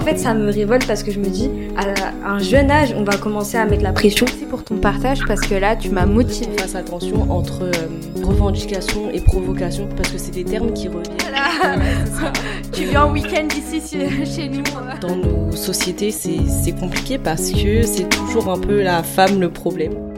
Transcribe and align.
en 0.00 0.02
fait, 0.02 0.18
ça 0.18 0.32
me 0.32 0.50
révolte 0.50 0.86
parce 0.86 1.02
que 1.02 1.12
je 1.12 1.18
me 1.18 1.26
dis, 1.26 1.50
à 1.76 2.30
un 2.30 2.38
jeune 2.38 2.70
âge, 2.70 2.94
on 2.96 3.04
va 3.04 3.18
commencer 3.18 3.58
à 3.58 3.66
mettre 3.66 3.82
la 3.82 3.92
pression. 3.92 4.24
Merci 4.26 4.46
pour 4.46 4.64
ton 4.64 4.78
partage 4.78 5.20
parce 5.26 5.42
que 5.42 5.54
là, 5.54 5.76
tu 5.76 5.90
m'as 5.90 6.06
motivé. 6.06 6.56
Fasse 6.56 6.74
attention 6.74 7.30
entre 7.30 7.64
euh, 7.64 8.24
revendication 8.24 9.10
et 9.10 9.20
provocation 9.20 9.86
parce 9.94 10.08
que 10.08 10.16
c'est 10.16 10.30
des 10.30 10.44
termes 10.44 10.72
qui 10.72 10.88
reviennent. 10.88 11.18
Voilà. 11.20 11.76
tu 12.72 12.84
viens 12.84 13.04
en 13.04 13.12
week-end 13.12 13.46
ici 13.54 13.82
chez 14.24 14.48
nous. 14.48 14.62
Dans 15.02 15.16
nos 15.16 15.52
sociétés, 15.52 16.10
c'est 16.12 16.72
compliqué 16.72 17.18
parce 17.18 17.50
que 17.50 17.82
c'est 17.82 18.08
toujours 18.08 18.48
un 18.48 18.58
peu 18.58 18.80
la 18.80 19.02
femme 19.02 19.38
le 19.38 19.50
problème. 19.50 20.09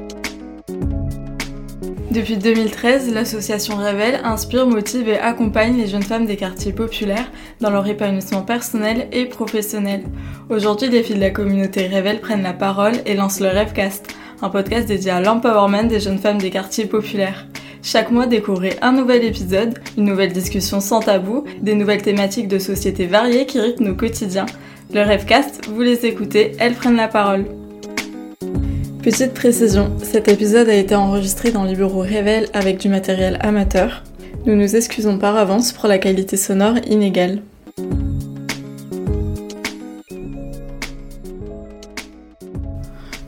Depuis 2.13 2.37
2013, 2.37 3.11
l'association 3.15 3.77
Révèle 3.77 4.21
inspire, 4.23 4.67
motive 4.67 5.09
et 5.09 5.19
accompagne 5.19 5.79
les 5.79 5.87
jeunes 5.87 6.03
femmes 6.03 6.27
des 6.27 6.37
quartiers 6.37 6.75
populaires 6.75 7.33
dans 7.63 7.71
leur 7.71 7.87
épanouissement 7.87 8.43
personnel 8.43 9.09
et 9.13 9.25
professionnel. 9.25 10.05
Aujourd'hui, 10.51 10.91
les 10.91 11.03
filles 11.03 11.17
de 11.17 11.21
la 11.21 11.31
communauté 11.31 11.87
Révèle 11.87 12.21
prennent 12.21 12.43
la 12.43 12.53
parole 12.53 12.97
et 13.07 13.15
lancent 13.15 13.41
le 13.41 13.49
Rêvecast, 13.49 14.15
un 14.43 14.51
podcast 14.51 14.87
dédié 14.87 15.11
à 15.11 15.23
l'empowerment 15.23 15.89
des 15.89 16.01
jeunes 16.01 16.19
femmes 16.19 16.37
des 16.37 16.51
quartiers 16.51 16.85
populaires. 16.85 17.47
Chaque 17.83 18.11
mois, 18.11 18.27
découvrez 18.27 18.77
un 18.83 18.93
nouvel 18.93 19.25
épisode, 19.25 19.79
une 19.97 20.05
nouvelle 20.05 20.35
discussion 20.35 20.81
sans 20.81 21.01
tabou, 21.01 21.45
des 21.63 21.75
nouvelles 21.75 22.03
thématiques 22.03 22.49
de 22.49 22.59
société 22.59 23.07
variées 23.07 23.47
qui 23.47 23.59
rythment 23.59 23.87
nos 23.87 23.95
quotidiens. 23.95 24.47
Le 24.93 25.01
Rêvecast, 25.01 25.67
vous 25.67 25.81
les 25.81 26.05
écoutez, 26.05 26.53
elles 26.59 26.75
prennent 26.75 26.97
la 26.97 27.09
parole. 27.09 27.47
Petite 29.03 29.35
précision, 29.35 29.91
cet 30.01 30.29
épisode 30.29 30.69
a 30.69 30.77
été 30.77 30.95
enregistré 30.95 31.51
dans 31.51 31.65
les 31.65 31.75
bureaux 31.75 32.03
Révèle 32.03 32.49
avec 32.53 32.79
du 32.79 32.89
matériel 32.89 33.37
amateur. 33.41 34.05
Nous 34.47 34.55
nous 34.55 34.77
excusons 34.77 35.19
par 35.19 35.37
avance 35.37 35.73
pour 35.73 35.89
la 35.89 35.99
qualité 35.99 36.37
sonore 36.37 36.77
inégale. 36.87 37.43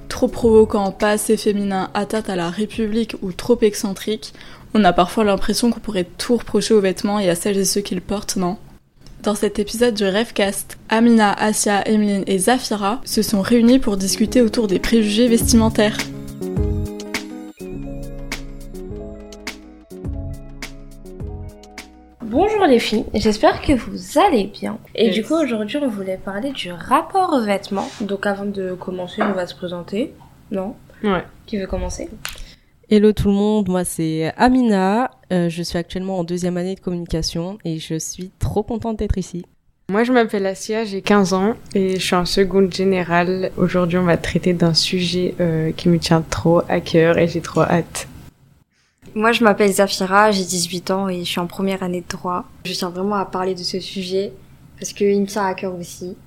Trop 0.09 0.29
provoquant, 0.29 0.93
pas 0.93 1.11
assez 1.11 1.37
féminin, 1.37 1.91
atteinte 1.93 2.31
à 2.31 2.37
la 2.37 2.51
République 2.51 3.17
ou 3.21 3.33
trop 3.33 3.59
excentrique, 3.61 4.33
on 4.75 4.85
a 4.85 4.93
parfois 4.93 5.25
l'impression 5.25 5.73
qu'on 5.73 5.81
pourrait 5.81 6.07
tout 6.19 6.37
reprocher 6.37 6.75
aux 6.75 6.81
vêtements 6.81 7.19
et 7.19 7.29
à 7.29 7.35
celles 7.35 7.59
et 7.59 7.65
ceux 7.65 7.81
qui 7.81 7.97
le 7.97 8.01
portent, 8.01 8.37
non? 8.37 8.59
Dans 9.25 9.35
cet 9.35 9.59
épisode 9.59 9.95
du 9.95 10.05
Rêvecast, 10.05 10.77
Amina, 10.91 11.33
Asia, 11.33 11.81
Emeline 11.89 12.25
et 12.27 12.37
Zafira 12.37 13.01
se 13.07 13.23
sont 13.23 13.41
réunies 13.41 13.79
pour 13.79 13.97
discuter 13.97 14.43
autour 14.43 14.67
des 14.67 14.79
préjugés 14.79 15.29
vestimentaires. 15.29 15.97
Bonjour 22.21 22.67
les 22.67 22.79
filles, 22.79 23.07
j'espère 23.15 23.63
que 23.63 23.73
vous 23.73 24.19
allez 24.19 24.45
bien. 24.45 24.79
Et 24.95 25.11
du 25.11 25.25
coup 25.25 25.35
aujourd'hui 25.35 25.79
on 25.79 25.89
voulait 25.89 26.19
parler 26.23 26.53
du 26.53 26.71
rapport 26.71 27.33
aux 27.33 27.41
vêtements. 27.41 27.89
Donc 28.03 28.27
avant 28.27 28.45
de 28.45 28.75
commencer 28.75 29.23
on 29.23 29.33
va 29.33 29.47
se 29.47 29.55
présenter. 29.55 30.13
Non? 30.51 30.75
Ouais. 31.03 31.25
Qui 31.47 31.57
veut 31.57 31.67
commencer? 31.67 32.11
Hello 32.91 33.13
tout 33.13 33.29
le 33.29 33.35
monde, 33.35 33.71
moi 33.71 33.83
c'est 33.83 34.35
Amina, 34.37 35.11
euh, 35.33 35.49
je 35.49 35.63
suis 35.63 35.79
actuellement 35.79 36.19
en 36.19 36.25
deuxième 36.25 36.59
année 36.59 36.75
de 36.75 36.81
communication 36.81 37.57
et 37.65 37.79
je 37.79 37.99
suis 37.99 38.31
trop 38.39 38.63
contente 38.63 38.99
d'être 38.99 39.17
ici. 39.17 39.47
Moi 39.89 40.05
je 40.05 40.13
m'appelle 40.13 40.45
Asia, 40.45 40.85
j'ai 40.85 41.01
15 41.01 41.33
ans 41.33 41.55
et 41.75 41.95
je 41.95 42.05
suis 42.05 42.15
en 42.15 42.27
seconde 42.27 42.75
générale. 42.75 43.53
Aujourd'hui 43.57 43.97
on 43.97 44.05
va 44.05 44.19
traiter 44.19 44.53
d'un 44.53 44.75
sujet 44.75 45.35
euh, 45.41 45.73
qui 45.73 45.89
me 45.89 45.99
tient 45.99 46.23
trop 46.29 46.61
à 46.69 46.81
cœur 46.81 47.17
et 47.17 47.27
j'ai 47.27 47.41
trop 47.41 47.63
hâte. 47.63 48.07
Moi 49.15 49.33
je 49.33 49.43
m'appelle 49.45 49.73
Zafira, 49.73 50.31
j'ai 50.31 50.45
18 50.45 50.91
ans 50.91 51.09
et 51.09 51.21
je 51.21 51.31
suis 51.31 51.41
en 51.41 51.47
première 51.47 51.83
année 51.83 52.03
de 52.03 52.17
droit. 52.17 52.45
Je 52.67 52.75
tiens 52.75 52.91
vraiment 52.91 53.17
à 53.17 53.25
parler 53.25 53.55
de 53.55 53.63
ce 53.63 53.81
sujet 53.81 54.31
parce 54.79 54.93
qu'il 54.93 55.19
me 55.23 55.27
tient 55.27 55.47
à 55.47 55.55
cœur 55.55 55.75
aussi. 55.75 56.19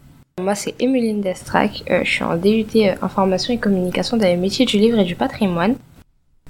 Moi 0.42 0.56
c'est 0.56 0.74
Emeline 0.82 1.22
Destrac, 1.22 1.84
euh, 1.92 2.02
je 2.04 2.10
suis 2.10 2.24
en 2.24 2.36
DUT 2.36 2.66
Information 3.04 3.54
et 3.54 3.60
Communication 3.60 4.18
dans 4.18 4.26
les 4.26 4.38
métiers 4.38 4.66
du 4.66 4.80
livre 4.80 4.98
et 4.98 5.06
du 5.06 5.16
patrimoine. 5.16 5.76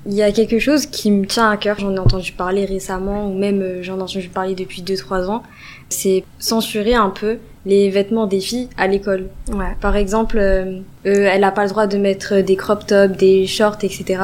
Il 0.10 0.14
y 0.14 0.24
a 0.24 0.32
quelque 0.32 0.58
chose 0.58 0.86
qui 0.86 1.12
me 1.12 1.26
tient 1.26 1.52
à 1.52 1.58
cœur, 1.58 1.78
j'en 1.80 1.94
ai 1.94 2.00
entendu 2.00 2.32
parler 2.32 2.64
récemment, 2.64 3.30
ou 3.30 3.38
même 3.38 3.62
euh, 3.62 3.84
j'en 3.84 4.00
ai 4.00 4.02
entendu 4.02 4.30
parler 4.30 4.56
depuis 4.56 4.82
2-3 4.82 5.26
ans, 5.26 5.44
c'est 5.90 6.24
censurer 6.40 6.96
un 6.96 7.10
peu 7.10 7.40
les 7.66 7.90
vêtements 7.90 8.26
des 8.26 8.40
filles 8.40 8.70
à 8.78 8.88
l'école. 8.88 9.28
Ouais. 9.52 9.76
Par 9.82 9.98
exemple, 9.98 10.38
euh, 10.40 10.80
euh, 11.06 11.30
elle 11.30 11.42
n'a 11.42 11.52
pas 11.52 11.64
le 11.64 11.70
droit 11.70 11.88
de 11.88 11.98
mettre 11.98 12.40
des 12.40 12.56
crop 12.56 12.86
tops, 12.88 13.18
des 13.18 13.48
shorts, 13.48 13.84
etc. 13.84 14.22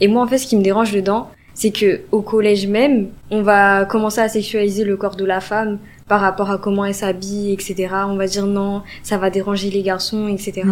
Et 0.00 0.08
moi, 0.08 0.22
en 0.22 0.26
fait, 0.26 0.36
ce 0.36 0.46
qui 0.46 0.56
me 0.56 0.62
dérange 0.62 0.92
dedans, 0.92 1.30
c'est 1.54 1.70
que 1.70 2.00
au 2.12 2.20
collège 2.20 2.66
même, 2.66 3.08
on 3.30 3.40
va 3.40 3.86
commencer 3.86 4.20
à 4.20 4.28
sexualiser 4.28 4.84
le 4.84 4.98
corps 4.98 5.16
de 5.16 5.24
la 5.24 5.40
femme 5.40 5.78
par 6.08 6.20
rapport 6.20 6.50
à 6.50 6.58
comment 6.58 6.84
elle 6.84 6.94
s'habille, 6.94 7.54
etc. 7.54 7.88
On 8.06 8.16
va 8.16 8.26
dire 8.26 8.46
non, 8.46 8.82
ça 9.02 9.16
va 9.16 9.30
déranger 9.30 9.70
les 9.70 9.82
garçons, 9.82 10.28
etc. 10.28 10.64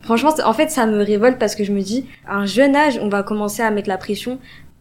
Franchement, 0.00 0.32
en 0.44 0.52
fait, 0.52 0.70
ça 0.70 0.86
me 0.86 1.02
révolte 1.02 1.38
parce 1.38 1.54
que 1.54 1.64
je 1.64 1.72
me 1.72 1.80
dis, 1.80 2.06
à 2.26 2.36
un 2.36 2.46
jeune 2.46 2.76
âge, 2.76 2.98
on 3.02 3.08
va 3.08 3.22
commencer 3.22 3.62
à 3.62 3.70
mettre 3.70 3.88
la 3.88 3.98
pression. 3.98 4.38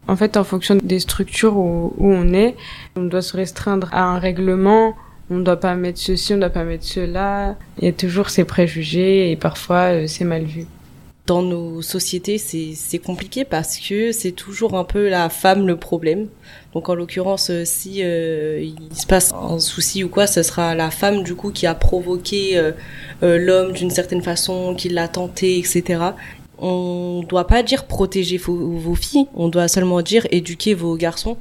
En 0.07 0.15
fait, 0.15 0.37
en 0.37 0.43
fonction 0.43 0.75
des 0.81 0.99
structures 0.99 1.57
où, 1.57 1.93
on 1.99 2.33
est, 2.33 2.55
on 2.95 3.03
doit 3.03 3.21
se 3.21 3.35
restreindre 3.35 3.89
à 3.91 4.03
un 4.03 4.19
règlement. 4.19 4.95
On 5.29 5.35
ne 5.35 5.43
doit 5.43 5.59
pas 5.59 5.75
mettre 5.75 5.99
ceci, 5.99 6.33
on 6.33 6.37
ne 6.37 6.41
doit 6.41 6.49
pas 6.49 6.63
mettre 6.63 6.85
cela. 6.85 7.57
Il 7.79 7.85
y 7.85 7.89
a 7.89 7.93
toujours 7.93 8.29
ces 8.29 8.45
préjugés 8.45 9.31
et 9.31 9.35
parfois 9.35 9.91
euh, 9.91 10.07
c'est 10.07 10.23
mal 10.23 10.43
vu 10.43 10.65
dans 11.27 11.41
nos 11.41 11.81
sociétés, 11.81 12.37
c'est 12.37 12.99
compliqué 12.99 13.43
parce 13.43 13.77
que 13.77 14.13
c'est 14.13 14.31
toujours 14.31 14.75
un 14.75 14.85
peu 14.85 15.09
la 15.09 15.29
femme 15.29 15.67
le 15.67 15.75
problème. 15.75 16.29
Donc 16.73 16.87
en 16.87 16.95
l'occurrence, 16.95 17.49
euh, 17.49 17.63
si 17.65 18.01
euh, 18.01 18.61
il 18.63 18.95
se 18.95 19.05
passe 19.05 19.33
un 19.33 19.59
souci 19.59 20.05
ou 20.05 20.09
quoi, 20.09 20.25
ce 20.25 20.41
sera 20.41 20.73
la 20.73 20.89
femme 20.89 21.23
du 21.23 21.35
coup 21.35 21.51
qui 21.51 21.67
a 21.67 21.75
provoqué 21.75 22.57
euh, 22.57 22.71
l'homme 23.21 23.73
d'une 23.73 23.89
certaine 23.89 24.21
façon, 24.21 24.73
qui 24.73 24.87
l'a 24.87 25.09
tenté, 25.09 25.59
etc. 25.59 26.01
On 26.59 27.23
doit 27.27 27.45
pas 27.45 27.61
dire 27.61 27.87
protéger 27.87 28.37
vos, 28.37 28.55
vos, 28.55 28.95
filles, 28.95 29.27
on 29.35 29.49
doit 29.49 29.67
seulement 29.67 30.01
dire 30.01 30.25
éduquer 30.31 30.73
vos 30.75 30.95
garçons. 30.95 31.37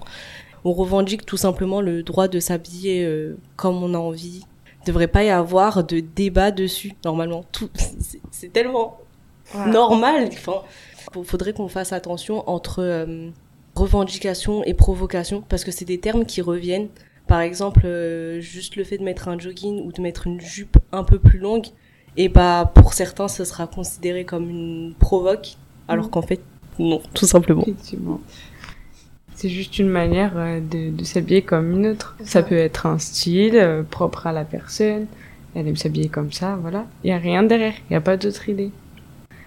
On 0.64 0.72
revendique 0.72 1.24
tout 1.24 1.36
simplement 1.36 1.80
le 1.80 2.02
droit 2.02 2.26
de 2.26 2.40
s'habiller 2.40 3.08
comme 3.54 3.82
on 3.84 3.94
a 3.94 3.98
envie. 3.98 4.42
Il 4.82 4.86
devrait 4.88 5.06
pas 5.06 5.22
y 5.22 5.30
avoir 5.30 5.84
de 5.84 6.00
débat 6.00 6.50
dessus 6.50 6.94
normalement. 7.04 7.44
Tout, 7.52 7.70
c'est 8.32 8.52
tellement 8.52 8.98
normal. 9.54 10.28
Enfin, 10.32 10.62
faudrait 11.24 11.52
qu'on 11.52 11.68
fasse 11.68 11.92
attention 11.92 12.48
entre 12.48 12.82
euh, 12.82 13.28
revendication 13.74 14.64
et 14.64 14.74
provocation 14.74 15.42
parce 15.48 15.64
que 15.64 15.70
c'est 15.70 15.84
des 15.84 15.98
termes 15.98 16.24
qui 16.24 16.40
reviennent. 16.40 16.88
Par 17.26 17.40
exemple, 17.40 17.82
euh, 17.84 18.40
juste 18.40 18.76
le 18.76 18.84
fait 18.84 18.98
de 18.98 19.02
mettre 19.02 19.28
un 19.28 19.38
jogging 19.38 19.84
ou 19.84 19.92
de 19.92 20.00
mettre 20.00 20.26
une 20.26 20.40
jupe 20.40 20.78
un 20.92 21.02
peu 21.02 21.18
plus 21.18 21.38
longue, 21.38 21.66
et 22.16 22.28
bah 22.28 22.70
pour 22.72 22.94
certains, 22.94 23.26
ce 23.26 23.44
sera 23.44 23.66
considéré 23.66 24.24
comme 24.24 24.48
une 24.48 24.94
provoque, 24.98 25.56
alors 25.88 26.06
mm. 26.06 26.10
qu'en 26.10 26.22
fait, 26.22 26.40
non, 26.78 27.02
tout 27.14 27.26
simplement. 27.26 27.62
Effectivement. 27.62 28.20
C'est 29.34 29.48
juste 29.48 29.78
une 29.78 29.88
manière 29.88 30.32
euh, 30.36 30.60
de, 30.60 30.96
de 30.96 31.04
s'habiller 31.04 31.42
comme 31.42 31.72
une 31.72 31.88
autre. 31.88 32.16
Ça 32.24 32.42
peut 32.42 32.56
être 32.56 32.86
un 32.86 32.98
style 32.98 33.84
propre 33.90 34.28
à 34.28 34.32
la 34.32 34.44
personne. 34.44 35.06
Elle 35.54 35.68
aime 35.68 35.76
s'habiller 35.76 36.08
comme 36.08 36.32
ça, 36.32 36.56
voilà. 36.60 36.86
Il 37.02 37.10
y 37.10 37.12
a 37.12 37.18
rien 37.18 37.42
derrière. 37.42 37.74
Il 37.88 37.92
n'y 37.92 37.96
a 37.96 38.00
pas 38.00 38.16
d'autre 38.16 38.48
idée. 38.48 38.70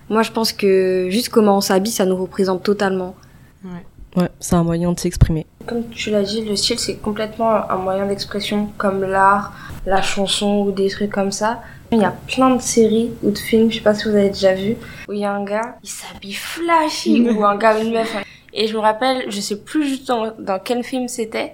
Moi, 0.09 0.23
je 0.23 0.31
pense 0.31 0.51
que 0.51 1.07
juste 1.09 1.29
comment 1.29 1.57
on 1.57 1.61
s'habille, 1.61 1.91
ça 1.91 2.05
nous 2.05 2.15
représente 2.15 2.63
totalement. 2.63 3.15
Ouais. 3.63 3.85
Ouais, 4.15 4.29
c'est 4.39 4.55
un 4.55 4.63
moyen 4.63 4.91
de 4.91 4.99
s'exprimer. 4.99 5.45
Comme 5.67 5.87
tu 5.89 6.09
l'as 6.09 6.23
dit, 6.23 6.43
le 6.43 6.55
style, 6.55 6.79
c'est 6.79 6.95
complètement 6.95 7.69
un 7.69 7.77
moyen 7.77 8.07
d'expression, 8.07 8.69
comme 8.77 9.03
l'art, 9.03 9.53
la 9.85 10.01
chanson 10.01 10.63
ou 10.65 10.71
des 10.71 10.89
trucs 10.89 11.11
comme 11.11 11.31
ça. 11.31 11.61
Il 11.91 11.99
y 11.99 12.05
a 12.05 12.13
plein 12.27 12.55
de 12.55 12.61
séries 12.61 13.11
ou 13.23 13.31
de 13.31 13.37
films, 13.37 13.71
je 13.71 13.77
sais 13.77 13.83
pas 13.83 13.93
si 13.93 14.09
vous 14.09 14.15
avez 14.15 14.29
déjà 14.29 14.53
vu, 14.53 14.75
où 15.07 15.13
il 15.13 15.19
y 15.19 15.25
a 15.25 15.31
un 15.31 15.43
gars, 15.43 15.77
il 15.83 15.89
s'habille 15.89 16.33
flashy, 16.33 17.29
ou 17.35 17.45
un 17.45 17.55
gars 17.57 17.77
ou 17.77 17.81
une 17.81 17.93
meuf. 17.93 18.15
Et 18.53 18.67
je 18.67 18.73
me 18.75 18.79
rappelle, 18.79 19.29
je 19.29 19.39
sais 19.39 19.57
plus 19.57 19.87
juste 19.87 20.07
dans, 20.07 20.33
dans 20.39 20.59
quel 20.59 20.83
film 20.83 21.07
c'était, 21.07 21.53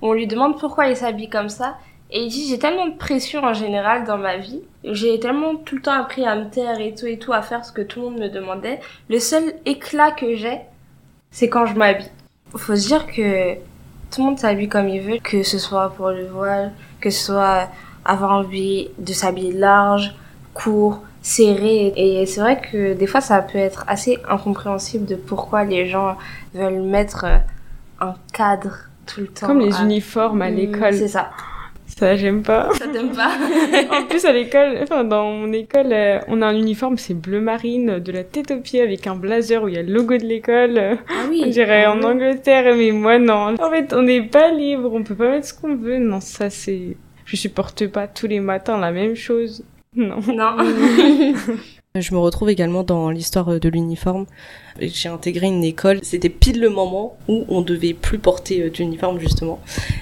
on 0.00 0.12
lui 0.12 0.26
demande 0.26 0.58
pourquoi 0.58 0.88
il 0.88 0.96
s'habille 0.96 1.28
comme 1.28 1.48
ça, 1.48 1.76
et 2.14 2.24
il 2.24 2.28
dit, 2.28 2.46
j'ai 2.46 2.58
tellement 2.58 2.86
de 2.86 2.96
pression 2.96 3.42
en 3.42 3.54
général 3.54 4.04
dans 4.04 4.18
ma 4.18 4.36
vie. 4.36 4.60
J'ai 4.84 5.18
tellement 5.18 5.56
tout 5.56 5.76
le 5.76 5.82
temps 5.82 5.98
appris 5.98 6.26
à 6.26 6.36
me 6.36 6.50
taire 6.50 6.78
et 6.78 6.94
tout 6.94 7.06
et 7.06 7.18
tout, 7.18 7.32
à 7.32 7.40
faire 7.40 7.64
ce 7.64 7.72
que 7.72 7.80
tout 7.80 8.00
le 8.00 8.10
monde 8.10 8.20
me 8.20 8.28
demandait. 8.28 8.80
Le 9.08 9.18
seul 9.18 9.54
éclat 9.64 10.10
que 10.10 10.36
j'ai, 10.36 10.58
c'est 11.30 11.48
quand 11.48 11.64
je 11.64 11.74
m'habille. 11.74 12.10
Faut 12.54 12.76
se 12.76 12.86
dire 12.86 13.06
que 13.06 13.54
tout 13.54 14.20
le 14.20 14.24
monde 14.24 14.38
s'habille 14.38 14.68
comme 14.68 14.90
il 14.90 15.00
veut, 15.00 15.18
que 15.22 15.42
ce 15.42 15.58
soit 15.58 15.88
pour 15.96 16.10
le 16.10 16.26
voile, 16.26 16.72
que 17.00 17.08
ce 17.08 17.24
soit 17.24 17.68
avoir 18.04 18.32
envie 18.32 18.90
de 18.98 19.12
s'habiller 19.14 19.52
large, 19.52 20.14
court, 20.52 21.00
serré. 21.22 21.94
Et 21.96 22.26
c'est 22.26 22.42
vrai 22.42 22.60
que 22.60 22.92
des 22.92 23.06
fois, 23.06 23.22
ça 23.22 23.40
peut 23.40 23.56
être 23.56 23.84
assez 23.88 24.18
incompréhensible 24.28 25.06
de 25.06 25.14
pourquoi 25.14 25.64
les 25.64 25.86
gens 25.86 26.18
veulent 26.52 26.82
mettre 26.82 27.24
un 28.00 28.14
cadre 28.34 28.76
tout 29.06 29.22
le 29.22 29.28
temps. 29.28 29.46
Comme 29.46 29.60
les 29.60 29.80
uniformes 29.80 30.42
à 30.42 30.50
mmh, 30.50 30.54
l'école. 30.54 30.94
C'est 30.94 31.08
ça. 31.08 31.30
Ça, 31.98 32.16
j'aime 32.16 32.42
pas. 32.42 32.70
Ça 32.74 32.86
t'aime 32.88 33.12
pas 33.12 33.32
En 33.96 34.04
plus, 34.06 34.24
à 34.24 34.32
l'école, 34.32 34.78
enfin, 34.82 35.04
dans 35.04 35.30
mon 35.30 35.52
école, 35.52 35.92
euh, 35.92 36.18
on 36.28 36.42
a 36.42 36.46
un 36.46 36.56
uniforme, 36.56 36.96
c'est 36.98 37.14
bleu 37.14 37.40
marine, 37.40 37.98
de 37.98 38.12
la 38.12 38.24
tête 38.24 38.50
aux 38.50 38.60
pieds, 38.60 38.80
avec 38.80 39.06
un 39.06 39.14
blazer 39.14 39.62
où 39.62 39.68
il 39.68 39.74
y 39.74 39.78
a 39.78 39.82
le 39.82 39.92
logo 39.92 40.16
de 40.16 40.24
l'école. 40.24 40.78
Ah 40.78 41.26
oui 41.28 41.42
On 41.44 41.50
dirait 41.50 41.84
ah 41.84 41.92
en 41.92 42.02
Angleterre, 42.02 42.74
mais 42.76 42.90
moi, 42.92 43.18
non. 43.18 43.54
En 43.60 43.70
fait, 43.70 43.92
on 43.92 44.02
n'est 44.02 44.22
pas 44.22 44.50
libre, 44.50 44.92
on 44.92 45.02
peut 45.02 45.14
pas 45.14 45.30
mettre 45.30 45.46
ce 45.46 45.54
qu'on 45.54 45.76
veut. 45.76 45.98
Non, 45.98 46.20
ça, 46.20 46.50
c'est... 46.50 46.96
Je 47.24 47.36
supporte 47.36 47.86
pas 47.86 48.08
tous 48.08 48.26
les 48.26 48.40
matins 48.40 48.78
la 48.78 48.90
même 48.90 49.14
chose. 49.14 49.64
Non. 49.94 50.20
Non. 50.26 50.56
Je 51.94 52.14
me 52.14 52.18
retrouve 52.18 52.48
également 52.48 52.84
dans 52.84 53.10
l'histoire 53.10 53.60
de 53.60 53.68
l'uniforme. 53.68 54.24
J'ai 54.80 55.10
intégré 55.10 55.48
une 55.48 55.62
école, 55.62 55.98
c'était 56.02 56.30
pile 56.30 56.58
le 56.58 56.70
moment 56.70 57.18
où 57.28 57.44
on 57.50 57.60
devait 57.60 57.92
plus 57.92 58.18
porter 58.18 58.62
euh, 58.62 58.70
d'uniforme 58.70 59.20
justement. 59.20 59.60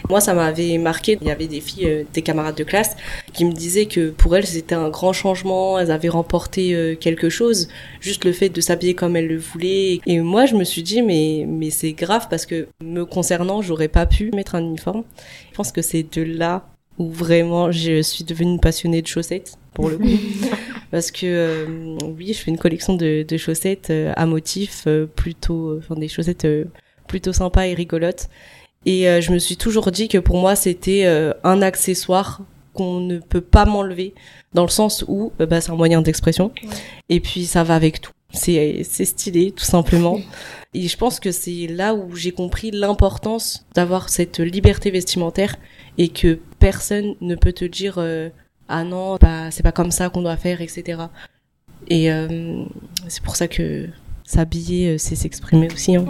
Moi 0.08 0.20
ça 0.20 0.32
m'avait 0.32 0.78
marqué, 0.78 1.18
il 1.20 1.26
y 1.26 1.32
avait 1.32 1.48
des 1.48 1.60
filles, 1.60 1.86
euh, 1.86 2.04
des 2.12 2.22
camarades 2.22 2.54
de 2.54 2.62
classe 2.62 2.96
qui 3.32 3.44
me 3.44 3.50
disaient 3.50 3.86
que 3.86 4.10
pour 4.10 4.36
elles 4.36 4.46
c'était 4.46 4.76
un 4.76 4.88
grand 4.88 5.12
changement, 5.12 5.80
elles 5.80 5.90
avaient 5.90 6.08
remporté 6.08 6.76
euh, 6.76 6.94
quelque 6.94 7.28
chose, 7.28 7.68
juste 8.00 8.24
le 8.24 8.30
fait 8.32 8.50
de 8.50 8.60
s'habiller 8.60 8.94
comme 8.94 9.16
elles 9.16 9.26
le 9.26 9.38
voulaient. 9.38 10.00
Et 10.06 10.20
moi 10.20 10.46
je 10.46 10.54
me 10.54 10.62
suis 10.62 10.84
dit 10.84 11.02
mais, 11.02 11.44
mais 11.48 11.70
c'est 11.70 11.92
grave 11.92 12.28
parce 12.30 12.46
que 12.46 12.68
me 12.80 13.04
concernant 13.04 13.62
j'aurais 13.62 13.88
pas 13.88 14.06
pu 14.06 14.30
mettre 14.30 14.54
un 14.54 14.62
uniforme. 14.62 15.02
Je 15.50 15.56
pense 15.56 15.72
que 15.72 15.82
c'est 15.82 16.06
de 16.16 16.22
là 16.22 16.64
où 17.00 17.08
vraiment 17.08 17.72
je 17.72 18.02
suis 18.02 18.24
devenue 18.24 18.60
passionnée 18.60 19.00
de 19.00 19.06
chaussettes 19.06 19.56
pour 19.72 19.88
le 19.88 19.96
coup. 19.96 20.04
parce 20.90 21.10
que 21.10 21.24
euh, 21.24 21.98
oui, 22.18 22.34
je 22.34 22.38
fais 22.38 22.50
une 22.50 22.58
collection 22.58 22.94
de, 22.94 23.24
de 23.26 23.36
chaussettes 23.38 23.88
euh, 23.88 24.12
à 24.16 24.26
motifs 24.26 24.84
euh, 24.86 25.06
plutôt, 25.06 25.78
enfin 25.78 25.94
des 25.94 26.08
chaussettes 26.08 26.46
plutôt 27.08 27.32
sympas 27.32 27.66
et 27.66 27.74
rigolotes. 27.74 28.28
Et 28.86 29.02
je 29.20 29.32
me 29.32 29.38
suis 29.38 29.58
toujours 29.58 29.90
dit 29.90 30.08
que 30.08 30.16
pour 30.16 30.38
moi 30.38 30.56
c'était 30.56 31.04
un 31.44 31.60
accessoire 31.60 32.40
qu'on 32.72 33.00
ne 33.00 33.18
peut 33.18 33.42
pas 33.42 33.66
m'enlever 33.66 34.14
dans 34.54 34.62
le 34.62 34.70
sens 34.70 35.04
où 35.06 35.32
bah, 35.38 35.60
c'est 35.60 35.70
un 35.70 35.76
moyen 35.76 36.00
d'expression 36.00 36.50
et 37.10 37.20
puis 37.20 37.44
ça 37.44 37.62
va 37.62 37.74
avec 37.74 38.00
tout. 38.00 38.12
C'est 38.32 38.80
c'est 38.84 39.04
stylé 39.04 39.52
tout 39.52 39.64
simplement. 39.64 40.18
Et 40.72 40.88
je 40.88 40.96
pense 40.96 41.20
que 41.20 41.30
c'est 41.30 41.66
là 41.66 41.94
où 41.94 42.16
j'ai 42.16 42.32
compris 42.32 42.70
l'importance 42.70 43.66
d'avoir 43.74 44.08
cette 44.08 44.38
liberté 44.38 44.90
vestimentaire 44.90 45.56
et 46.00 46.08
que 46.08 46.40
personne 46.58 47.14
ne 47.20 47.34
peut 47.34 47.52
te 47.52 47.64
dire 47.64 47.98
ah 48.72 48.84
non, 48.84 49.18
c'est 49.50 49.62
pas 49.62 49.72
comme 49.72 49.90
ça 49.90 50.08
qu'on 50.08 50.22
doit 50.22 50.36
faire, 50.36 50.60
etc. 50.60 51.02
Et 51.88 52.10
euh, 52.10 52.62
c'est 53.08 53.22
pour 53.22 53.34
ça 53.34 53.48
que 53.48 53.88
s'habiller, 54.24 54.90
euh, 54.90 54.98
c'est 54.98 55.16
s'exprimer 55.16 55.68
aussi. 55.72 55.96
Hein. 55.96 56.04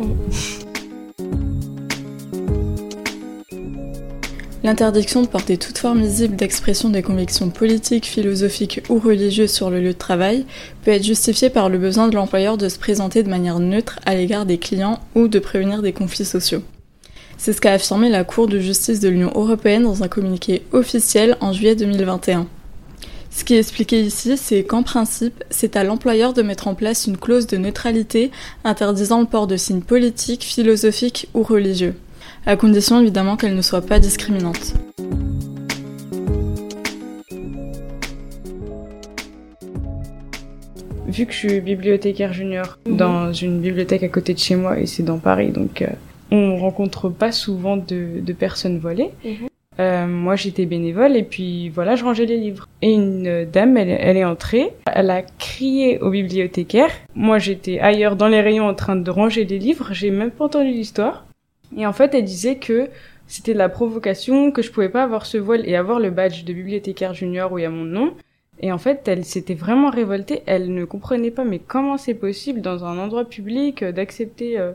L'interdiction 4.63 5.23
de 5.23 5.27
porter 5.27 5.57
toute 5.57 5.79
forme 5.79 6.03
visible 6.03 6.37
d'expression 6.37 6.91
des 6.91 7.01
convictions 7.01 7.49
politiques, 7.49 8.05
philosophiques 8.05 8.83
ou 8.91 8.99
religieuses 8.99 9.53
sur 9.53 9.71
le 9.71 9.81
lieu 9.81 9.95
de 9.95 9.99
travail 9.99 10.45
peut 10.85 10.91
être 10.91 11.05
justifiée 11.05 11.49
par 11.49 11.71
le 11.71 11.79
besoin 11.79 12.09
de 12.09 12.15
l'employeur 12.15 12.59
de 12.59 12.69
se 12.69 12.79
présenter 12.79 13.23
de 13.23 13.31
manière 13.31 13.59
neutre 13.59 14.01
à 14.05 14.15
l'égard 14.15 14.45
des 14.45 14.59
clients 14.59 15.01
ou 15.15 15.29
de 15.29 15.39
prévenir 15.39 15.81
des 15.81 15.95
conflits 15.95 16.27
sociaux. 16.27 16.63
C'est 17.43 17.55
ce 17.55 17.63
qu'a 17.63 17.73
affirmé 17.73 18.11
la 18.11 18.23
Cour 18.23 18.49
de 18.49 18.59
justice 18.59 19.01
de 19.01 19.09
l'Union 19.09 19.33
européenne 19.35 19.85
dans 19.85 20.03
un 20.03 20.09
communiqué 20.09 20.61
officiel 20.73 21.39
en 21.41 21.55
juillet 21.55 21.75
2021. 21.75 22.47
Ce 23.31 23.45
qui 23.45 23.55
est 23.55 23.61
expliqué 23.61 24.03
ici, 24.03 24.37
c'est 24.37 24.63
qu'en 24.63 24.83
principe, 24.83 25.43
c'est 25.49 25.75
à 25.75 25.83
l'employeur 25.83 26.35
de 26.35 26.43
mettre 26.43 26.69
en 26.69 26.75
place 26.75 27.07
une 27.07 27.17
clause 27.17 27.47
de 27.47 27.57
neutralité 27.57 28.31
interdisant 28.63 29.21
le 29.21 29.27
port 29.27 29.47
de 29.47 29.57
signes 29.57 29.81
politiques, 29.81 30.45
philosophiques 30.45 31.31
ou 31.33 31.43
religieux, 31.43 31.95
à 32.45 32.57
condition 32.57 33.01
évidemment 33.01 33.39
qu'elle 33.39 33.57
ne 33.57 33.63
soit 33.63 33.87
pas 33.87 34.01
discriminante. 34.01 34.75
Vu 41.07 41.25
que 41.25 41.33
je 41.33 41.39
suis 41.39 41.61
bibliothécaire 41.63 42.35
junior 42.35 42.79
dans 42.85 43.33
une 43.33 43.63
bibliothèque 43.63 44.03
à 44.03 44.09
côté 44.09 44.35
de 44.35 44.39
chez 44.39 44.57
moi 44.57 44.79
et 44.79 44.85
c'est 44.85 45.03
dans 45.03 45.19
Paris, 45.19 45.53
donc 45.53 45.81
euh, 45.81 45.87
on 46.31 46.57
rencontre 46.57 47.09
pas 47.09 47.33
souvent 47.33 47.77
de, 47.77 48.21
de 48.21 48.33
personnes 48.33 48.79
voilées. 48.79 49.11
Mhm. 49.25 49.49
Euh, 49.79 50.07
moi, 50.07 50.37
j'étais 50.37 50.67
bénévole 50.67 51.17
et 51.17 51.23
puis 51.23 51.71
voilà, 51.71 51.97
je 51.97 52.05
rangeais 52.05 52.27
les 52.27 52.37
livres. 52.37 52.69
Et 52.83 52.93
une 52.93 53.47
dame, 53.47 53.77
elle, 53.77 53.89
elle 53.89 54.17
est 54.17 54.25
entrée, 54.25 54.73
elle 54.93 55.11
a 55.11 55.23
crié 55.23 55.99
au 56.01 56.11
bibliothécaire. 56.11 56.91
Moi, 57.15 57.39
j'étais 57.39 57.79
ailleurs 57.81 58.17
dans 58.17 58.29
les 58.29 58.41
rayons 58.43 58.67
en 58.67 58.75
train 58.75 58.97
de 58.97 59.11
ranger 59.11 59.45
les 59.45 59.59
livres, 59.59 59.89
j'ai 59.93 60.11
même 60.11 60.33
pas 60.33 60.45
entendu 60.45 60.71
l'histoire. 60.71 61.25
Et 61.77 61.87
en 61.87 61.93
fait, 61.93 62.15
elle 62.15 62.25
disait 62.25 62.57
que 62.57 62.89
c'était 63.27 63.55
de 63.55 63.59
la 63.59 63.69
provocation, 63.69 64.51
que 64.51 64.61
je 64.61 64.71
pouvais 64.71 64.89
pas 64.89 65.05
avoir 65.05 65.25
ce 65.25 65.39
voile 65.39 65.67
et 65.67 65.77
avoir 65.77 66.01
le 66.01 66.11
badge 66.11 66.45
de 66.45 66.53
bibliothécaire 66.53 67.15
junior 67.15 67.53
où 67.53 67.59
il 67.59 67.63
y 67.63 67.65
a 67.65 67.71
mon 67.71 67.85
nom. 67.85 68.15
Et 68.63 68.73
en 68.73 68.79
fait, 68.79 69.09
elle 69.09 69.25
s'était 69.25 69.55
vraiment 69.55 69.89
révoltée. 69.89 70.43
Elle 70.47 70.75
ne 70.75 70.85
comprenait 70.85 71.31
pas, 71.31 71.45
mais 71.45 71.61
comment 71.61 71.97
c'est 71.97 72.15
possible 72.15 72.61
dans 72.61 72.85
un 72.85 72.99
endroit 72.99 73.25
public 73.25 73.83
euh, 73.83 73.93
d'accepter 73.93 74.59
euh, 74.59 74.73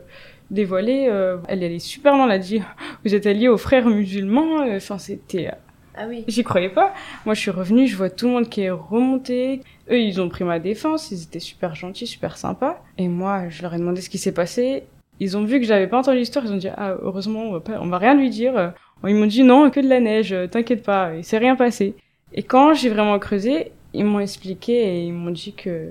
dévoilée. 0.50 1.08
Euh, 1.10 1.38
elle, 1.48 1.62
est 1.62 1.78
super 1.78 2.14
loin, 2.14 2.26
elle 2.26 2.32
a 2.32 2.38
dit 2.38 2.62
Vous 3.04 3.14
êtes 3.14 3.26
alliés 3.26 3.48
aux 3.48 3.56
frères 3.56 3.86
musulmans 3.86 4.62
euh, 4.62 4.76
Enfin, 4.76 4.98
c'était. 4.98 5.50
Ah 5.96 6.06
oui. 6.08 6.24
J'y 6.28 6.44
croyais 6.44 6.68
pas. 6.68 6.92
Moi, 7.24 7.34
je 7.34 7.40
suis 7.40 7.50
revenue, 7.50 7.86
je 7.86 7.96
vois 7.96 8.10
tout 8.10 8.26
le 8.26 8.32
monde 8.32 8.48
qui 8.48 8.62
est 8.62 8.70
remonté. 8.70 9.62
Eux, 9.90 9.98
ils 9.98 10.20
ont 10.20 10.28
pris 10.28 10.44
ma 10.44 10.58
défense, 10.58 11.10
ils 11.10 11.22
étaient 11.22 11.40
super 11.40 11.74
gentils, 11.74 12.06
super 12.06 12.36
sympas. 12.36 12.82
Et 12.98 13.08
moi, 13.08 13.48
je 13.48 13.62
leur 13.62 13.74
ai 13.74 13.78
demandé 13.78 14.00
ce 14.00 14.10
qui 14.10 14.18
s'est 14.18 14.34
passé. 14.34 14.84
Ils 15.20 15.38
ont 15.38 15.44
vu 15.44 15.58
que 15.58 15.66
j'avais 15.66 15.86
pas 15.86 15.98
entendu 15.98 16.18
l'histoire, 16.18 16.44
ils 16.44 16.52
ont 16.52 16.58
dit 16.58 16.68
Ah, 16.68 16.96
heureusement, 17.00 17.44
on 17.44 17.52
va, 17.52 17.60
pas, 17.60 17.80
on 17.80 17.88
va 17.88 17.98
rien 17.98 18.14
lui 18.14 18.28
dire. 18.28 18.74
Ils 19.06 19.14
m'ont 19.14 19.26
dit 19.26 19.42
Non, 19.42 19.70
que 19.70 19.80
de 19.80 19.88
la 19.88 20.00
neige, 20.00 20.34
t'inquiète 20.50 20.82
pas, 20.82 21.14
il 21.16 21.24
s'est 21.24 21.38
rien 21.38 21.56
passé. 21.56 21.94
Et 22.34 22.42
quand 22.42 22.74
j'ai 22.74 22.90
vraiment 22.90 23.18
creusé, 23.18 23.72
ils 23.94 24.04
m'ont 24.04 24.20
expliqué 24.20 24.72
et 24.72 25.04
ils 25.04 25.12
m'ont 25.12 25.30
dit 25.30 25.54
que 25.54 25.90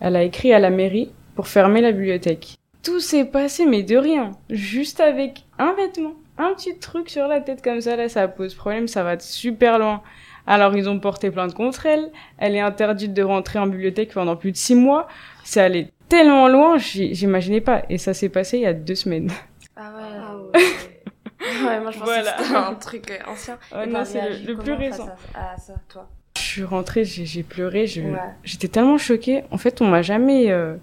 elle 0.00 0.16
a 0.16 0.22
écrit 0.22 0.52
à 0.52 0.58
la 0.58 0.70
mairie 0.70 1.10
pour 1.34 1.48
fermer 1.48 1.80
la 1.80 1.92
bibliothèque 1.92 2.56
tout 2.84 3.00
s'est 3.00 3.24
passé, 3.24 3.66
mais 3.66 3.82
de 3.82 3.96
rien. 3.96 4.32
Juste 4.50 5.00
avec 5.00 5.44
un 5.58 5.72
vêtement, 5.72 6.14
un 6.38 6.52
petit 6.54 6.78
truc 6.78 7.10
sur 7.10 7.26
la 7.26 7.40
tête 7.40 7.62
comme 7.62 7.80
ça, 7.80 7.96
là, 7.96 8.08
ça 8.08 8.28
pose 8.28 8.54
problème, 8.54 8.86
ça 8.86 9.02
va 9.02 9.18
super 9.18 9.78
loin. 9.78 10.02
Alors 10.46 10.76
ils 10.76 10.88
ont 10.90 11.00
porté 11.00 11.30
plainte 11.30 11.54
contre 11.54 11.86
elle. 11.86 12.10
Elle 12.38 12.54
est 12.54 12.60
interdite 12.60 13.14
de 13.14 13.22
rentrer 13.22 13.58
en 13.58 13.66
bibliothèque 13.66 14.12
pendant 14.12 14.36
plus 14.36 14.52
de 14.52 14.56
six 14.56 14.74
mois. 14.74 15.08
C'est 15.42 15.60
allé 15.60 15.88
tellement 16.08 16.48
loin, 16.48 16.76
j'imaginais 16.76 17.62
pas. 17.62 17.82
Et 17.88 17.96
ça 17.96 18.12
s'est 18.12 18.28
passé 18.28 18.58
il 18.58 18.62
y 18.62 18.66
a 18.66 18.74
deux 18.74 18.94
semaines. 18.94 19.30
Ah 19.74 19.90
ouais. 19.96 20.02
Ah 20.20 20.36
ouais. 20.36 21.66
ouais 21.66 21.80
moi 21.80 21.90
je 21.90 21.98
pensais 21.98 22.20
que 22.20 22.42
c'était 22.42 22.54
un 22.54 22.74
truc 22.74 23.10
euh, 23.10 23.30
ancien. 23.30 23.58
non, 23.88 24.04
c'est 24.04 24.44
le, 24.44 24.56
plus 24.56 24.74
récent. 24.74 25.08
À, 25.34 25.56
ça, 25.56 25.74
toi 25.88 26.08
Je 26.36 26.42
suis 26.42 26.64
rentrée, 26.64 27.04
j'ai 27.04 27.42
pleuré. 27.42 27.86
J'étais 28.44 28.68
tellement 28.68 28.98
choquée. 28.98 29.44
En 29.50 29.56
fait, 29.56 29.80
on 29.80 29.86
m'a 29.86 30.02
jamais. 30.02 30.50
Euh, 30.50 30.76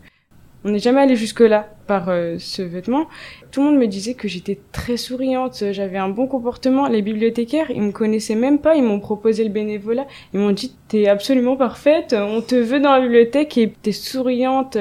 on 0.64 0.70
n'est 0.70 0.80
jamais 0.80 1.02
allé 1.02 1.16
jusque-là 1.16 1.70
par 1.88 2.10
euh, 2.10 2.38
ce 2.40 2.62
vêtement. 2.62 3.08
Tout 3.52 3.62
le 3.62 3.72
monde 3.72 3.80
me 3.80 3.88
disait 3.88 4.14
que 4.14 4.28
j'étais 4.28 4.60
très 4.72 4.98
souriante, 4.98 5.64
j'avais 5.72 5.98
un 5.98 6.10
bon 6.10 6.28
comportement. 6.28 6.88
Les 6.88 7.02
bibliothécaires, 7.02 7.72
ils 7.72 7.82
me 7.82 7.92
connaissaient 7.92 8.36
même 8.36 8.60
pas, 8.60 8.76
ils 8.76 8.84
m'ont 8.84 9.00
proposé 9.00 9.44
le 9.44 9.50
bénévolat. 9.50 10.06
Ils 10.34 10.40
m'ont 10.40 10.52
dit, 10.52 10.76
t'es 10.88 11.08
absolument 11.08 11.58
parfaite, 11.58 12.14
on 12.18 12.42
te 12.42 12.56
veut 12.56 12.80
dans 12.80 12.94
la 12.94 13.02
bibliothèque 13.02 13.58
et 13.58 13.74
t'es 13.82 13.92
souriante. 13.92 14.78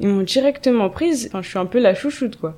Ils 0.00 0.08
m'ont 0.08 0.22
directement 0.22 0.90
prise. 0.90 1.28
Enfin, 1.28 1.42
je 1.42 1.48
suis 1.48 1.58
un 1.58 1.66
peu 1.66 1.78
la 1.78 1.94
chouchoute, 1.94 2.36
quoi. 2.36 2.56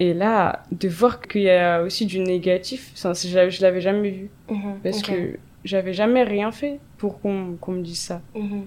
Et 0.00 0.12
là, 0.12 0.64
de 0.72 0.88
voir 0.88 1.20
qu'il 1.20 1.42
y 1.42 1.50
a 1.50 1.82
aussi 1.82 2.06
du 2.06 2.18
négatif, 2.18 2.92
je 2.96 3.62
l'avais 3.62 3.80
jamais 3.80 4.10
vu. 4.10 4.30
Mhm, 4.50 4.80
parce 4.82 5.02
que 5.02 5.38
j'avais 5.64 5.92
jamais 5.92 6.24
rien 6.24 6.50
fait 6.50 6.80
pour 6.98 7.20
qu'on 7.20 7.56
me 7.68 7.82
dise 7.82 8.00
ça. 8.00 8.20
Mhm. 8.34 8.66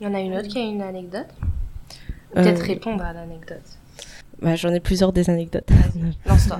Il 0.00 0.06
y 0.06 0.10
en 0.10 0.14
a 0.14 0.20
une 0.20 0.36
autre 0.36 0.48
qui 0.48 0.58
a 0.58 0.62
une 0.62 0.82
anecdote? 0.82 1.26
Peut-être 2.34 2.62
euh, 2.62 2.66
répondre 2.66 3.04
à 3.04 3.12
l'anecdote. 3.12 3.62
Bah, 4.40 4.56
J'en 4.56 4.72
ai 4.72 4.80
plusieurs 4.80 5.12
des 5.12 5.30
anecdotes. 5.30 5.68
Lance-toi. 6.26 6.58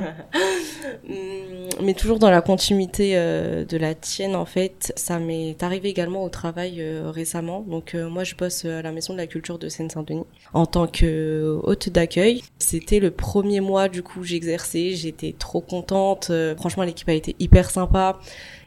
Hum, 1.09 1.69
mais 1.81 1.95
toujours 1.95 2.19
dans 2.19 2.31
la 2.31 2.43
continuité 2.43 3.13
euh, 3.15 3.65
de 3.65 3.77
la 3.77 3.95
tienne, 3.95 4.37
en 4.37 4.45
fait, 4.45 4.93
ça 4.97 5.19
m'est 5.19 5.61
arrivé 5.63 5.89
également 5.89 6.23
au 6.23 6.29
travail 6.29 6.81
euh, 6.81 7.11
récemment. 7.11 7.63
Donc 7.63 7.95
moi, 7.95 8.25
je 8.25 8.35
bosse 8.35 8.65
à 8.65 8.83
la 8.83 8.93
Maison 8.93 9.15
de 9.15 9.19
la 9.19 9.27
Culture 9.27 9.59
de 9.59 9.69
Seine-Saint-Denis 9.69 10.27
en 10.53 10.67
tant 10.67 10.87
que 10.87 11.59
hôte 11.63 11.89
d'accueil. 11.89 12.43
C'était 12.59 13.01
le 13.01 13.11
premier 13.11 13.61
mois 13.61 13.89
du 13.89 14.03
coup 14.03 14.23
j'exerçais. 14.23 14.91
J'étais 14.91 15.35
trop 15.37 15.61
contente. 15.61 16.31
franchement, 16.59 16.83
l'équipe 16.83 17.09
a 17.09 17.15
été 17.15 17.35
hyper 17.39 17.71
sympa. 17.71 18.19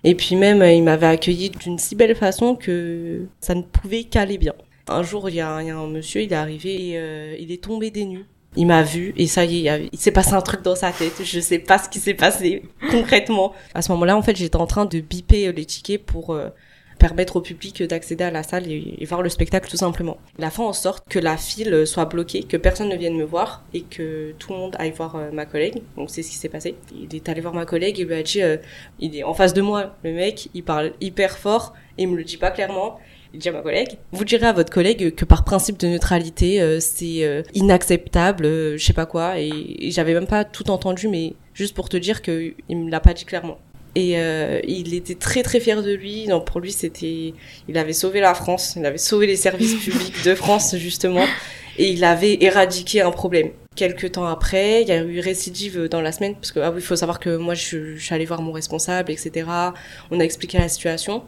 Et 0.04 0.16
puis 0.16 0.36
même, 0.36 0.64
il 0.64 0.84
m'avait 0.84 1.08
accueilli 1.08 1.52
d'une 1.52 1.80
si 1.80 1.96
belle 1.96 2.16
façon 2.16 2.56
que 2.56 3.26
ça 3.40 3.56
ne 3.56 3.62
pouvait 3.62 4.04
qu'aller 4.04 4.38
bien. 4.38 4.54
Un 4.88 5.02
jour, 5.02 5.30
il 5.30 5.36
y, 5.36 5.40
a 5.42 5.50
un 5.50 5.88
monsieur, 5.88 6.22
il 6.22 6.32
est 6.32 6.36
arrivé 6.36 6.90
et 6.90 6.98
euh, 7.00 7.36
il 7.40 7.52
est 7.52 7.64
tombé 7.64 7.90
des 7.90 8.06
nues. 8.06 8.26
Il 8.56 8.68
m'a 8.68 8.84
vu 8.84 9.14
et 9.18 9.28
ça 9.28 9.44
y 9.44 9.68
est, 9.68 9.90
il 9.92 10.00
s'est 10.00 10.12
passé 10.12 10.34
un 10.34 10.42
truc 10.42 10.62
dans 10.62 10.76
sa 10.76 10.92
tête. 10.92 11.24
Je 11.24 11.40
sais 11.40 11.60
pas 11.60 11.78
ce 11.78 11.90
qui 11.90 12.00
s'est 12.00 12.14
passé 12.14 12.64
concrètement. 12.92 13.54
À 13.74 13.82
ce 13.82 13.92
moment-là, 13.92 14.16
en 14.16 14.22
fait, 14.22 14.36
j'étais 14.36 14.56
en 14.56 14.68
train 14.68 14.86
de 14.86 15.00
biper 15.00 15.52
les 15.52 15.66
tickets 15.66 16.02
pour 16.02 16.30
euh, 16.30 16.50
permettre 17.00 17.36
au 17.36 17.42
public 17.42 17.82
d'accéder 17.84 18.24
à 18.24 18.32
la 18.32 18.44
salle 18.44 18.72
et, 18.72 19.04
voir 19.06 19.24
le 19.24 19.30
spectacle 19.30 19.70
tout 19.70 19.76
simplement. 19.76 20.18
Il 20.38 20.46
a 20.46 20.52
fait 20.52 20.62
en 20.62 20.72
sorte 20.72 21.04
que 21.10 21.20
la 21.20 21.36
file 21.36 21.86
soit 21.88 22.06
bloquée, 22.06 22.44
que 22.44 22.56
personne 22.56 22.88
ne 22.88 22.96
vienne 22.96 23.18
me 23.18 23.26
voir 23.26 23.64
et 23.74 23.82
que 23.82 24.34
tout 24.38 24.54
le 24.54 24.60
monde 24.60 24.76
aille 24.78 24.92
voir 24.92 25.16
euh, 25.16 25.32
ma 25.32 25.46
collègue. 25.48 25.82
Donc 25.98 26.12
c'est 26.12 26.22
ce 26.22 26.30
qui 26.30 26.38
s'est 26.38 26.48
passé. 26.48 26.76
Il 26.94 27.14
est 27.14 27.28
allé 27.28 27.42
voir 27.42 27.56
ma 27.56 27.66
collègue 27.66 28.00
et 28.00 28.06
lui 28.06 28.14
a 28.14 28.24
dit, 28.24 28.40
il 29.00 29.18
est 29.18 29.24
en 29.24 29.34
face 29.34 29.54
de 29.54 29.62
moi, 29.62 29.96
le 30.04 30.14
mec, 30.14 30.50
il 30.54 30.64
parle 30.64 30.94
hyper 31.02 31.38
fort 31.40 31.74
et 31.98 32.04
il 32.04 32.08
me 32.08 32.16
le 32.16 32.24
dit 32.24 32.38
pas 32.38 32.52
clairement 32.52 33.00
dit 33.36 33.50
à 33.50 33.52
ma 33.52 33.62
collègue, 33.62 33.98
vous 34.12 34.26
direz 34.26 34.48
à 34.48 34.54
votre 34.54 34.72
collègue 34.72 35.16
que 35.16 35.26
par 35.26 35.44
principe 35.44 35.80
de 35.80 35.88
neutralité, 35.88 36.62
euh, 36.62 36.80
c'est 36.80 37.24
euh, 37.24 37.44
inacceptable, 37.54 38.46
euh, 38.46 38.78
je 38.78 38.84
sais 38.86 38.94
pas 38.94 39.06
quoi, 39.06 39.40
et, 39.40 39.92
j'avais 39.92 40.14
même 40.14 40.28
pas 40.28 40.44
tout 40.44 40.70
entendu, 40.72 41.08
mais 41.08 41.34
juste 41.54 41.76
pour 41.76 41.90
te 41.90 41.98
dire 41.98 42.22
que 42.22 42.54
il 42.70 42.78
me 42.78 42.90
l'a 42.90 43.00
pas 43.00 43.14
dit 43.14 43.26
clairement. 43.26 43.58
Et 43.96 44.20
euh, 44.20 44.60
il 44.68 44.94
était 44.94 45.16
très 45.16 45.42
très 45.42 45.62
fier 45.62 45.82
de 45.82 45.94
lui. 45.94 46.28
Donc 46.28 46.46
pour 46.46 46.60
lui, 46.60 46.74
c'était, 46.74 47.34
il 47.68 47.78
avait 47.78 47.94
sauvé 47.94 48.20
la 48.20 48.34
France, 48.34 48.74
il 48.76 48.86
avait 48.86 48.98
sauvé 48.98 49.26
les 49.26 49.38
services 49.38 49.76
publics 49.76 50.24
de 50.24 50.36
France 50.36 50.76
justement, 50.78 51.26
et 51.78 51.90
il 51.92 52.04
avait 52.04 52.38
éradiqué 52.42 53.02
un 53.02 53.12
problème. 53.12 53.52
Quelques 53.76 54.14
temps 54.14 54.26
après, 54.26 54.82
il 54.82 54.90
y 54.90 54.92
a 54.92 55.02
eu 55.02 55.20
récidive 55.20 55.88
dans 55.88 56.02
la 56.02 56.12
semaine, 56.12 56.36
parce 56.36 56.52
que 56.52 56.60
ah 56.60 56.72
oui, 56.72 56.80
il 56.80 56.86
faut 56.86 56.96
savoir 56.98 57.20
que 57.20 57.38
moi 57.38 57.54
je, 57.54 57.96
je 57.96 58.04
suis 58.04 58.14
allée 58.14 58.26
voir 58.26 58.42
mon 58.42 58.52
responsable, 58.52 59.12
etc. 59.12 59.48
On 60.12 60.20
a 60.20 60.24
expliqué 60.24 60.58
la 60.58 60.68
situation. 60.68 61.24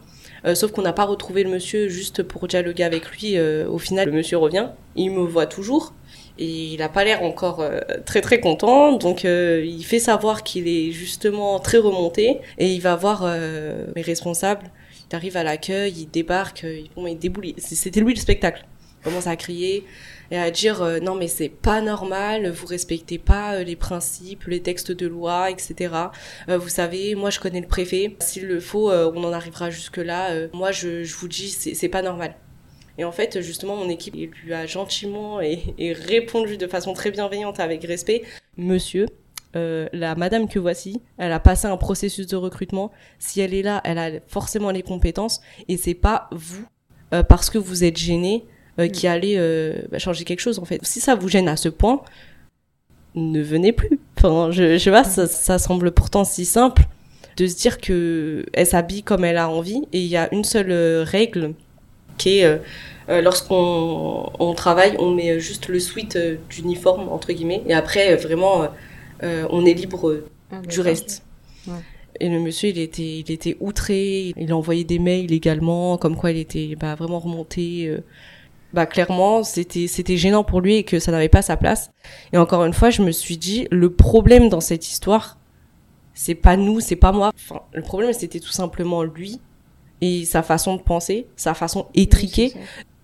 Euh, 0.45 0.55
sauf 0.55 0.71
qu'on 0.71 0.81
n'a 0.81 0.93
pas 0.93 1.05
retrouvé 1.05 1.43
le 1.43 1.49
monsieur 1.49 1.89
juste 1.89 2.23
pour 2.23 2.47
dialoguer 2.47 2.83
avec 2.83 3.05
lui. 3.11 3.37
Euh, 3.37 3.67
au 3.67 3.77
final, 3.77 4.07
le 4.07 4.13
monsieur 4.13 4.37
revient, 4.37 4.69
il 4.95 5.11
me 5.11 5.21
voit 5.21 5.47
toujours 5.47 5.93
et 6.39 6.45
il 6.45 6.81
a 6.83 6.89
pas 6.89 7.03
l'air 7.03 7.23
encore 7.23 7.61
euh, 7.61 7.79
très 8.05 8.21
très 8.21 8.39
content. 8.39 8.93
Donc 8.93 9.23
il 9.23 9.83
fait 9.83 9.99
savoir 9.99 10.43
qu'il 10.43 10.67
est 10.67 10.91
justement 10.91 11.59
très 11.59 11.77
remonté 11.77 12.39
et 12.57 12.71
il 12.71 12.81
va 12.81 12.95
voir 12.95 13.27
mes 13.95 14.01
responsables. 14.01 14.69
Il 15.11 15.15
arrive 15.15 15.37
à 15.37 15.43
l'accueil, 15.43 15.93
il 15.97 16.09
débarque, 16.09 16.63
il, 16.63 16.89
bon, 16.95 17.07
il 17.07 17.17
déboule. 17.17 17.53
C'était 17.57 18.01
lui 18.01 18.13
le 18.13 18.19
spectacle. 18.19 18.65
Il 19.01 19.03
commence 19.05 19.27
à 19.27 19.35
crier 19.35 19.85
et 20.31 20.37
à 20.37 20.51
dire 20.51 20.81
euh, 20.81 20.99
non 20.99 21.15
mais 21.15 21.27
c'est 21.27 21.49
pas 21.49 21.81
normal, 21.81 22.49
vous 22.49 22.67
respectez 22.67 23.17
pas 23.17 23.55
euh, 23.55 23.63
les 23.63 23.75
principes, 23.75 24.45
les 24.45 24.61
textes 24.61 24.91
de 24.91 25.07
loi, 25.07 25.49
etc. 25.51 25.93
Euh, 26.49 26.57
vous 26.57 26.69
savez, 26.69 27.15
moi 27.15 27.29
je 27.29 27.39
connais 27.39 27.61
le 27.61 27.67
préfet, 27.67 28.15
s'il 28.19 28.47
le 28.47 28.59
faut, 28.59 28.91
on 28.91 29.23
en 29.23 29.33
arrivera 29.33 29.69
jusque 29.69 29.97
là. 29.97 30.47
moi 30.53 30.71
je, 30.71 31.03
vous 31.17 31.27
dis 31.27 31.49
c'est 31.49 31.89
pas 31.89 32.01
normal. 32.01 32.35
Et 32.99 33.03
en 33.03 33.11
fait, 33.11 33.41
justement, 33.41 33.75
mon 33.75 33.89
équipe 33.89 34.15
lui 34.15 34.53
a 34.53 34.65
gentiment 34.65 35.39
et, 35.39 35.75
répondu 35.93 36.57
de 36.57 36.65
façon 36.65 36.93
très 36.93 37.11
bienveillante 37.11 37.59
avec 37.59 37.83
respect. 37.83 38.23
Monsieur, 38.57 39.05
la 39.53 40.15
madame 40.15 40.47
que 40.47 40.59
voici, 40.59 41.01
elle 41.17 41.31
a 41.31 41.39
passé 41.39 41.67
un 41.67 41.77
processus 41.77 42.27
de 42.27 42.35
recrutement. 42.35 42.91
Si 43.19 43.39
elle 43.39 43.53
est 43.53 43.61
là, 43.61 43.81
elle 43.83 43.99
a 43.99 44.11
forcément 44.27 44.71
les 44.71 44.83
compétences. 44.83 45.41
Et 45.67 45.77
c'est 45.77 45.93
pas 45.93 46.27
vous, 46.31 46.65
parce 47.29 47.49
que 47.49 47.57
vous 47.57 47.83
êtes 47.83 47.97
gêné, 47.97 48.45
euh, 48.79 48.87
qui 48.87 49.07
allait 49.07 49.37
euh, 49.37 49.73
bah, 49.91 49.97
changer 49.97 50.23
quelque 50.23 50.39
chose 50.39 50.59
en 50.59 50.65
fait. 50.65 50.79
Si 50.83 50.99
ça 50.99 51.15
vous 51.15 51.27
gêne 51.27 51.47
à 51.47 51.55
ce 51.55 51.67
point, 51.67 52.01
ne 53.15 53.41
venez 53.41 53.71
plus. 53.71 53.99
Enfin, 54.17 54.51
je, 54.51 54.77
je 54.77 54.89
vois, 54.91 55.03
ça, 55.03 55.25
ça 55.25 55.57
semble 55.57 55.91
pourtant 55.91 56.23
si 56.23 56.45
simple 56.45 56.83
de 57.37 57.47
se 57.47 57.55
dire 57.55 57.79
que 57.79 58.45
elle 58.53 58.67
s'habille 58.67 59.03
comme 59.03 59.23
elle 59.23 59.37
a 59.37 59.49
envie 59.49 59.83
et 59.93 59.99
il 59.99 60.07
y 60.07 60.17
a 60.17 60.31
une 60.33 60.43
seule 60.43 60.71
euh, 60.71 61.03
règle 61.03 61.53
qui 62.17 62.39
est 62.39 62.59
lorsqu'on 63.07 64.31
on 64.39 64.53
travaille, 64.55 64.95
on 64.97 65.11
met 65.11 65.39
juste 65.39 65.67
le 65.67 65.79
suite 65.79 66.17
d'uniforme 66.49 67.09
entre 67.09 67.31
guillemets 67.31 67.61
et 67.67 67.75
après 67.75 68.15
vraiment 68.15 68.67
on 69.21 69.65
est 69.67 69.73
libre 69.75 70.23
ah, 70.51 70.61
du 70.67 70.81
reste. 70.81 71.23
Ouais. 71.67 71.75
Et 72.19 72.29
le 72.29 72.39
monsieur, 72.39 72.69
il 72.69 72.79
était, 72.79 73.19
il 73.19 73.31
était 73.31 73.55
outré. 73.59 74.33
Il 74.35 74.51
a 74.51 74.57
envoyé 74.57 74.83
des 74.83 74.97
mails 74.97 75.31
également, 75.31 75.97
comme 75.97 76.15
quoi 76.15 76.31
il 76.31 76.37
était 76.37 76.75
bah, 76.75 76.95
vraiment 76.95 77.19
remonté 77.19 77.95
bah 78.73 78.85
clairement 78.85 79.43
c'était 79.43 79.87
c'était 79.87 80.17
gênant 80.17 80.43
pour 80.43 80.61
lui 80.61 80.75
et 80.75 80.83
que 80.83 80.99
ça 80.99 81.11
n'avait 81.11 81.29
pas 81.29 81.41
sa 81.41 81.57
place. 81.57 81.91
Et 82.33 82.37
encore 82.37 82.65
une 82.65 82.73
fois, 82.73 82.89
je 82.89 83.01
me 83.01 83.11
suis 83.11 83.37
dit 83.37 83.67
le 83.71 83.93
problème 83.93 84.49
dans 84.49 84.61
cette 84.61 84.87
histoire, 84.87 85.37
c'est 86.13 86.35
pas 86.35 86.57
nous, 86.57 86.79
c'est 86.79 86.95
pas 86.95 87.11
moi. 87.11 87.31
Enfin, 87.35 87.61
le 87.73 87.81
problème 87.81 88.13
c'était 88.13 88.39
tout 88.39 88.51
simplement 88.51 89.03
lui 89.03 89.39
et 90.01 90.25
sa 90.25 90.43
façon 90.43 90.75
de 90.75 90.81
penser, 90.81 91.27
sa 91.35 91.53
façon 91.53 91.87
étriquée. 91.95 92.53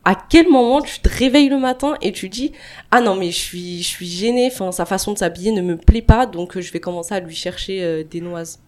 à 0.06 0.16
quel 0.30 0.50
moment 0.50 0.82
tu 0.82 1.00
te 1.00 1.10
réveilles 1.10 1.48
le 1.48 1.58
matin 1.58 1.96
et 2.02 2.12
tu 2.12 2.28
dis 2.28 2.52
ah 2.92 3.00
non 3.00 3.16
mais 3.16 3.32
je 3.32 3.40
suis 3.40 3.82
je 3.82 3.88
suis 3.88 4.08
gênée, 4.08 4.50
enfin 4.52 4.72
sa 4.74 4.86
façon 4.86 5.14
de 5.14 5.18
s'habiller 5.18 5.52
ne 5.54 5.62
me 5.62 5.78
plaît 5.78 6.02
pas 6.02 6.26
donc 6.26 6.60
je 6.60 6.72
vais 6.74 6.82
commencer 6.82 7.16
à 7.16 7.22
lui 7.22 7.36
chercher 7.36 7.84
euh, 7.84 8.04
des 8.04 8.20
noises. 8.20 8.60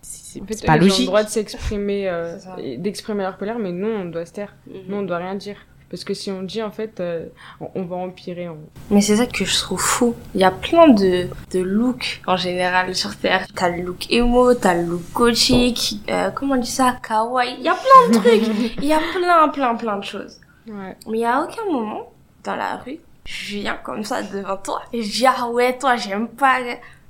C'est 0.00 0.64
pas 0.64 0.76
logique. 0.76 0.98
Ils 0.98 1.00
ont 1.00 1.02
le 1.02 1.06
droit 1.06 1.24
de 1.24 1.28
s'exprimer, 1.28 2.08
euh, 2.08 2.36
d'exprimer 2.78 3.24
leur 3.24 3.36
colère, 3.36 3.58
mais 3.58 3.72
nous 3.72 3.88
on 3.88 4.04
doit 4.04 4.24
se 4.24 4.32
taire. 4.32 4.54
Mhm. 4.66 4.74
Nous 4.88 4.96
on 4.96 5.02
doit 5.02 5.18
rien 5.18 5.34
dire. 5.34 5.56
Parce 5.90 6.04
que 6.04 6.12
si 6.12 6.30
on 6.30 6.42
dit, 6.42 6.62
en 6.62 6.70
fait, 6.70 7.00
euh, 7.00 7.26
on, 7.74 7.84
va 7.84 7.96
empirer. 7.96 8.48
Mais 8.90 9.00
c'est 9.00 9.16
ça 9.16 9.26
que 9.26 9.44
je 9.44 9.58
trouve 9.58 9.80
fou. 9.80 10.14
Il 10.34 10.40
y 10.40 10.44
a 10.44 10.50
plein 10.50 10.88
de, 10.88 11.28
de 11.52 11.60
looks 11.60 12.20
en 12.26 12.36
général 12.36 12.94
sur 12.94 13.16
Terre. 13.16 13.46
T'as 13.54 13.70
le 13.70 13.82
look 13.82 14.10
emo, 14.10 14.52
t'as 14.54 14.74
le 14.74 14.82
look 14.82 15.02
gothique, 15.14 16.00
euh, 16.10 16.30
comment 16.30 16.54
on 16.54 16.58
dit 16.58 16.70
ça, 16.70 16.96
kawaii. 17.02 17.56
Il 17.58 17.64
y 17.64 17.68
a 17.68 17.74
plein 17.74 18.18
de 18.18 18.22
trucs. 18.22 18.76
Il 18.82 18.84
y 18.84 18.92
a 18.92 18.98
plein, 18.98 19.48
plein, 19.48 19.74
plein 19.76 19.96
de 19.98 20.04
choses. 20.04 20.38
Ouais. 20.68 20.96
Mais 21.06 21.18
il 21.18 21.20
y 21.20 21.24
a 21.24 21.42
aucun 21.42 21.64
moment 21.64 22.12
dans 22.44 22.56
la 22.56 22.76
rue, 22.76 22.98
je 23.24 23.56
viens 23.56 23.78
comme 23.82 24.04
ça 24.04 24.22
devant 24.22 24.58
toi 24.58 24.82
et 24.92 25.02
je 25.02 25.10
dis, 25.10 25.26
ah 25.26 25.48
ouais, 25.48 25.78
toi, 25.78 25.96
j'aime 25.96 26.28
pas. 26.28 26.58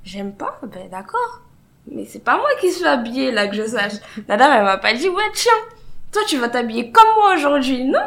J'aime 0.05 0.33
pas? 0.33 0.59
Ben 0.63 0.89
d'accord. 0.89 1.41
Mais 1.91 2.05
c'est 2.05 2.23
pas 2.23 2.37
moi 2.37 2.49
qui 2.61 2.71
suis 2.71 2.85
habillée 2.85 3.31
là 3.31 3.47
que 3.47 3.55
je 3.55 3.67
sache. 3.67 3.93
La 4.27 4.37
dame, 4.37 4.51
elle 4.53 4.63
m'a 4.63 4.77
pas 4.77 4.93
dit, 4.93 5.09
ouais, 5.09 5.23
tiens, 5.33 5.51
toi, 6.11 6.21
tu 6.27 6.37
vas 6.37 6.49
t'habiller 6.49 6.91
comme 6.91 7.07
moi 7.15 7.35
aujourd'hui. 7.35 7.83
Non? 7.83 7.99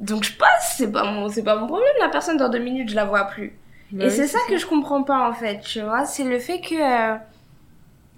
Donc 0.00 0.24
je 0.24 0.32
passe, 0.32 0.76
c'est 0.78 0.90
pas 0.90 1.04
mon, 1.04 1.28
c'est 1.28 1.42
pas 1.42 1.56
mon 1.56 1.66
problème. 1.66 1.92
La 2.00 2.08
personne 2.08 2.38
dans 2.38 2.48
deux 2.48 2.58
minutes, 2.58 2.88
je 2.88 2.96
la 2.96 3.04
vois 3.04 3.24
plus. 3.24 3.52
et 3.98 4.08
c'est 4.10 4.26
ça, 4.26 4.38
que 4.48 4.56
je 4.56 4.66
comprends 4.66 5.02
pas 5.02 5.28
en 5.28 5.34
fait, 5.34 5.60
tu 5.60 5.80
vois. 5.82 6.06
C'est 6.06 6.24
le 6.24 6.38
fait 6.38 6.60
que 6.60 6.74
euh, 6.74 7.16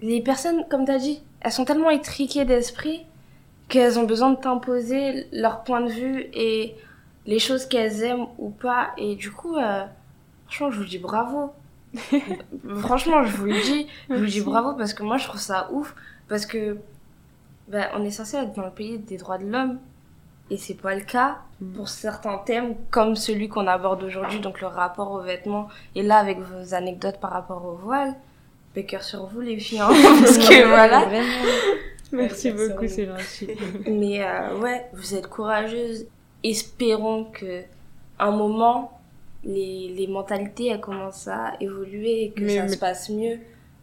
les 0.01 0.21
personnes, 0.21 0.65
comme 0.69 0.85
t'as 0.85 0.97
dit, 0.97 1.21
elles 1.41 1.51
sont 1.51 1.65
tellement 1.65 1.89
étriquées 1.89 2.45
d'esprit 2.45 3.05
qu'elles 3.67 3.99
ont 3.99 4.03
besoin 4.03 4.31
de 4.31 4.37
t'imposer 4.37 5.27
leur 5.33 5.63
point 5.63 5.81
de 5.81 5.91
vue 5.91 6.25
et 6.33 6.75
les 7.25 7.39
choses 7.39 7.65
qu'elles 7.65 8.01
aiment 8.03 8.27
ou 8.37 8.49
pas. 8.49 8.91
Et 8.97 9.15
du 9.15 9.31
coup, 9.31 9.57
euh, 9.57 9.83
franchement, 10.45 10.71
je 10.71 10.77
vous 10.77 10.85
dis 10.85 10.99
bravo. 10.99 11.51
franchement, 12.79 13.23
je 13.23 13.35
vous 13.35 13.45
le 13.45 13.61
dis, 13.61 13.87
je 14.09 14.15
vous 14.15 14.25
dis 14.25 14.41
bravo 14.41 14.73
parce 14.73 14.93
que 14.93 15.03
moi, 15.03 15.17
je 15.17 15.27
trouve 15.27 15.41
ça 15.41 15.69
ouf 15.71 15.93
parce 16.29 16.45
que 16.45 16.77
ben, 17.67 17.87
on 17.93 18.05
est 18.05 18.11
censé 18.11 18.37
être 18.37 18.53
dans 18.53 18.63
le 18.65 18.71
pays 18.71 18.99
des 18.99 19.17
droits 19.17 19.37
de 19.37 19.45
l'homme 19.45 19.79
et 20.49 20.57
c'est 20.57 20.75
pas 20.75 20.95
le 20.95 21.01
cas 21.01 21.37
pour 21.75 21.87
certains 21.87 22.37
thèmes 22.37 22.75
comme 22.91 23.15
celui 23.15 23.47
qu'on 23.47 23.67
aborde 23.67 24.03
aujourd'hui, 24.03 24.39
donc 24.39 24.61
le 24.61 24.67
rapport 24.67 25.11
aux 25.11 25.21
vêtements. 25.21 25.69
Et 25.95 26.03
là, 26.03 26.17
avec 26.17 26.39
vos 26.39 26.73
anecdotes 26.73 27.19
par 27.19 27.31
rapport 27.31 27.65
au 27.65 27.75
voile, 27.75 28.13
cœur 28.81 29.03
sur 29.03 29.27
vous 29.27 29.41
les 29.41 29.59
filles, 29.59 29.79
hein, 29.79 29.89
parce 30.21 30.37
que 30.37 30.67
voilà. 30.67 31.07
Merci 32.11 32.51
beaucoup, 32.51 32.87
c'est 32.87 33.05
gentil. 33.05 33.49
Mais 33.87 34.23
euh, 34.23 34.57
ouais, 34.59 34.85
vous 34.93 35.15
êtes 35.15 35.27
courageuse. 35.27 36.05
Espérons 36.43 37.25
que 37.25 37.61
un 38.19 38.31
moment, 38.31 38.99
les, 39.43 39.93
les 39.95 40.07
mentalités 40.07 40.67
elles 40.67 40.81
commencent 40.81 41.27
à 41.27 41.53
évoluer 41.59 42.25
et 42.25 42.31
que 42.31 42.47
ça 42.49 42.67
se 42.67 42.77
passe 42.77 43.09
mieux, 43.09 43.39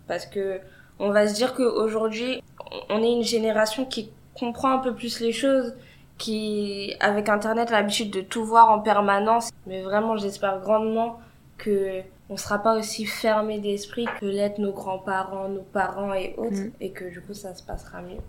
parce 0.06 0.26
que 0.26 0.60
on 0.98 1.10
va 1.10 1.26
se 1.26 1.34
dire 1.34 1.54
qu'aujourd'hui, 1.54 2.42
on 2.90 3.02
est 3.02 3.12
une 3.12 3.24
génération 3.24 3.84
qui 3.86 4.10
comprend 4.38 4.72
un 4.72 4.78
peu 4.78 4.94
plus 4.94 5.20
les 5.20 5.32
choses 5.32 5.74
qui, 6.20 6.94
avec 7.00 7.30
Internet, 7.30 7.70
a 7.70 7.72
l'habitude 7.72 8.10
de 8.10 8.20
tout 8.20 8.44
voir 8.44 8.70
en 8.70 8.80
permanence. 8.80 9.50
Mais 9.66 9.82
vraiment, 9.82 10.16
j'espère 10.18 10.60
grandement 10.60 11.18
que 11.56 12.02
on 12.28 12.36
sera 12.36 12.58
pas 12.62 12.78
aussi 12.78 13.06
fermé 13.06 13.58
d'esprit 13.58 14.06
que 14.20 14.26
l'être 14.26 14.58
nos 14.58 14.72
grands-parents, 14.72 15.48
nos 15.48 15.62
parents 15.62 16.14
et 16.14 16.34
autres, 16.36 16.60
mm. 16.60 16.72
et 16.80 16.90
que 16.90 17.06
du 17.06 17.20
coup, 17.22 17.34
ça 17.34 17.54
se 17.54 17.62
passera 17.62 18.02
mieux. 18.02 18.20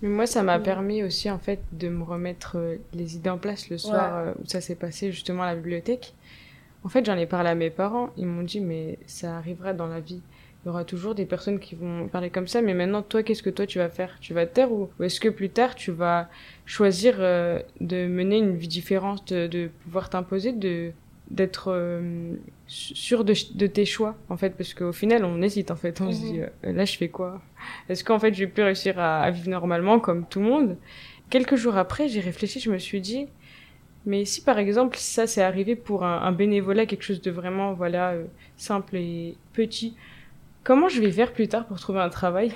Mais 0.00 0.08
moi, 0.08 0.26
ça 0.26 0.42
m'a 0.42 0.58
mm. 0.58 0.62
permis 0.62 1.02
aussi, 1.02 1.30
en 1.30 1.38
fait, 1.38 1.60
de 1.72 1.88
me 1.88 2.04
remettre 2.04 2.56
euh, 2.56 2.76
les 2.94 3.16
idées 3.16 3.30
en 3.30 3.38
place 3.38 3.68
le 3.68 3.76
soir 3.76 4.16
euh, 4.16 4.32
où 4.40 4.46
ça 4.46 4.60
s'est 4.60 4.76
passé 4.76 5.10
justement 5.10 5.42
à 5.42 5.46
la 5.46 5.56
bibliothèque. 5.56 6.14
En 6.84 6.88
fait, 6.88 7.04
j'en 7.04 7.16
ai 7.16 7.26
parlé 7.26 7.50
à 7.50 7.54
mes 7.54 7.70
parents. 7.70 8.10
Ils 8.16 8.26
m'ont 8.26 8.42
dit, 8.42 8.60
mais 8.60 8.98
ça 9.06 9.36
arrivera 9.36 9.72
dans 9.72 9.86
la 9.88 10.00
vie 10.00 10.22
il 10.64 10.68
y 10.68 10.70
aura 10.70 10.84
toujours 10.84 11.14
des 11.16 11.26
personnes 11.26 11.58
qui 11.58 11.74
vont 11.74 12.06
parler 12.06 12.30
comme 12.30 12.46
ça, 12.46 12.62
mais 12.62 12.72
maintenant, 12.72 13.02
toi, 13.02 13.24
qu'est-ce 13.24 13.42
que 13.42 13.50
toi 13.50 13.66
tu 13.66 13.78
vas 13.78 13.88
faire? 13.88 14.16
Tu 14.20 14.32
vas 14.32 14.46
te 14.46 14.54
taire 14.54 14.70
ou, 14.70 14.88
est-ce 15.00 15.18
que 15.18 15.28
plus 15.28 15.50
tard 15.50 15.74
tu 15.74 15.90
vas 15.90 16.28
choisir 16.66 17.16
euh, 17.18 17.60
de 17.80 18.06
mener 18.06 18.38
une 18.38 18.54
vie 18.54 18.68
différente, 18.68 19.32
de, 19.32 19.70
pouvoir 19.84 20.08
t'imposer, 20.08 20.52
de 20.52 20.92
d'être 21.30 21.72
euh, 21.72 22.34
sûr 22.66 23.24
de, 23.24 23.32
de, 23.54 23.66
tes 23.66 23.86
choix 23.86 24.16
en 24.28 24.36
fait? 24.36 24.50
Parce 24.50 24.74
qu'au 24.74 24.92
final 24.92 25.24
on 25.24 25.42
hésite 25.42 25.72
en 25.72 25.76
fait. 25.76 26.00
On 26.00 26.12
se 26.12 26.20
dit 26.20 26.38
mhm. 26.38 26.50
euh, 26.66 26.72
là 26.72 26.84
je 26.84 26.96
fais 26.96 27.08
quoi? 27.08 27.40
Est-ce 27.88 28.04
qu'en 28.04 28.20
fait 28.20 28.32
je 28.32 28.40
vais 28.40 28.50
plus 28.50 28.62
réussir 28.62 29.00
à, 29.00 29.28
vivre 29.32 29.48
normalement 29.48 29.98
comme 29.98 30.26
tout 30.26 30.38
le 30.38 30.46
monde? 30.46 30.76
Quelques 31.28 31.56
jours 31.56 31.76
après 31.76 32.08
j'ai 32.08 32.20
réfléchi 32.20 32.60
je 32.60 32.70
me 32.70 32.78
suis 32.78 33.00
dit 33.00 33.26
mais 34.04 34.24
si 34.24 34.42
par 34.42 34.58
exemple 34.58 34.96
ça 34.98 35.26
c'est 35.26 35.42
arrivé 35.42 35.74
pour 35.74 36.04
un, 36.04 36.22
un, 36.22 36.32
bénévolat 36.32 36.86
quelque 36.86 37.04
chose 37.04 37.22
de 37.22 37.30
vraiment 37.30 37.72
voilà 37.72 38.14
simple 38.56 38.96
et 38.96 39.36
petit 39.54 39.96
Comment 40.64 40.88
je 40.88 41.00
vais 41.00 41.10
faire 41.10 41.32
plus 41.32 41.48
tard 41.48 41.66
pour 41.66 41.80
trouver 41.80 42.00
un 42.00 42.08
travail? 42.08 42.52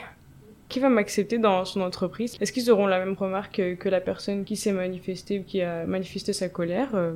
Qui 0.68 0.78
va 0.78 0.88
m'accepter 0.88 1.38
dans 1.38 1.64
son 1.64 1.80
entreprise? 1.80 2.36
Est-ce 2.40 2.52
qu'ils 2.52 2.70
auront 2.70 2.86
la 2.86 3.00
même 3.00 3.14
remarque 3.14 3.60
que, 3.78 3.88
la 3.88 4.00
personne 4.00 4.44
qui 4.44 4.56
s'est 4.56 4.72
manifestée 4.72 5.40
ou 5.40 5.42
qui 5.42 5.60
a 5.60 5.86
manifesté 5.86 6.32
sa 6.32 6.48
colère 6.48 6.90
euh, 6.94 7.14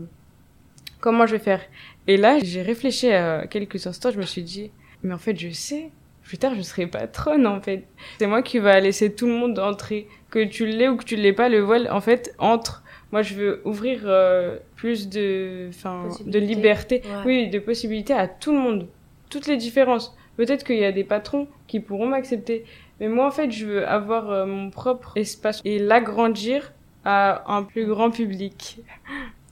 Comment 0.99 1.27
je 1.27 1.33
vais 1.33 1.43
faire? 1.43 1.61
Et 2.09 2.17
là, 2.17 2.39
j'ai 2.43 2.63
réfléchi 2.63 3.11
à 3.11 3.47
quelques 3.47 3.87
instants, 3.87 4.11
je 4.11 4.19
me 4.19 4.27
suis 4.27 4.43
dit, 4.43 4.73
mais 5.05 5.15
en 5.15 5.19
fait, 5.19 5.39
je 5.39 5.51
sais, 5.51 5.91
plus 6.25 6.39
tard, 6.39 6.55
je 6.57 6.63
serai 6.63 6.89
patronne, 6.89 7.47
en 7.47 7.61
fait. 7.61 7.85
C'est 8.19 8.27
moi 8.27 8.43
qui 8.43 8.59
va 8.59 8.79
laisser 8.81 9.15
tout 9.15 9.27
le 9.27 9.33
monde 9.33 9.59
entrer. 9.61 10.09
Que 10.31 10.45
tu 10.45 10.67
l'aies 10.67 10.89
ou 10.89 10.97
que 10.97 11.05
tu 11.05 11.17
l'aies 11.17 11.33
pas, 11.33 11.49
le 11.49 11.61
voile, 11.61 11.89
en 11.91 12.01
fait, 12.01 12.35
entre. 12.39 12.83
Moi, 13.13 13.23
je 13.23 13.35
veux 13.35 13.63
ouvrir 13.65 14.01
euh, 14.05 14.59
plus 14.77 15.09
de, 15.09 15.69
enfin, 15.69 16.09
de 16.25 16.39
liberté, 16.39 17.03
oui, 17.25 17.49
de 17.49 17.61
possibilités 17.61 18.13
à 18.13 18.27
tout 18.27 18.53
le 18.53 18.59
monde. 18.59 18.89
Toutes 19.29 19.47
les 19.47 19.57
différences 19.57 20.17
Peut-être 20.41 20.65
qu'il 20.65 20.79
y 20.79 20.87
a 20.87 20.93
des 20.93 21.05
patrons 21.05 21.49
qui 21.67 21.81
pourront 21.81 22.07
m'accepter. 22.07 22.65
Mais 22.99 23.09
moi, 23.09 23.27
en 23.27 23.31
fait, 23.31 23.51
je 23.51 23.67
veux 23.67 23.87
avoir 23.87 24.31
euh, 24.31 24.47
mon 24.47 24.71
propre 24.71 25.19
espace 25.19 25.61
et 25.67 25.79
l'agrandir 25.79 26.73
à 27.05 27.45
un 27.55 27.63
plus 27.63 27.85
grand 27.85 28.11
public. 28.11 28.79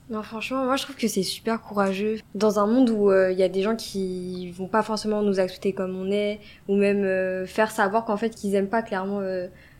Non, 0.09 0.23
franchement, 0.23 0.65
moi 0.65 0.75
je 0.75 0.81
trouve 0.81 0.95
que 0.95 1.07
c'est 1.07 1.21
super 1.21 1.61
courageux. 1.61 2.15
Dans 2.33 2.57
un 2.57 2.65
monde 2.65 2.89
où 2.89 3.11
il 3.11 3.15
euh, 3.15 3.31
y 3.31 3.43
a 3.43 3.47
des 3.47 3.61
gens 3.61 3.75
qui 3.75 4.49
vont 4.49 4.65
pas 4.65 4.81
forcément 4.81 5.21
nous 5.21 5.39
accepter 5.39 5.71
comme 5.71 5.95
on 5.95 6.09
est, 6.09 6.39
ou 6.67 6.75
même 6.75 7.03
euh, 7.03 7.45
faire 7.45 7.69
savoir 7.69 8.05
qu'en 8.05 8.17
fait 8.17 8.31
qu'ils 8.31 8.55
aiment 8.55 8.69
pas 8.69 8.81
clairement 8.81 9.21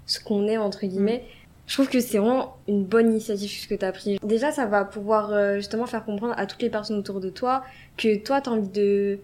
ce 0.05 0.19
qu'on 0.19 0.47
est, 0.47 0.57
entre 0.57 0.85
guillemets, 0.85 1.23
je 1.65 1.73
trouve 1.73 1.89
que 1.89 1.99
c'est 1.99 2.19
vraiment 2.19 2.57
une 2.67 2.83
bonne 2.85 3.09
initiative 3.09 3.49
ce 3.49 3.67
que 3.67 3.73
tu 3.73 3.83
as 3.83 3.91
pris. 3.91 4.19
Déjà, 4.21 4.51
ça 4.51 4.67
va 4.67 4.85
pouvoir 4.85 5.55
justement 5.55 5.87
faire 5.87 6.05
comprendre 6.05 6.35
à 6.37 6.45
toutes 6.45 6.61
les 6.61 6.69
personnes 6.69 6.99
autour 6.99 7.19
de 7.19 7.31
toi 7.31 7.63
que 7.97 8.15
toi, 8.23 8.39
tu 8.39 8.51
as 8.51 8.53
envie 8.53 8.69
de... 8.69 9.17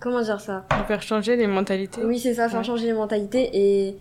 Comment 0.00 0.22
dire 0.22 0.40
ça? 0.40 0.64
Faire 0.86 1.02
changer 1.02 1.36
les 1.36 1.46
mentalités. 1.46 2.00
Oui, 2.04 2.18
c'est 2.18 2.34
ça, 2.34 2.48
faire 2.48 2.64
changer 2.64 2.86
les 2.86 2.92
mentalités 2.92 3.50
et 3.52 3.96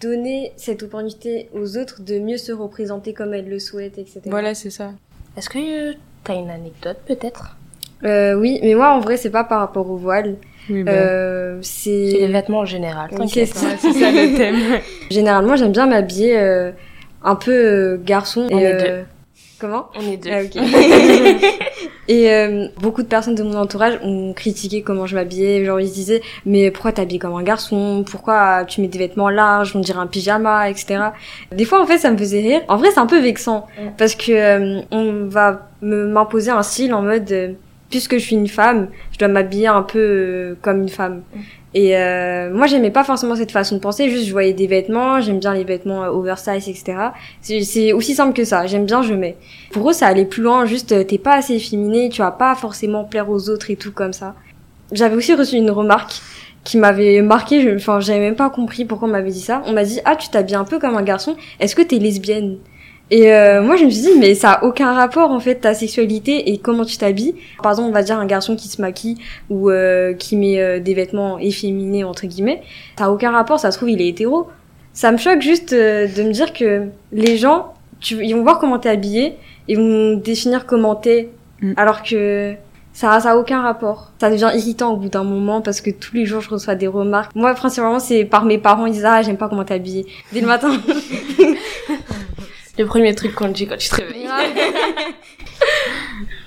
donner 0.00 0.52
cette 0.56 0.82
opportunité 0.82 1.48
aux 1.54 1.76
autres 1.76 2.02
de 2.02 2.18
mieux 2.18 2.38
se 2.38 2.52
représenter 2.52 3.12
comme 3.12 3.34
elles 3.34 3.48
le 3.48 3.58
souhaitent, 3.58 3.98
etc. 3.98 4.22
Voilà, 4.26 4.54
c'est 4.54 4.70
ça. 4.70 4.92
Est-ce 5.36 5.48
que 5.48 5.94
t'as 6.24 6.34
une 6.34 6.50
anecdote 6.50 6.98
peut-être? 7.06 7.56
Euh, 8.04 8.34
Oui, 8.34 8.58
mais 8.62 8.74
moi 8.74 8.90
en 8.92 9.00
vrai 9.00 9.16
c'est 9.16 9.30
pas 9.30 9.44
par 9.44 9.60
rapport 9.60 9.88
au 9.90 9.96
voile. 9.96 10.36
Oui, 10.68 10.84
euh, 10.88 11.58
c'est 11.62 11.90
les 11.90 12.26
vêtements 12.26 12.60
en 12.60 12.64
général. 12.64 13.10
c'est 13.28 13.46
ça. 13.46 13.76
ça 13.78 13.88
le 13.88 14.36
thème. 14.36 14.80
Généralement 15.10 15.54
j'aime 15.54 15.72
bien 15.72 15.86
m'habiller 15.86 16.38
euh, 16.38 16.72
un 17.22 17.36
peu 17.36 17.52
euh, 17.52 18.00
garçon. 18.02 18.48
On 18.50 18.58
est 18.58 18.74
deux. 18.82 19.04
Comment? 19.60 19.88
On 19.94 20.00
est 20.00 20.16
deux. 20.16 20.30
Ah, 20.32 20.42
ok. 20.42 20.56
et 22.08 22.30
euh, 22.30 22.68
beaucoup 22.80 23.02
de 23.02 23.08
personnes 23.08 23.34
de 23.34 23.42
mon 23.42 23.54
entourage 23.54 23.98
ont 24.02 24.32
critiqué 24.32 24.82
comment 24.82 25.06
je 25.06 25.14
m'habillais. 25.14 25.64
Genre 25.64 25.80
ils 25.80 25.88
se 25.88 25.94
disaient 25.94 26.22
mais 26.44 26.70
pourquoi 26.70 26.92
t'habilles 26.92 27.18
comme 27.18 27.34
un 27.34 27.42
garçon? 27.42 28.04
Pourquoi 28.08 28.64
tu 28.64 28.80
mets 28.80 28.88
des 28.88 28.98
vêtements 28.98 29.30
larges? 29.30 29.74
On 29.74 29.80
dirait 29.80 29.98
un 29.98 30.06
pyjama, 30.06 30.70
etc. 30.70 30.98
Des 31.52 31.64
fois 31.64 31.82
en 31.82 31.86
fait 31.86 31.98
ça 31.98 32.10
me 32.10 32.16
faisait 32.16 32.40
rire. 32.40 32.60
En 32.68 32.76
vrai 32.76 32.90
c'est 32.92 33.00
un 33.00 33.06
peu 33.06 33.20
vexant 33.20 33.66
parce 33.98 34.14
que 34.14 34.32
euh, 34.32 34.82
on 34.90 35.26
va 35.26 35.68
m'imposer 35.82 36.50
un 36.50 36.62
style 36.62 36.94
en 36.94 37.02
mode 37.02 37.30
euh, 37.32 37.52
puisque 37.90 38.14
je 38.14 38.22
suis 38.22 38.36
une 38.36 38.48
femme, 38.48 38.88
je 39.12 39.18
dois 39.18 39.28
m'habiller 39.28 39.68
un 39.68 39.82
peu 39.82 40.56
comme 40.62 40.82
une 40.82 40.88
femme. 40.88 41.22
Et 41.78 41.94
euh, 41.94 42.48
moi, 42.54 42.66
j'aimais 42.66 42.90
pas 42.90 43.04
forcément 43.04 43.36
cette 43.36 43.52
façon 43.52 43.74
de 43.74 43.80
penser. 43.82 44.08
Juste, 44.08 44.24
je 44.24 44.32
voyais 44.32 44.54
des 44.54 44.66
vêtements, 44.66 45.20
j'aime 45.20 45.38
bien 45.38 45.52
les 45.52 45.62
vêtements 45.62 46.04
euh, 46.04 46.08
oversize, 46.08 46.70
etc. 46.70 46.96
C'est 47.42 47.92
aussi 47.92 48.14
simple 48.14 48.32
que 48.32 48.44
ça. 48.44 48.66
J'aime 48.66 48.86
bien, 48.86 49.02
je 49.02 49.12
mets. 49.12 49.36
Pour 49.72 49.90
eux, 49.90 49.92
ça 49.92 50.06
allait 50.06 50.24
plus 50.24 50.42
loin. 50.42 50.64
Juste, 50.64 50.92
euh, 50.92 51.04
t'es 51.04 51.18
pas 51.18 51.34
assez 51.34 51.52
efféminé, 51.52 52.08
tu 52.08 52.22
vas 52.22 52.30
pas 52.30 52.54
forcément 52.54 53.04
plaire 53.04 53.28
aux 53.28 53.50
autres 53.50 53.70
et 53.70 53.76
tout 53.76 53.92
comme 53.92 54.14
ça. 54.14 54.34
J'avais 54.90 55.16
aussi 55.16 55.34
reçu 55.34 55.56
une 55.56 55.70
remarque 55.70 56.14
qui 56.64 56.78
m'avait 56.78 57.20
marqué. 57.20 57.74
Enfin, 57.76 58.00
j'avais 58.00 58.20
même 58.20 58.36
pas 58.36 58.48
compris 58.48 58.86
pourquoi 58.86 59.08
on 59.08 59.12
m'avait 59.12 59.30
dit 59.30 59.42
ça. 59.42 59.60
On 59.66 59.74
m'a 59.74 59.84
dit, 59.84 60.00
ah, 60.06 60.16
tu 60.16 60.30
t'habilles 60.30 60.54
un 60.54 60.64
peu 60.64 60.78
comme 60.78 60.96
un 60.96 61.02
garçon. 61.02 61.36
Est-ce 61.60 61.76
que 61.76 61.82
t'es 61.82 61.98
lesbienne? 61.98 62.56
Et 63.10 63.32
euh, 63.32 63.62
moi, 63.62 63.76
je 63.76 63.84
me 63.84 63.90
suis 63.90 64.02
dit, 64.02 64.18
mais 64.18 64.34
ça 64.34 64.52
a 64.52 64.64
aucun 64.64 64.92
rapport 64.92 65.30
en 65.30 65.38
fait 65.38 65.56
ta 65.56 65.74
sexualité 65.74 66.50
et 66.50 66.58
comment 66.58 66.84
tu 66.84 66.96
t'habilles. 66.96 67.34
Par 67.62 67.72
exemple, 67.72 67.88
on 67.88 67.92
va 67.92 68.02
dire 68.02 68.18
un 68.18 68.26
garçon 68.26 68.56
qui 68.56 68.68
se 68.68 68.80
maquille 68.80 69.16
ou 69.48 69.70
euh, 69.70 70.12
qui 70.14 70.36
met 70.36 70.60
euh, 70.60 70.80
des 70.80 70.94
vêtements 70.94 71.38
efféminés 71.38 72.02
entre 72.02 72.26
guillemets, 72.26 72.62
ça 72.98 73.04
a 73.04 73.10
aucun 73.10 73.30
rapport. 73.30 73.60
Ça 73.60 73.70
se 73.70 73.76
trouve, 73.76 73.90
il 73.90 74.00
est 74.00 74.08
hétéro. 74.08 74.48
Ça 74.92 75.12
me 75.12 75.18
choque 75.18 75.40
juste 75.40 75.72
de 75.72 76.22
me 76.22 76.32
dire 76.32 76.52
que 76.52 76.86
les 77.12 77.36
gens, 77.36 77.74
tu, 78.00 78.24
ils 78.24 78.34
vont 78.34 78.42
voir 78.42 78.58
comment 78.58 78.78
t'es 78.78 78.88
habillé, 78.88 79.36
ils 79.68 79.76
vont 79.76 80.16
définir 80.16 80.66
comment 80.66 80.94
t'es, 80.94 81.28
mm. 81.60 81.74
alors 81.76 82.02
que 82.02 82.54
ça, 82.96 83.20
ça 83.20 83.32
a 83.32 83.36
aucun 83.36 83.60
rapport. 83.60 84.12
Ça 84.18 84.30
devient 84.30 84.50
irritant 84.54 84.94
au 84.94 84.96
bout 84.96 85.10
d'un 85.10 85.22
moment 85.22 85.60
parce 85.60 85.82
que 85.82 85.90
tous 85.90 86.16
les 86.16 86.24
jours 86.24 86.40
je 86.40 86.48
reçois 86.48 86.74
des 86.74 86.86
remarques. 86.86 87.32
Moi, 87.34 87.52
principalement, 87.52 87.98
c'est 87.98 88.24
par 88.24 88.46
mes 88.46 88.56
parents. 88.56 88.86
Ils 88.86 88.94
disent 88.94 89.04
ah 89.04 89.20
j'aime 89.20 89.36
pas 89.36 89.50
comment 89.50 89.64
t'es 89.64 89.74
habillé 89.74 90.06
dès 90.32 90.40
le 90.40 90.46
matin. 90.46 90.70
le 92.78 92.86
premier 92.86 93.14
truc 93.14 93.34
qu'on 93.34 93.48
dit 93.48 93.66
quand 93.66 93.76
tu 93.76 93.88
te 93.88 93.96
réveilles. 93.96 94.28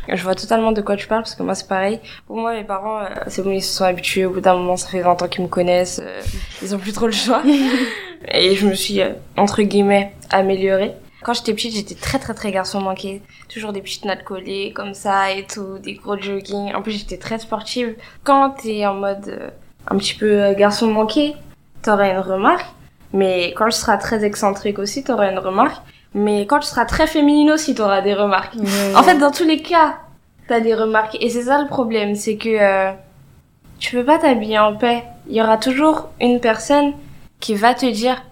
je 0.08 0.24
vois 0.24 0.36
totalement 0.36 0.72
de 0.72 0.82
quoi 0.82 0.96
tu 0.96 1.08
parles 1.08 1.24
parce 1.24 1.36
que 1.36 1.44
moi 1.44 1.56
c'est 1.56 1.68
pareil. 1.68 2.00
Pour 2.28 2.38
moi 2.38 2.54
mes 2.54 2.64
parents, 2.64 3.00
euh, 3.00 3.08
c'est 3.28 3.44
bon 3.44 3.52
ils 3.52 3.62
se 3.62 3.78
sont 3.78 3.86
habitués. 3.86 4.26
Au 4.26 4.32
bout 4.32 4.42
d'un 4.42 4.56
moment 4.56 4.78
ça 4.78 4.88
fait 4.88 5.02
20 5.02 5.22
ans 5.22 5.28
qu'ils 5.28 5.44
me 5.44 5.48
connaissent. 5.48 6.02
Euh, 6.04 6.22
ils 6.62 6.76
ont 6.76 6.80
plus 6.80 6.94
trop 6.94 7.06
le 7.06 7.12
choix. 7.12 7.42
Et 8.32 8.56
je 8.56 8.68
me 8.68 8.74
suis 8.74 9.02
euh, 9.02 9.12
entre 9.38 9.62
guillemets 9.62 10.14
améliorée. 10.30 10.94
Quand 11.22 11.34
j'étais 11.34 11.54
petite, 11.54 11.74
j'étais 11.76 11.96
très 11.96 12.18
très 12.18 12.34
très 12.34 12.52
garçon 12.52 12.80
manqué. 12.80 13.22
Toujours 13.50 13.74
des 13.74 13.82
petites 13.82 14.06
nattes 14.06 14.24
collées 14.24 14.72
comme 14.74 14.94
ça 14.94 15.32
et 15.32 15.46
tout, 15.46 15.78
des 15.80 15.96
gros 15.96 16.18
jogging. 16.18 16.74
En 16.74 16.82
plus 16.82 16.94
j'étais 16.94 17.18
très 17.18 17.40
sportive. 17.40 17.96
Quand 18.24 18.52
t'es 18.52 18.86
en 18.86 18.94
mode 18.94 19.52
un 19.88 19.98
petit 19.98 20.14
peu 20.14 20.54
garçon 20.54 20.88
manqué, 20.88 21.34
t'auras 21.82 22.12
une 22.12 22.20
remarque. 22.20 22.66
Mais 23.12 23.54
quand 23.56 23.70
je 23.70 23.76
serai 23.76 23.98
très 23.98 24.24
excentrique 24.24 24.78
aussi, 24.80 25.04
t'auras 25.04 25.32
une 25.32 25.40
remarque. 25.40 25.82
Mais 26.14 26.46
quand 26.46 26.60
tu 26.60 26.68
seras 26.68 26.86
très 26.86 27.08
féminine 27.08 27.52
aussi, 27.52 27.76
tu 27.76 27.82
auras 27.82 28.02
des 28.02 28.14
remarques. 28.14 28.56
En 28.96 29.04
fait, 29.04 29.18
dans 29.18 29.32
tous 29.32 29.44
les 29.44 29.62
cas, 29.62 29.98
tu 30.48 30.54
as 30.54 30.60
des 30.60 30.74
remarques. 30.74 31.18
Et 31.22 31.30
c'est 31.30 31.44
ça 31.44 31.62
le 31.62 31.68
problème, 31.68 32.16
c'est 32.16 32.38
que 32.38 32.50
euh, 32.50 32.92
tu 33.78 33.96
peux 33.96 34.04
pas 34.04 34.18
t'habiller 34.18 34.60
en 34.60 34.76
paix. 34.76 35.04
Il 35.28 35.36
y 35.36 35.42
aura 35.42 35.58
toujours 35.58 36.10
une 36.20 36.40
personne 36.40 36.94
qui 37.40 37.54
va 37.54 37.74
te 37.74 37.86
dire 37.86 38.24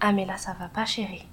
Ah, 0.00 0.12
mais 0.12 0.24
là, 0.24 0.36
ça 0.36 0.54
va 0.58 0.66
pas, 0.68 0.84
chérie. 0.84 1.24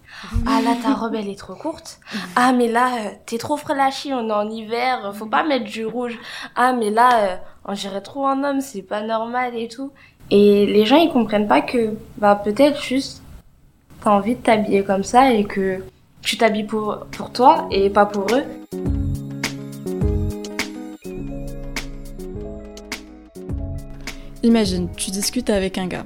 Ah, 0.47 0.61
là, 0.61 0.71
ta 0.81 0.93
robe, 0.93 1.13
elle 1.15 1.29
est 1.29 1.37
trop 1.37 1.55
courte. 1.55 1.99
Ah, 2.35 2.51
mais 2.51 2.67
là, 2.67 2.87
euh, 2.95 3.09
t'es 3.25 3.37
trop 3.37 3.57
frélachie, 3.57 4.13
on 4.13 4.29
est 4.29 4.33
en 4.33 4.49
hiver, 4.49 5.13
faut 5.13 5.25
pas 5.25 5.43
mettre 5.43 5.65
du 5.65 5.85
rouge. 5.85 6.17
Ah, 6.55 6.73
mais 6.73 6.89
là, 6.89 7.09
euh, 7.19 7.35
on 7.65 7.73
dirait 7.73 8.01
trop 8.01 8.25
un 8.25 8.43
homme, 8.43 8.61
c'est 8.61 8.81
pas 8.81 9.01
normal 9.01 9.55
et 9.55 9.67
tout. 9.67 9.91
Et 10.31 10.65
les 10.65 10.85
gens, 10.85 10.95
ils 10.95 11.11
comprennent 11.11 11.47
pas 11.47 11.61
que, 11.61 11.93
bah, 12.17 12.35
peut-être 12.35 12.81
juste 12.81 13.21
t'as 14.05 14.11
envie 14.11 14.35
de 14.35 14.41
t'habiller 14.41 14.83
comme 14.83 15.03
ça 15.03 15.33
et 15.33 15.45
que 15.45 15.83
tu 16.21 16.37
t'habilles 16.37 16.65
pour, 16.65 17.07
pour 17.11 17.31
toi 17.31 17.67
et 17.71 17.89
pas 17.89 18.05
pour 18.05 18.27
eux. 18.35 18.43
Imagine, 24.43 24.89
tu 24.95 25.09
discutes 25.09 25.49
avec 25.49 25.79
un 25.79 25.87
gars. 25.87 26.05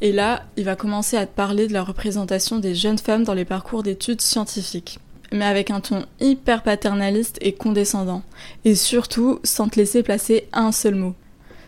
Et 0.00 0.10
là, 0.10 0.42
il 0.56 0.64
va 0.64 0.74
commencer 0.74 1.16
à 1.16 1.24
te 1.24 1.32
parler 1.32 1.68
de 1.68 1.72
la 1.72 1.84
représentation 1.84 2.58
des 2.58 2.74
jeunes 2.74 2.98
femmes 2.98 3.22
dans 3.22 3.34
les 3.34 3.44
parcours 3.44 3.84
d'études 3.84 4.20
scientifiques. 4.20 4.98
Mais 5.30 5.44
avec 5.44 5.70
un 5.70 5.80
ton 5.80 6.06
hyper 6.18 6.64
paternaliste 6.64 7.38
et 7.42 7.52
condescendant. 7.52 8.22
Et 8.64 8.74
surtout, 8.74 9.38
sans 9.44 9.68
te 9.68 9.76
laisser 9.76 10.02
placer 10.02 10.48
un 10.52 10.72
seul 10.72 10.96
mot. 10.96 11.14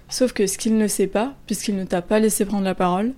Sauf 0.09 0.33
que 0.33 0.49
ce 0.49 0.59
qu'il 0.59 0.77
ne 0.77 0.89
sait 0.89 1.07
pas, 1.07 1.35
puisqu'il 1.47 1.77
ne 1.77 1.85
t'a 1.85 2.03
pas 2.03 2.19
laissé 2.19 2.45
prendre 2.45 2.65
la 2.65 2.75
parole, 2.75 3.13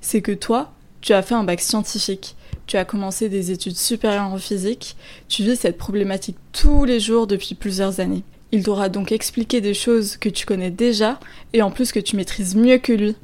c'est 0.00 0.22
que 0.22 0.32
toi, 0.32 0.72
tu 1.04 1.12
as 1.12 1.20
fait 1.20 1.34
un 1.34 1.44
bac 1.44 1.60
scientifique, 1.60 2.34
tu 2.66 2.78
as 2.78 2.86
commencé 2.86 3.28
des 3.28 3.50
études 3.50 3.76
supérieures 3.76 4.24
en 4.24 4.38
physique, 4.38 4.96
tu 5.28 5.42
vis 5.42 5.56
cette 5.56 5.76
problématique 5.76 6.38
tous 6.52 6.86
les 6.86 6.98
jours 6.98 7.26
depuis 7.26 7.54
plusieurs 7.54 8.00
années. 8.00 8.22
Il 8.52 8.62
t'aura 8.62 8.88
donc 8.88 9.12
expliqué 9.12 9.60
des 9.60 9.74
choses 9.74 10.16
que 10.16 10.30
tu 10.30 10.46
connais 10.46 10.70
déjà 10.70 11.20
et 11.52 11.60
en 11.60 11.70
plus 11.70 11.92
que 11.92 12.00
tu 12.00 12.16
maîtrises 12.16 12.56
mieux 12.56 12.78
que 12.78 12.94
lui. 12.94 13.16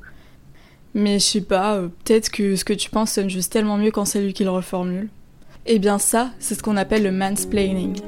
Mais 0.92 1.18
je 1.18 1.24
sais 1.24 1.40
pas, 1.40 1.76
euh, 1.76 1.88
peut-être 2.04 2.30
que 2.30 2.54
ce 2.54 2.66
que 2.66 2.74
tu 2.74 2.90
penses 2.90 3.12
sonne 3.12 3.30
juste 3.30 3.50
tellement 3.50 3.78
mieux 3.78 3.92
quand 3.92 4.04
c'est 4.04 4.20
lui 4.20 4.34
qui 4.34 4.44
le 4.44 4.50
reformule. 4.50 5.08
Eh 5.64 5.78
bien 5.78 5.98
ça, 5.98 6.32
c'est 6.38 6.54
ce 6.54 6.62
qu'on 6.62 6.76
appelle 6.76 7.04
le 7.04 7.12
mansplaining. 7.12 7.98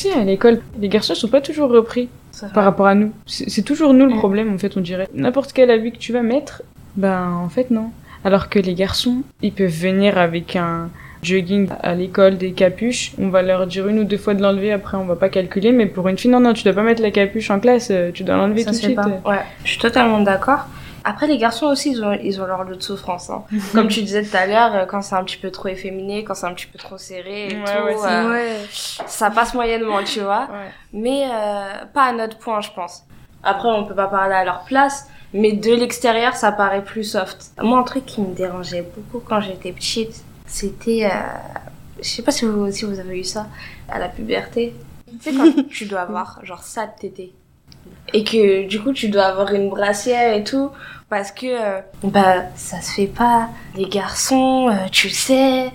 Sais, 0.00 0.12
à 0.12 0.24
l'école, 0.24 0.60
les 0.78 0.88
garçons 0.88 1.14
sont 1.14 1.28
pas 1.28 1.40
toujours 1.40 1.70
repris 1.70 2.08
par 2.54 2.64
rapport 2.64 2.86
à 2.86 2.94
nous. 2.94 3.12
C'est 3.26 3.64
toujours 3.64 3.94
nous 3.94 4.06
le 4.06 4.14
mm. 4.14 4.18
problème, 4.18 4.54
en 4.54 4.58
fait, 4.58 4.76
on 4.76 4.80
dirait. 4.80 5.08
N'importe 5.14 5.52
quel 5.52 5.70
habit 5.70 5.92
que 5.92 5.98
tu 5.98 6.12
vas 6.12 6.22
mettre, 6.22 6.62
ben, 6.96 7.30
en 7.30 7.48
fait, 7.48 7.70
non. 7.70 7.90
Alors 8.24 8.48
que 8.48 8.58
les 8.58 8.74
garçons, 8.74 9.22
ils 9.42 9.52
peuvent 9.52 9.70
venir 9.70 10.18
avec 10.18 10.56
un 10.56 10.90
jogging 11.22 11.68
à 11.82 11.94
l'école, 11.94 12.36
des 12.36 12.52
capuches. 12.52 13.12
On 13.18 13.28
va 13.28 13.42
leur 13.42 13.66
dire 13.66 13.88
une 13.88 13.98
ou 13.98 14.04
deux 14.04 14.16
fois 14.16 14.34
de 14.34 14.42
l'enlever, 14.42 14.72
après 14.72 14.96
on 14.96 15.04
va 15.04 15.16
pas 15.16 15.28
calculer. 15.28 15.72
Mais 15.72 15.86
pour 15.86 16.08
une 16.08 16.18
fille, 16.18 16.30
non, 16.30 16.40
non, 16.40 16.52
tu 16.52 16.64
dois 16.64 16.72
pas 16.72 16.82
mettre 16.82 17.02
la 17.02 17.10
capuche 17.10 17.50
en 17.50 17.60
classe, 17.60 17.88
euh, 17.90 18.10
tu 18.12 18.24
dois 18.24 18.36
l'enlever 18.36 18.64
tout 18.64 18.70
de 18.70 18.76
suite. 18.76 18.98
Ouais, 19.24 19.40
je 19.64 19.70
suis 19.70 19.80
totalement 19.80 20.20
d'accord. 20.20 20.66
Après, 21.04 21.26
les 21.26 21.38
garçons 21.38 21.66
aussi, 21.66 21.92
ils 21.92 22.04
ont, 22.04 22.12
ils 22.12 22.40
ont 22.40 22.46
leur 22.46 22.64
lot 22.64 22.76
de 22.76 22.82
souffrance. 22.82 23.30
Hein. 23.30 23.44
Comme 23.72 23.88
tu 23.88 24.02
disais 24.02 24.22
tout 24.22 24.36
à 24.36 24.46
l'heure, 24.46 24.74
euh, 24.74 24.86
quand 24.86 25.02
c'est 25.02 25.14
un 25.14 25.24
petit 25.24 25.36
peu 25.36 25.50
trop 25.50 25.68
efféminé, 25.68 26.24
quand 26.24 26.34
c'est 26.34 26.46
un 26.46 26.54
petit 26.54 26.66
peu 26.66 26.78
trop 26.78 26.98
serré 26.98 27.48
et 27.48 27.64
tout, 27.64 28.04
euh, 28.04 28.64
ça 28.70 29.30
passe 29.30 29.54
moyennement, 29.54 30.02
tu 30.04 30.20
vois. 30.20 30.48
Mais 30.92 31.24
euh, 31.24 31.84
pas 31.92 32.04
à 32.04 32.12
notre 32.12 32.38
point, 32.38 32.60
je 32.60 32.70
pense. 32.70 33.04
Après, 33.42 33.68
on 33.68 33.84
peut 33.84 33.94
pas 33.94 34.08
parler 34.08 34.34
à 34.34 34.44
leur 34.44 34.64
place, 34.64 35.08
mais 35.32 35.52
de 35.52 35.74
l'extérieur, 35.74 36.34
ça 36.36 36.52
paraît 36.52 36.84
plus 36.84 37.04
soft. 37.04 37.52
Moi, 37.60 37.78
un 37.78 37.82
truc 37.82 38.04
qui 38.04 38.20
me 38.20 38.34
dérangeait 38.34 38.86
beaucoup 38.94 39.24
quand 39.26 39.40
j'étais 39.40 39.72
petite, 39.72 40.22
c'était... 40.46 41.06
Euh, 41.06 41.18
je 42.02 42.08
sais 42.08 42.22
pas 42.22 42.32
si 42.32 42.44
vous, 42.44 42.70
si 42.70 42.84
vous 42.84 42.98
avez 42.98 43.18
eu 43.18 43.24
ça, 43.24 43.46
à 43.88 43.98
la 43.98 44.08
puberté. 44.08 44.74
Tu 45.06 45.30
sais, 45.30 45.32
quand 45.32 45.68
tu 45.70 45.86
dois 45.86 46.00
avoir 46.00 46.40
genre 46.44 46.62
ça 46.62 46.86
de 46.86 46.92
tété 46.98 47.32
et 48.12 48.24
que 48.24 48.66
du 48.66 48.80
coup 48.80 48.92
tu 48.92 49.08
dois 49.08 49.24
avoir 49.24 49.52
une 49.52 49.68
brassière 49.70 50.34
et 50.34 50.44
tout 50.44 50.70
parce 51.08 51.32
que 51.32 51.46
euh, 51.46 51.80
bah 52.04 52.44
ça 52.56 52.80
se 52.80 52.92
fait 52.92 53.06
pas 53.06 53.48
les 53.76 53.86
garçons 53.86 54.68
euh, 54.68 54.86
tu 54.92 55.10
sais 55.10 55.70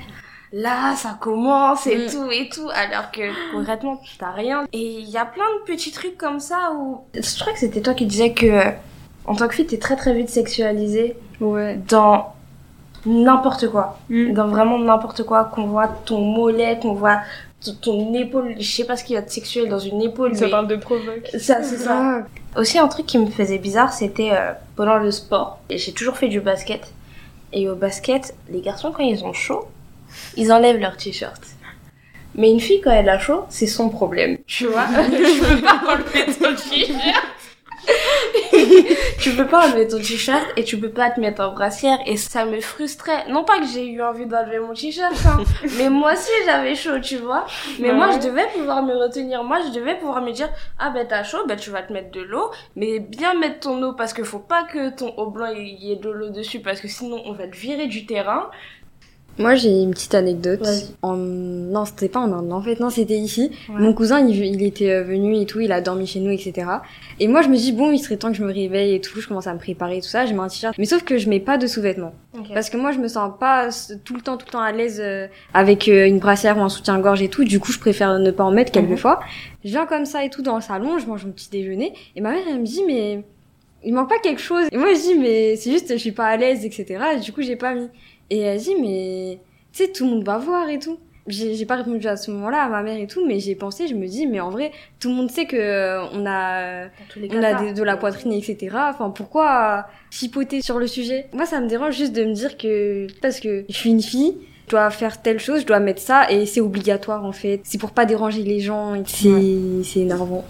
là 0.53 0.95
ça 0.95 1.17
commence 1.19 1.87
et 1.87 1.97
Mm. 1.97 2.09
tout 2.11 2.31
et 2.31 2.49
tout 2.49 2.69
alors 2.73 3.11
que 3.11 3.21
concrètement 3.53 3.99
t'as 4.19 4.31
rien 4.31 4.63
et 4.71 4.99
il 4.99 5.09
y 5.09 5.17
a 5.17 5.25
plein 5.25 5.43
de 5.59 5.65
petits 5.73 5.91
trucs 5.91 6.17
comme 6.17 6.39
ça 6.39 6.71
où 6.77 7.01
je 7.13 7.39
crois 7.41 7.53
que 7.53 7.59
c'était 7.59 7.81
toi 7.81 7.93
qui 7.93 8.05
disais 8.05 8.31
que 8.33 8.45
euh, 8.45 8.71
en 9.25 9.35
tant 9.35 9.47
que 9.47 9.55
fille 9.55 9.65
t'es 9.67 9.79
très 9.79 9.95
très 9.95 10.13
vite 10.13 10.29
sexualisée 10.29 11.17
Ouais. 11.41 11.77
dans 11.89 12.33
n'importe 13.05 13.67
quoi 13.69 13.99
Mm. 14.09 14.33
dans 14.33 14.47
vraiment 14.47 14.79
n'importe 14.79 15.23
quoi 15.23 15.43
qu'on 15.45 15.65
voit 15.67 15.87
ton 16.05 16.21
mollet 16.21 16.79
qu'on 16.81 16.93
voit 16.93 17.19
ton, 17.81 18.13
épaule 18.13 18.55
je 18.59 18.69
sais 18.71 18.83
pas 18.83 18.95
ce 18.97 19.03
qu'il 19.03 19.15
y 19.15 19.17
a 19.17 19.21
de 19.21 19.29
sexuel 19.29 19.69
dans 19.69 19.79
une 19.79 20.01
épaule 20.01 20.35
Ça 20.35 20.45
mais 20.45 20.51
parle 20.51 20.67
de 20.67 20.75
provoque. 20.75 21.29
ça 21.39 21.63
c'est 21.63 21.77
ça 21.77 22.23
Ah, 22.55 22.59
aussi, 22.59 22.77
un 22.79 22.87
truc 22.87 23.05
qui 23.05 23.17
me 23.17 23.25
faisait 23.27 23.57
bizarre, 23.57 23.91
c'était 23.91 24.31
euh, 24.31 24.53
pendant 24.77 24.95
le 24.97 25.11
sport. 25.11 25.59
Et 25.69 25.77
j'ai 25.77 25.91
toujours 25.91 26.15
fait 26.15 26.29
du 26.29 26.39
basket. 26.39 26.93
Et 27.51 27.67
au 27.69 27.75
basket, 27.75 28.33
les 28.49 28.61
garçons, 28.61 28.91
quand 28.95 29.03
ils 29.03 29.25
ont 29.25 29.33
chaud, 29.33 29.67
ils 30.37 30.51
enlèvent 30.53 30.79
leur 30.79 30.95
t-shirt. 30.95 31.41
Mais 32.35 32.49
une 32.51 32.59
fille, 32.61 32.79
quand 32.81 32.91
elle 32.91 33.09
a 33.09 33.19
chaud, 33.19 33.45
c'est 33.49 33.67
son 33.67 33.89
problème. 33.89 34.37
Tu 34.47 34.67
vois? 34.67 34.85
Tu 35.09 35.39
peux 35.41 35.61
pas 35.61 35.81
enlever 35.87 36.33
ton 36.33 36.53
t-shirt. 36.55 37.25
tu 39.19 39.31
peux 39.31 39.47
pas 39.47 39.67
enlever 39.67 39.87
ton 39.87 39.97
t-shirt 39.97 40.45
et 40.55 40.63
tu 40.63 40.77
peux 40.77 40.89
pas 40.89 41.11
te 41.11 41.19
mettre 41.19 41.41
en 41.41 41.53
brassière. 41.53 41.97
Et 42.05 42.17
ça 42.17 42.45
me 42.45 42.59
frustrait. 42.59 43.29
Non 43.29 43.43
pas 43.43 43.59
que 43.59 43.65
j'ai 43.65 43.87
eu 43.87 44.01
envie 44.01 44.25
d'enlever 44.25 44.59
mon 44.59 44.73
t-shirt, 44.73 45.13
hein, 45.25 45.43
mais 45.77 45.89
moi 45.89 46.13
aussi 46.13 46.31
j'avais 46.45 46.75
chaud, 46.75 46.99
tu 46.99 47.17
vois. 47.17 47.45
Mais 47.79 47.93
moi, 47.93 48.11
je 48.11 48.27
devais 48.27 48.47
pouvoir 48.53 48.83
me 48.83 48.93
retenir. 48.93 49.43
Moi, 49.43 49.59
je 49.65 49.77
devais 49.77 49.97
pouvoir 49.97 50.21
me 50.21 50.31
dire, 50.31 50.49
ah 50.79 50.89
ben 50.89 51.05
t'as 51.07 51.23
chaud, 51.23 51.45
ben 51.47 51.57
tu 51.57 51.69
vas 51.69 51.81
te 51.81 51.93
mettre 51.93 52.11
de 52.11 52.21
l'eau, 52.21 52.51
mais 52.75 52.99
bien 52.99 53.33
mettre 53.35 53.61
ton 53.61 53.81
eau 53.83 53.93
parce 53.93 54.13
que 54.13 54.23
faut 54.23 54.39
pas 54.39 54.63
que 54.63 54.89
ton 54.95 55.13
eau 55.17 55.29
blanc 55.29 55.47
il 55.55 55.83
y 55.83 55.91
ait 55.91 55.97
de 55.97 56.09
l'eau 56.09 56.29
dessus 56.29 56.59
parce 56.59 56.81
que 56.81 56.87
sinon 56.87 57.21
on 57.25 57.33
va 57.33 57.47
te 57.47 57.55
virer 57.55 57.87
du 57.87 58.05
terrain. 58.05 58.49
Moi, 59.37 59.55
j'ai 59.55 59.69
une 59.69 59.91
petite 59.91 60.15
anecdote. 60.15 60.65
En... 61.01 61.15
Non, 61.15 61.83
c'était 61.85 62.07
pas 62.07 62.21
en 62.21 62.31
Inde. 62.31 62.51
En 62.53 62.61
fait, 62.61 62.79
non, 62.79 62.89
c'était 62.89 63.17
ici. 63.17 63.51
Ouais. 63.69 63.81
Mon 63.81 63.93
cousin, 63.93 64.25
il, 64.25 64.35
il 64.37 64.63
était 64.63 64.91
euh, 64.91 65.03
venu 65.03 65.35
et 65.35 65.45
tout, 65.45 65.59
il 65.59 65.71
a 65.71 65.81
dormi 65.81 66.07
chez 66.07 66.21
nous, 66.21 66.31
etc. 66.31 66.67
Et 67.19 67.27
moi, 67.27 67.41
je 67.41 67.49
me 67.49 67.55
dis, 67.57 67.73
bon, 67.73 67.91
il 67.91 67.99
serait 67.99 68.17
temps 68.17 68.31
que 68.31 68.37
je 68.37 68.43
me 68.43 68.51
réveille 68.51 68.95
et 68.95 69.01
tout, 69.01 69.19
je 69.19 69.27
commence 69.27 69.47
à 69.47 69.53
me 69.53 69.59
préparer, 69.59 69.99
tout 69.99 70.07
ça, 70.07 70.25
je 70.25 70.33
mets 70.33 70.39
un 70.39 70.47
t-shirt. 70.47 70.75
Mais 70.77 70.85
sauf 70.85 71.03
que 71.03 71.17
je 71.17 71.29
mets 71.29 71.39
pas 71.41 71.57
de 71.57 71.67
sous-vêtements. 71.67 72.13
Parce 72.53 72.69
que 72.69 72.77
moi, 72.77 72.91
je 72.91 72.99
me 72.99 73.07
sens 73.07 73.31
pas 73.39 73.69
tout 74.03 74.15
le 74.15 74.21
temps, 74.21 74.37
tout 74.37 74.45
le 74.47 74.51
temps 74.51 74.61
à 74.61 74.71
l'aise 74.71 74.99
euh, 75.01 75.27
avec 75.53 75.87
euh, 75.87 76.05
une 76.07 76.19
brassière 76.19 76.57
ou 76.57 76.61
un 76.61 76.69
soutien-gorge 76.69 77.21
et 77.21 77.29
tout. 77.29 77.43
Du 77.43 77.59
coup, 77.59 77.71
je 77.71 77.79
préfère 77.79 78.19
ne 78.19 78.31
pas 78.31 78.43
en 78.43 78.51
mettre 78.51 78.71
quelquefois. 78.71 79.19
Je 79.63 79.69
viens 79.69 79.85
comme 79.85 80.05
ça 80.05 80.23
et 80.23 80.29
tout 80.29 80.41
dans 80.41 80.55
le 80.55 80.61
salon, 80.61 80.99
je 80.99 81.07
mange 81.07 81.25
mon 81.25 81.31
petit 81.31 81.49
déjeuner. 81.49 81.93
Et 82.15 82.21
ma 82.21 82.31
mère, 82.31 82.43
elle 82.47 82.59
me 82.59 82.65
dit, 82.65 82.83
mais 82.85 83.23
il 83.83 83.93
manque 83.93 84.09
pas 84.09 84.19
quelque 84.19 84.41
chose. 84.41 84.65
Et 84.71 84.77
moi, 84.77 84.93
je 84.93 84.99
dis, 84.99 85.15
mais 85.15 85.55
c'est 85.55 85.71
juste, 85.71 85.91
je 85.91 85.97
suis 85.97 86.11
pas 86.11 86.25
à 86.25 86.37
l'aise, 86.37 86.65
etc. 86.65 86.97
Et 87.15 87.19
du 87.19 87.31
coup, 87.31 87.41
j'ai 87.41 87.55
pas 87.55 87.73
mis. 87.73 87.87
Et 88.29 88.39
elle 88.39 88.59
dit, 88.59 88.75
mais 88.81 89.39
tu 89.73 89.83
sais, 89.83 89.91
tout 89.91 90.05
le 90.05 90.11
monde 90.11 90.23
va 90.25 90.37
voir 90.37 90.69
et 90.69 90.79
tout. 90.79 90.97
J'ai 91.27 91.65
pas 91.65 91.77
répondu 91.77 92.07
à 92.07 92.17
ce 92.17 92.29
moment-là 92.29 92.61
à 92.65 92.69
ma 92.69 92.83
mère 92.83 92.99
et 92.99 93.07
tout, 93.07 93.25
mais 93.25 93.39
j'ai 93.39 93.55
pensé, 93.55 93.87
je 93.87 93.95
me 93.95 94.05
dis, 94.05 94.27
mais 94.27 94.39
en 94.39 94.51
vrai, 94.51 94.71
tout 94.99 95.09
le 95.09 95.15
monde 95.15 95.31
sait 95.31 95.45
que 95.47 95.55
euh, 95.55 96.03
on 96.13 96.23
a, 96.27 96.85
on 97.31 97.41
a 97.43 97.53
des- 97.63 97.73
de 97.73 97.81
la 97.81 97.97
poitrine, 97.97 98.31
etc. 98.31 98.69
Enfin, 98.91 99.09
pourquoi 99.09 99.87
chipoter 100.11 100.61
sur 100.61 100.77
le 100.77 100.85
sujet? 100.85 101.25
Moi, 101.33 101.47
ça 101.47 101.61
me 101.61 101.67
dérange 101.67 101.95
juste 101.97 102.13
de 102.13 102.23
me 102.25 102.33
dire 102.33 102.57
que 102.57 103.07
parce 103.23 103.39
que 103.39 103.65
je 103.67 103.73
suis 103.75 103.89
une 103.89 104.03
fille, 104.03 104.37
je 104.67 104.71
dois 104.71 104.91
faire 104.91 105.19
telle 105.19 105.39
chose, 105.39 105.61
je 105.61 105.65
dois 105.65 105.79
mettre 105.79 106.01
ça, 106.01 106.29
et 106.31 106.45
c'est 106.45 106.61
obligatoire 106.61 107.25
en 107.25 107.31
fait. 107.31 107.59
C'est 107.63 107.79
pour 107.79 107.89
pas 107.91 108.05
déranger 108.05 108.43
les 108.43 108.59
gens. 108.59 108.93
C'est 109.07 109.83
c'est 109.83 110.01
énervant. 110.01 110.45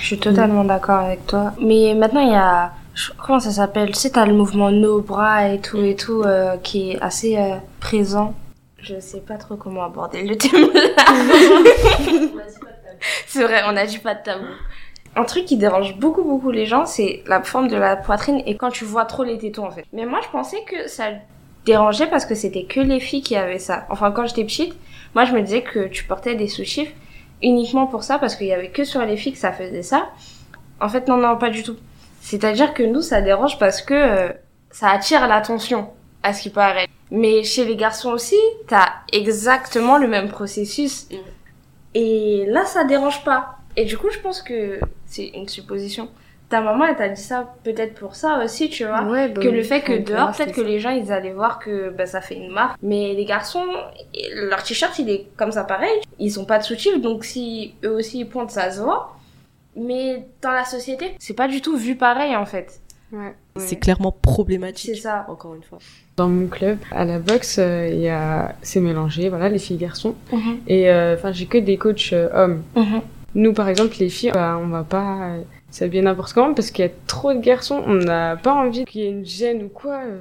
Je 0.00 0.06
suis 0.06 0.18
totalement 0.18 0.64
d'accord 0.64 1.00
avec 1.00 1.26
toi. 1.26 1.52
Mais 1.60 1.92
maintenant, 1.94 2.20
il 2.22 2.32
y 2.32 2.34
a. 2.34 2.72
Comment 3.18 3.40
ça 3.40 3.50
s'appelle 3.50 3.88
Tu 3.88 3.94
sais, 3.94 4.10
t'as 4.10 4.26
le 4.26 4.34
mouvement 4.34 4.70
No 4.70 5.00
Bras 5.00 5.48
et 5.48 5.60
tout 5.60 5.78
et 5.78 5.96
tout 5.96 6.22
euh, 6.22 6.56
qui 6.58 6.92
est 6.92 7.00
assez 7.00 7.36
euh, 7.36 7.56
présent. 7.80 8.34
Je 8.78 8.98
sais 8.98 9.20
pas 9.20 9.36
trop 9.36 9.56
comment 9.56 9.84
aborder 9.84 10.22
le 10.22 10.36
thème 10.36 10.70
là. 10.72 11.04
c'est 13.26 13.42
vrai, 13.42 13.62
on 13.66 13.76
a 13.76 13.84
dit 13.86 13.98
pas 13.98 14.14
de 14.14 14.22
tabou. 14.22 14.46
Un 15.16 15.24
truc 15.24 15.44
qui 15.44 15.56
dérange 15.56 15.96
beaucoup 15.96 16.22
beaucoup 16.22 16.50
les 16.50 16.66
gens, 16.66 16.86
c'est 16.86 17.22
la 17.26 17.42
forme 17.42 17.68
de 17.68 17.76
la 17.76 17.96
poitrine 17.96 18.42
et 18.46 18.56
quand 18.56 18.70
tu 18.70 18.84
vois 18.84 19.04
trop 19.04 19.24
les 19.24 19.38
tétons 19.38 19.66
en 19.66 19.70
fait. 19.70 19.84
Mais 19.92 20.06
moi, 20.06 20.20
je 20.22 20.28
pensais 20.30 20.62
que 20.66 20.88
ça 20.88 21.10
dérangeait 21.66 22.06
parce 22.06 22.24
que 22.24 22.34
c'était 22.34 22.64
que 22.64 22.80
les 22.80 23.00
filles 23.00 23.22
qui 23.22 23.36
avaient 23.36 23.58
ça. 23.58 23.86
Enfin, 23.90 24.12
quand 24.12 24.26
j'étais 24.26 24.44
petite, 24.44 24.74
moi, 25.14 25.24
je 25.24 25.32
me 25.32 25.42
disais 25.42 25.62
que 25.62 25.88
tu 25.88 26.04
portais 26.04 26.36
des 26.36 26.48
sous-chiffres 26.48 26.92
uniquement 27.42 27.86
pour 27.86 28.02
ça 28.02 28.18
parce 28.18 28.36
qu'il 28.36 28.46
y 28.46 28.52
avait 28.52 28.70
que 28.70 28.84
sur 28.84 29.04
les 29.04 29.16
filles 29.16 29.32
que 29.32 29.38
ça 29.38 29.52
faisait 29.52 29.82
ça. 29.82 30.10
En 30.80 30.88
fait, 30.88 31.08
non, 31.08 31.16
non, 31.16 31.36
pas 31.36 31.50
du 31.50 31.62
tout. 31.62 31.76
C'est-à-dire 32.30 32.74
que 32.74 32.84
nous, 32.84 33.00
ça 33.00 33.22
dérange 33.22 33.58
parce 33.58 33.82
que 33.82 33.92
euh, 33.92 34.32
ça 34.70 34.90
attire 34.90 35.26
l'attention, 35.26 35.90
à 36.22 36.32
ce 36.32 36.42
qui 36.42 36.50
paraît. 36.50 36.86
Mais 37.10 37.42
chez 37.42 37.64
les 37.64 37.74
garçons 37.74 38.10
aussi, 38.10 38.38
t'as 38.68 38.86
exactement 39.12 39.98
le 39.98 40.06
même 40.06 40.28
processus. 40.28 41.08
Mm. 41.10 41.16
Et 41.94 42.44
là, 42.46 42.64
ça 42.66 42.84
dérange 42.84 43.24
pas. 43.24 43.56
Et 43.76 43.84
du 43.84 43.98
coup, 43.98 44.10
je 44.12 44.20
pense 44.20 44.42
que 44.42 44.78
c'est 45.06 45.26
une 45.34 45.48
supposition. 45.48 46.08
Ta 46.50 46.60
maman, 46.60 46.84
elle 46.84 46.94
t'a 46.94 47.08
dit 47.08 47.20
ça 47.20 47.52
peut-être 47.64 47.94
pour 47.94 48.14
ça 48.14 48.44
aussi, 48.44 48.70
tu 48.70 48.84
vois 48.84 49.02
Ouais, 49.02 49.28
bah 49.28 49.42
que 49.42 49.48
le 49.48 49.64
fait 49.64 49.80
que 49.80 49.98
dehors, 49.98 50.30
peut-être 50.30 50.52
que 50.52 50.60
les 50.60 50.78
gens, 50.78 50.90
ils 50.90 51.10
allaient 51.10 51.32
voir 51.32 51.58
que 51.58 51.90
bah, 51.90 52.06
ça 52.06 52.20
fait 52.20 52.36
une 52.36 52.52
marque. 52.52 52.78
Mais 52.80 53.12
les 53.14 53.24
garçons, 53.24 53.66
leur 54.34 54.62
t-shirt, 54.62 54.96
il 55.00 55.10
est 55.10 55.26
comme 55.36 55.50
ça 55.50 55.64
pareil. 55.64 56.00
Ils 56.20 56.38
ont 56.38 56.44
pas 56.44 56.58
de 56.58 56.64
soutif, 56.64 57.00
donc 57.00 57.24
si 57.24 57.74
eux 57.84 57.90
aussi 57.90 58.20
ils 58.20 58.28
pointent, 58.28 58.52
ça 58.52 58.70
se 58.70 58.80
voit. 58.80 59.16
Mais 59.80 60.26
dans 60.42 60.52
la 60.52 60.64
société, 60.64 61.14
c'est 61.18 61.34
pas 61.34 61.48
du 61.48 61.60
tout 61.62 61.76
vu 61.76 61.96
pareil 61.96 62.36
en 62.36 62.46
fait. 62.46 62.80
Ouais. 63.12 63.34
C'est 63.56 63.76
clairement 63.76 64.12
problématique. 64.12 64.94
C'est 64.94 65.00
ça. 65.00 65.26
Encore 65.28 65.54
une 65.54 65.62
fois. 65.64 65.78
Dans 66.16 66.28
mon 66.28 66.46
club, 66.46 66.78
à 66.92 67.04
la 67.04 67.18
boxe, 67.18 67.56
euh, 67.58 67.88
il 67.90 68.00
y 68.00 68.08
a, 68.08 68.54
c'est 68.62 68.78
mélangé, 68.80 69.28
voilà, 69.28 69.48
les 69.48 69.58
filles 69.58 69.78
garçons. 69.78 70.14
Et 70.68 70.88
euh, 70.90 71.14
enfin, 71.16 71.32
j'ai 71.32 71.46
que 71.46 71.58
des 71.58 71.76
coachs 71.76 72.12
euh, 72.12 72.28
hommes. 72.32 72.62
Nous, 73.34 73.52
par 73.52 73.68
exemple, 73.68 73.96
les 73.98 74.08
filles, 74.08 74.30
bah, 74.32 74.60
on 74.62 74.68
va 74.68 74.84
pas 74.84 75.36
s'habiller 75.70 76.02
n'importe 76.02 76.32
comment 76.32 76.52
parce 76.52 76.70
qu'il 76.72 76.84
y 76.84 76.88
a 76.88 76.90
trop 77.06 77.32
de 77.32 77.38
garçons. 77.40 77.82
On 77.86 77.94
n'a 77.94 78.36
pas 78.36 78.52
envie 78.52 78.84
qu'il 78.84 79.00
y 79.00 79.04
ait 79.04 79.10
une 79.10 79.24
gêne 79.26 79.62
ou 79.64 79.68
quoi. 79.68 80.00
euh. 80.06 80.18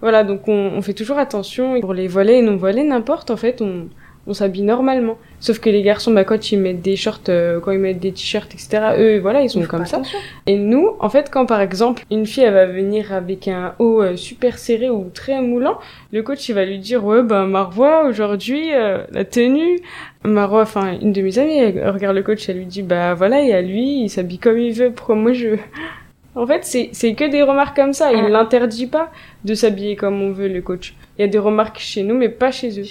Voilà, 0.00 0.24
donc 0.24 0.48
on, 0.48 0.52
on 0.74 0.82
fait 0.82 0.94
toujours 0.94 1.18
attention. 1.18 1.80
Pour 1.80 1.94
les 1.94 2.08
voilés 2.08 2.34
et 2.34 2.42
non 2.42 2.56
voilés, 2.56 2.84
n'importe, 2.84 3.30
en 3.30 3.36
fait, 3.36 3.60
on, 3.62 3.88
on 4.26 4.32
s'habille 4.34 4.62
normalement. 4.62 5.18
Sauf 5.40 5.58
que 5.58 5.68
les 5.68 5.82
garçons, 5.82 6.12
bah, 6.12 6.24
quand 6.24 6.50
ils 6.52 6.58
mettent 6.58 6.80
des 6.80 6.96
shorts, 6.96 7.20
euh, 7.28 7.60
quand 7.60 7.72
ils 7.72 7.78
mettent 7.78 7.98
des 8.00 8.12
t-shirts, 8.12 8.52
etc., 8.54 8.94
eux, 8.98 9.18
voilà, 9.18 9.42
ils 9.42 9.50
sont 9.50 9.62
comme 9.66 9.84
ça. 9.84 9.96
attention. 9.98 10.18
Et 10.46 10.56
nous, 10.56 10.92
en 11.00 11.08
fait, 11.10 11.30
quand 11.30 11.44
par 11.46 11.60
exemple 11.60 12.02
une 12.10 12.24
fille 12.24 12.44
elle 12.44 12.54
va 12.54 12.64
venir 12.66 13.12
avec 13.12 13.48
un 13.48 13.74
haut 13.78 14.00
euh, 14.02 14.16
super 14.16 14.58
serré 14.58 14.88
ou 14.88 15.10
très 15.12 15.40
moulant, 15.42 15.78
le 16.12 16.22
coach 16.22 16.48
il 16.48 16.54
va 16.54 16.64
lui 16.64 16.78
dire 16.78 17.04
ouais 17.04 17.22
ben 17.22 17.46
Marwa 17.46 18.04
aujourd'hui 18.04 18.72
euh, 18.72 19.04
la 19.12 19.24
tenue. 19.24 19.80
Marwa, 20.24 20.62
enfin 20.62 20.98
une 21.02 21.12
de 21.12 21.20
mes 21.20 21.38
amies, 21.38 21.58
elle 21.58 21.90
regarde 21.90 22.16
le 22.16 22.22
coach, 22.22 22.48
elle 22.48 22.56
lui 22.56 22.66
dit 22.66 22.82
bah 22.82 23.12
voilà 23.12 23.42
et 23.42 23.52
à 23.52 23.60
lui 23.60 24.04
il 24.04 24.08
s'habille 24.08 24.38
comme 24.38 24.58
il 24.58 24.72
veut. 24.72 24.90
Pourquoi 24.90 25.14
moi 25.16 25.32
je 25.34 25.56
En 26.36 26.46
fait, 26.48 26.64
c'est 26.64 26.88
c'est 26.92 27.14
que 27.14 27.30
des 27.30 27.42
remarques 27.42 27.76
comme 27.76 27.92
ça. 27.92 28.10
Il 28.12 28.22
Ouais. 28.24 28.30
l'interdit 28.30 28.86
pas 28.88 29.12
de 29.44 29.54
s'habiller 29.54 29.94
comme 29.94 30.20
on 30.22 30.32
veut 30.32 30.48
le 30.48 30.62
coach. 30.62 30.94
Il 31.18 31.20
y 31.20 31.24
a 31.24 31.28
des 31.28 31.38
remarques 31.38 31.78
chez 31.78 32.02
nous 32.02 32.16
mais 32.16 32.28
pas 32.30 32.50
chez 32.50 32.70
eux. 32.80 32.84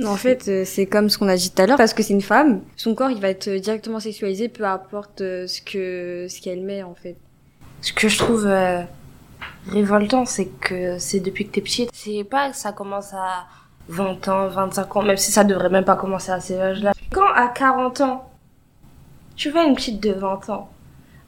En 0.00 0.16
fait, 0.16 0.48
euh, 0.48 0.64
c'est 0.64 0.86
comme 0.86 1.10
ce 1.10 1.18
qu'on 1.18 1.28
a 1.28 1.36
dit 1.36 1.50
tout 1.50 1.60
à 1.60 1.66
l'heure, 1.66 1.76
parce 1.76 1.92
que 1.92 2.02
c'est 2.02 2.14
une 2.14 2.22
femme, 2.22 2.62
son 2.76 2.94
corps 2.94 3.10
il 3.10 3.20
va 3.20 3.28
être 3.28 3.50
directement 3.50 4.00
sexualisé, 4.00 4.48
peu 4.48 4.64
importe 4.64 5.20
euh, 5.20 5.46
ce 5.46 5.60
que 5.60 6.26
ce 6.30 6.40
qu'elle 6.40 6.62
met 6.62 6.82
en 6.82 6.94
fait. 6.94 7.16
Ce 7.82 7.92
que 7.92 8.08
je 8.08 8.16
trouve 8.16 8.46
euh, 8.46 8.82
révoltant, 9.68 10.24
c'est 10.24 10.46
que 10.46 10.98
c'est 10.98 11.20
depuis 11.20 11.46
que 11.46 11.52
t'es 11.52 11.60
petite. 11.60 11.90
C'est 11.92 12.24
pas 12.24 12.50
que 12.50 12.56
ça 12.56 12.72
commence 12.72 13.12
à 13.12 13.46
20 13.88 14.28
ans, 14.28 14.48
25 14.48 14.96
ans, 14.96 15.02
même 15.02 15.16
si 15.16 15.30
ça 15.30 15.44
devrait 15.44 15.68
même 15.68 15.84
pas 15.84 15.96
commencer 15.96 16.30
à 16.32 16.40
ces 16.40 16.58
âges-là. 16.58 16.92
Quand 17.10 17.30
à 17.34 17.48
40 17.48 18.00
ans, 18.00 18.30
tu 19.36 19.50
vois 19.50 19.64
une 19.64 19.74
petite 19.74 20.00
de 20.02 20.12
20 20.12 20.48
ans, 20.50 20.70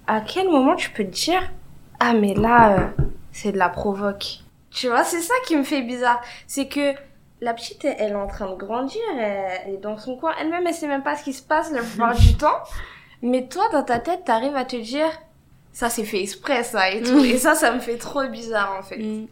à 0.06 0.20
quel 0.20 0.48
moment 0.48 0.74
tu 0.76 0.90
peux 0.90 1.04
te 1.04 1.10
dire 1.10 1.42
Ah, 2.00 2.14
mais 2.14 2.34
là, 2.34 2.78
euh, 2.78 3.04
c'est 3.32 3.52
de 3.52 3.58
la 3.58 3.68
provoque? 3.68 4.40
Tu 4.70 4.88
vois, 4.88 5.04
c'est 5.04 5.20
ça 5.20 5.34
qui 5.46 5.56
me 5.56 5.62
fait 5.62 5.82
bizarre. 5.82 6.20
C'est 6.46 6.66
que 6.66 6.94
la 7.44 7.54
petite, 7.54 7.84
elle, 7.84 7.96
elle 7.98 8.12
est 8.12 8.16
en 8.16 8.26
train 8.26 8.50
de 8.50 8.56
grandir, 8.56 9.00
elle, 9.18 9.60
elle 9.66 9.74
est 9.74 9.78
dans 9.78 9.96
son 9.98 10.16
coin. 10.16 10.32
Elle-même, 10.40 10.66
elle 10.66 10.74
sait 10.74 10.88
même 10.88 11.02
pas 11.02 11.16
ce 11.16 11.22
qui 11.24 11.32
se 11.32 11.42
passe 11.42 11.70
la 11.70 11.80
plupart 11.82 12.14
du 12.16 12.34
temps. 12.38 12.58
Mais 13.22 13.46
toi, 13.46 13.68
dans 13.72 13.82
ta 13.84 13.98
tête, 14.00 14.24
t'arrives 14.24 14.56
à 14.56 14.64
te 14.64 14.76
dire 14.76 15.08
ça 15.72 15.90
c'est 15.90 16.04
fait 16.04 16.20
exprès 16.22 16.62
ça 16.62 16.90
et 16.90 17.02
tout 17.02 17.18
et 17.24 17.36
ça 17.36 17.54
ça 17.56 17.72
me 17.72 17.80
fait 17.80 17.96
trop 17.98 18.24
bizarre 18.28 18.76
en 18.78 18.82
fait 18.84 18.96
Mm. 18.98 19.26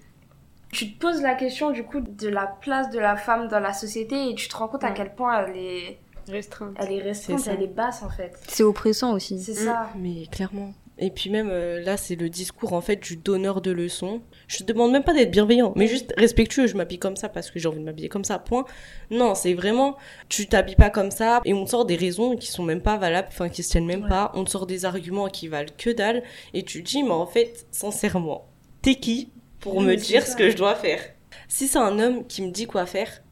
tu 0.73 0.93
te 0.93 0.99
poses 0.99 1.23
la 1.23 1.35
question 1.37 1.71
du 1.71 1.85
coup 1.85 2.01
de 2.01 2.29
la 2.29 2.47
place 2.49 2.91
de 2.91 2.99
la 2.99 3.15
femme 3.15 3.47
dans 3.47 3.61
la 3.61 3.73
société 3.73 4.29
et 4.31 4.35
tu 4.35 4.49
te 4.49 4.57
rends 4.57 4.67
compte 4.67 4.83
à 4.83 4.89
Ouais. 4.89 4.95
quel 4.97 5.15
point 5.15 5.45
elle 5.47 5.57
est 5.57 5.99
Restreinte. 6.29 6.75
elle 6.81 6.93
est 6.93 7.01
restreinte 7.03 7.47
elle 7.47 7.63
est 7.63 7.67
basse 7.69 8.03
en 8.03 8.09
fait 8.11 8.33
C'est 8.49 8.65
oppressant 8.65 9.13
aussi. 9.13 9.41
c'est 9.41 9.55
ça 9.55 9.89
Mais 9.97 10.27
clairement. 10.33 10.73
Et 11.05 11.11
puis 11.11 11.31
même 11.31 11.49
euh, 11.51 11.81
là, 11.83 11.97
c'est 11.97 12.15
le 12.15 12.29
discours 12.31 12.75
en 12.75 12.81
fait 12.81 12.95
du 12.97 13.17
donneur 13.17 13.61
de 13.61 13.73
leçons. 13.73 14.23
Je 14.47 14.59
te 14.59 14.63
demande 14.63 14.93
même 14.93 15.03
pas 15.03 15.13
d'être 15.15 15.33
bienveillant, 15.33 15.73
mais 15.75 15.89
juste 15.89 16.15
respectueux. 16.17 16.69
Je 16.69 16.77
m'habille 16.77 17.01
comme 17.01 17.17
ça 17.17 17.29
parce 17.29 17.51
que 17.51 17.59
j'ai 17.59 17.67
envie 17.69 17.81
de 17.81 17.85
m'habiller 17.85 18.09
comme 18.09 18.23
ça. 18.25 18.39
Point. 18.39 18.65
Non, 19.11 19.35
c'est 19.35 19.55
vraiment 19.55 19.97
tu 20.29 20.47
t'habilles 20.47 20.77
pas 20.77 20.91
comme 20.91 21.11
ça 21.11 21.41
et 21.45 21.55
on 21.55 21.65
te 21.65 21.71
sort 21.71 21.87
des 21.87 21.97
raisons 21.97 22.37
qui 22.37 22.47
sont 22.53 22.63
même 22.63 22.81
pas 22.83 22.99
valables, 22.99 23.29
enfin 23.33 23.49
qui 23.49 23.63
se 23.65 23.71
tiennent 23.71 23.87
même 23.87 24.05
Ouais. 24.05 24.09
pas. 24.09 24.31
On 24.35 24.45
te 24.45 24.51
sort 24.51 24.67
des 24.67 24.85
arguments 24.85 25.29
qui 25.29 25.49
valent 25.49 25.73
que 25.77 25.91
dalle 25.91 26.23
et 26.55 26.63
tu 26.63 26.85
te 26.85 26.89
dis 26.89 27.03
mais 27.03 27.11
en 27.11 27.27
fait 27.27 27.67
sincèrement, 27.73 28.47
t'es 28.81 28.95
qui 28.95 29.31
pour 29.59 29.77
Oui, 29.79 29.85
me 29.85 29.97
dire 29.97 30.23
ça. 30.23 30.33
ce 30.33 30.37
que 30.37 30.51
je 30.51 30.57
dois 30.57 30.77
faire? 30.77 31.01
Si 31.49 31.67
c'est 31.67 31.79
un 31.79 31.99
homme 31.99 32.27
qui 32.29 32.43
me 32.43 32.51
dit 32.53 32.67
quoi 32.67 32.87
faire, 32.87 33.23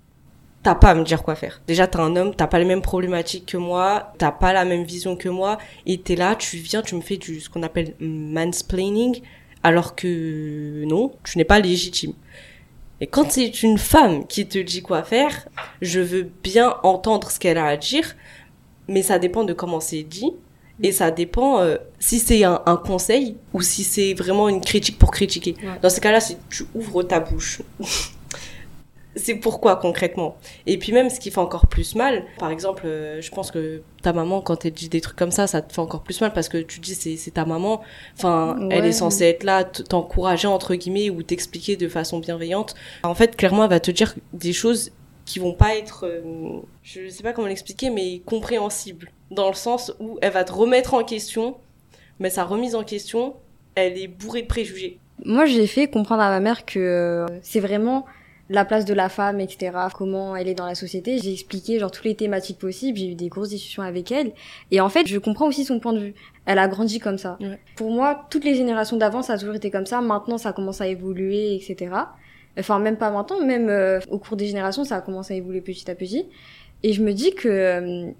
t'as 0.62 0.74
pas 0.74 0.90
à 0.90 0.94
me 0.94 1.04
dire 1.04 1.22
quoi 1.22 1.34
faire. 1.34 1.62
Déjà, 1.66 1.86
t'es 1.86 1.98
un 1.98 2.16
homme, 2.16 2.34
t'as 2.34 2.46
pas 2.46 2.58
les 2.58 2.64
mêmes 2.64 2.82
problématiques 2.82 3.46
que 3.46 3.56
moi, 3.56 4.12
t'as 4.18 4.32
pas 4.32 4.52
la 4.52 4.64
même 4.64 4.84
vision 4.84 5.16
que 5.16 5.28
moi, 5.28 5.58
et 5.86 5.98
t'es 5.98 6.16
là, 6.16 6.34
tu 6.34 6.58
viens, 6.58 6.82
tu 6.82 6.94
me 6.94 7.00
fais 7.00 7.16
du, 7.16 7.40
ce 7.40 7.48
qu'on 7.48 7.62
appelle 7.62 7.94
mansplaining, 8.00 9.22
alors 9.62 9.94
que 9.94 10.84
non, 10.84 11.12
tu 11.24 11.38
n'es 11.38 11.44
pas 11.44 11.60
légitime. 11.60 12.12
Et 13.00 13.06
quand 13.06 13.30
c'est 13.30 13.62
une 13.62 13.78
femme 13.78 14.26
qui 14.26 14.46
te 14.46 14.58
dit 14.58 14.82
quoi 14.82 15.02
faire, 15.02 15.48
je 15.80 16.00
veux 16.00 16.30
bien 16.42 16.76
entendre 16.82 17.30
ce 17.30 17.38
qu'elle 17.38 17.56
a 17.56 17.66
à 17.66 17.76
dire, 17.78 18.14
mais 18.88 19.02
ça 19.02 19.18
dépend 19.18 19.44
de 19.44 19.54
comment 19.54 19.80
c'est 19.80 20.02
dit, 20.02 20.32
et 20.82 20.92
ça 20.92 21.10
dépend 21.10 21.60
euh, 21.60 21.76
si 21.98 22.18
c'est 22.18 22.44
un, 22.44 22.62
un, 22.66 22.76
conseil 22.76 23.36
ou 23.52 23.62
si 23.62 23.84
c'est 23.84 24.14
vraiment 24.14 24.48
une 24.48 24.60
critique 24.60 24.98
pour 24.98 25.10
critiquer. 25.10 25.54
Dans 25.82 25.90
ce 25.90 26.00
cas-là, 26.00 26.20
si 26.20 26.36
tu 26.48 26.64
ouvres 26.74 27.02
ta 27.02 27.20
bouche, 27.20 27.62
c'est 29.20 29.34
pourquoi 29.36 29.76
concrètement? 29.76 30.36
Et 30.66 30.78
puis 30.78 30.92
même 30.92 31.10
ce 31.10 31.20
qui 31.20 31.30
fait 31.30 31.38
encore 31.38 31.66
plus 31.66 31.94
mal, 31.94 32.24
par 32.38 32.50
exemple, 32.50 32.82
euh, 32.86 33.20
je 33.20 33.30
pense 33.30 33.50
que 33.50 33.82
ta 34.02 34.12
maman 34.12 34.40
quand 34.40 34.64
elle 34.64 34.72
dit 34.72 34.88
des 34.88 35.00
trucs 35.00 35.16
comme 35.16 35.30
ça, 35.30 35.46
ça 35.46 35.62
te 35.62 35.72
fait 35.72 35.80
encore 35.80 36.02
plus 36.02 36.20
mal 36.20 36.32
parce 36.32 36.48
que 36.48 36.58
tu 36.58 36.80
dis 36.80 36.94
c'est 36.94 37.16
c'est 37.16 37.32
ta 37.32 37.44
maman. 37.44 37.80
Enfin, 38.16 38.56
elle 38.70 38.84
est 38.84 38.92
censée 38.92 39.24
être 39.24 39.44
là, 39.44 39.64
t'encourager 39.64 40.48
entre 40.48 40.74
guillemets 40.74 41.10
ou 41.10 41.22
t'expliquer 41.22 41.76
de 41.76 41.88
façon 41.88 42.18
bienveillante. 42.18 42.74
En 43.02 43.14
fait, 43.14 43.36
clairement, 43.36 43.64
elle 43.64 43.70
va 43.70 43.80
te 43.80 43.90
dire 43.90 44.14
des 44.32 44.52
choses 44.52 44.92
qui 45.24 45.38
vont 45.38 45.54
pas 45.54 45.76
être, 45.76 46.06
euh, 46.06 46.60
je 46.82 47.08
sais 47.08 47.22
pas 47.22 47.32
comment 47.32 47.46
l'expliquer, 47.46 47.90
mais 47.90 48.20
compréhensibles 48.26 49.12
dans 49.30 49.48
le 49.48 49.54
sens 49.54 49.92
où 50.00 50.18
elle 50.22 50.32
va 50.32 50.42
te 50.42 50.52
remettre 50.52 50.94
en 50.94 51.04
question, 51.04 51.56
mais 52.18 52.30
sa 52.30 52.44
remise 52.44 52.74
en 52.74 52.82
question, 52.82 53.34
elle 53.76 53.96
est 53.96 54.08
bourrée 54.08 54.42
de 54.42 54.48
préjugés. 54.48 54.98
Moi, 55.24 55.44
j'ai 55.46 55.66
fait 55.66 55.88
comprendre 55.88 56.22
à 56.22 56.30
ma 56.30 56.40
mère 56.40 56.64
que 56.64 56.78
euh, 56.78 57.26
c'est 57.42 57.60
vraiment 57.60 58.06
la 58.50 58.64
place 58.64 58.84
de 58.84 58.92
la 58.92 59.08
femme, 59.08 59.38
etc., 59.38 59.70
comment 59.96 60.34
elle 60.34 60.48
est 60.48 60.54
dans 60.54 60.66
la 60.66 60.74
société. 60.74 61.18
J'ai 61.22 61.32
expliqué 61.32 61.78
genre 61.78 61.90
toutes 61.90 62.04
les 62.04 62.16
thématiques 62.16 62.58
possibles, 62.58 62.98
j'ai 62.98 63.12
eu 63.12 63.14
des 63.14 63.28
grosses 63.28 63.50
discussions 63.50 63.84
avec 63.84 64.10
elle. 64.10 64.32
Et 64.72 64.80
en 64.80 64.88
fait, 64.88 65.06
je 65.06 65.18
comprends 65.18 65.46
aussi 65.46 65.64
son 65.64 65.78
point 65.78 65.92
de 65.92 66.00
vue. 66.00 66.14
Elle 66.46 66.58
a 66.58 66.66
grandi 66.66 66.98
comme 66.98 67.16
ça. 67.16 67.38
Pour 67.76 67.92
moi, 67.92 68.26
toutes 68.28 68.44
les 68.44 68.56
générations 68.56 68.96
d'avant, 68.96 69.22
ça 69.22 69.34
a 69.34 69.38
toujours 69.38 69.54
été 69.54 69.70
comme 69.70 69.86
ça. 69.86 70.00
Maintenant, 70.00 70.36
ça 70.36 70.52
commence 70.52 70.80
à 70.80 70.88
évoluer, 70.88 71.54
etc. 71.54 71.94
Enfin, 72.58 72.80
même 72.80 72.96
pas 72.96 73.10
maintenant, 73.12 73.40
même 73.40 73.68
euh, 73.68 74.00
au 74.10 74.18
cours 74.18 74.36
des 74.36 74.46
générations, 74.46 74.82
ça 74.82 74.96
a 74.96 75.00
commencé 75.00 75.34
à 75.34 75.36
évoluer 75.36 75.60
petit 75.60 75.88
à 75.88 75.94
petit. 75.94 76.26
Et 76.82 76.92
je 76.92 77.04
me 77.04 77.12
dis 77.12 77.32
que 77.32 77.48
euh, 77.48 78.10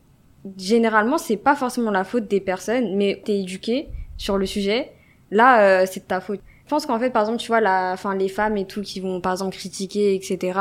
généralement, 0.56 1.18
c'est 1.18 1.38
pas 1.38 1.56
forcément 1.56 1.90
la 1.90 2.04
faute 2.04 2.28
des 2.28 2.40
personnes, 2.40 2.96
mais 2.96 3.20
t'es 3.24 3.40
éduqué 3.40 3.88
sur 4.16 4.38
le 4.38 4.46
sujet. 4.46 4.92
Là, 5.32 5.82
euh, 5.82 5.86
c'est 5.90 6.00
de 6.00 6.06
ta 6.06 6.20
faute. 6.20 6.40
Je 6.70 6.76
pense 6.76 6.86
qu'en 6.86 7.00
fait, 7.00 7.10
par 7.10 7.22
exemple, 7.22 7.38
tu 7.38 7.48
vois, 7.48 7.60
la, 7.60 7.90
enfin, 7.94 8.14
les 8.14 8.28
femmes 8.28 8.56
et 8.56 8.64
tout 8.64 8.80
qui 8.80 9.00
vont, 9.00 9.20
par 9.20 9.32
exemple, 9.32 9.56
critiquer, 9.56 10.14
etc. 10.14 10.56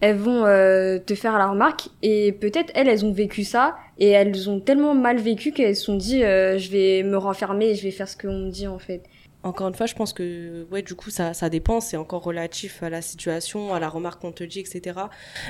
Elles 0.00 0.16
vont 0.16 0.46
euh, 0.46 0.98
te 0.98 1.14
faire 1.14 1.36
la 1.36 1.48
remarque 1.48 1.90
et 2.00 2.32
peut-être 2.32 2.72
elles, 2.74 2.88
elles 2.88 3.04
ont 3.04 3.12
vécu 3.12 3.44
ça 3.44 3.76
et 3.98 4.08
elles 4.08 4.48
ont 4.48 4.58
tellement 4.58 4.94
mal 4.94 5.18
vécu 5.18 5.52
qu'elles 5.52 5.76
se 5.76 5.84
sont 5.84 5.96
dit, 5.96 6.24
euh, 6.24 6.56
je 6.56 6.70
vais 6.70 7.02
me 7.02 7.18
renfermer 7.18 7.66
et 7.66 7.74
je 7.74 7.82
vais 7.82 7.90
faire 7.90 8.08
ce 8.08 8.16
qu'on 8.16 8.32
me 8.32 8.50
dit 8.50 8.66
en 8.66 8.78
fait. 8.78 9.02
Encore 9.42 9.68
une 9.68 9.74
fois, 9.74 9.84
je 9.84 9.94
pense 9.94 10.14
que 10.14 10.66
ouais, 10.70 10.80
du 10.80 10.94
coup, 10.94 11.10
ça, 11.10 11.34
ça 11.34 11.50
dépend. 11.50 11.82
C'est 11.82 11.98
encore 11.98 12.22
relatif 12.22 12.82
à 12.82 12.88
la 12.88 13.02
situation, 13.02 13.74
à 13.74 13.80
la 13.80 13.90
remarque 13.90 14.22
qu'on 14.22 14.32
te 14.32 14.44
dit, 14.44 14.60
etc. 14.60 14.98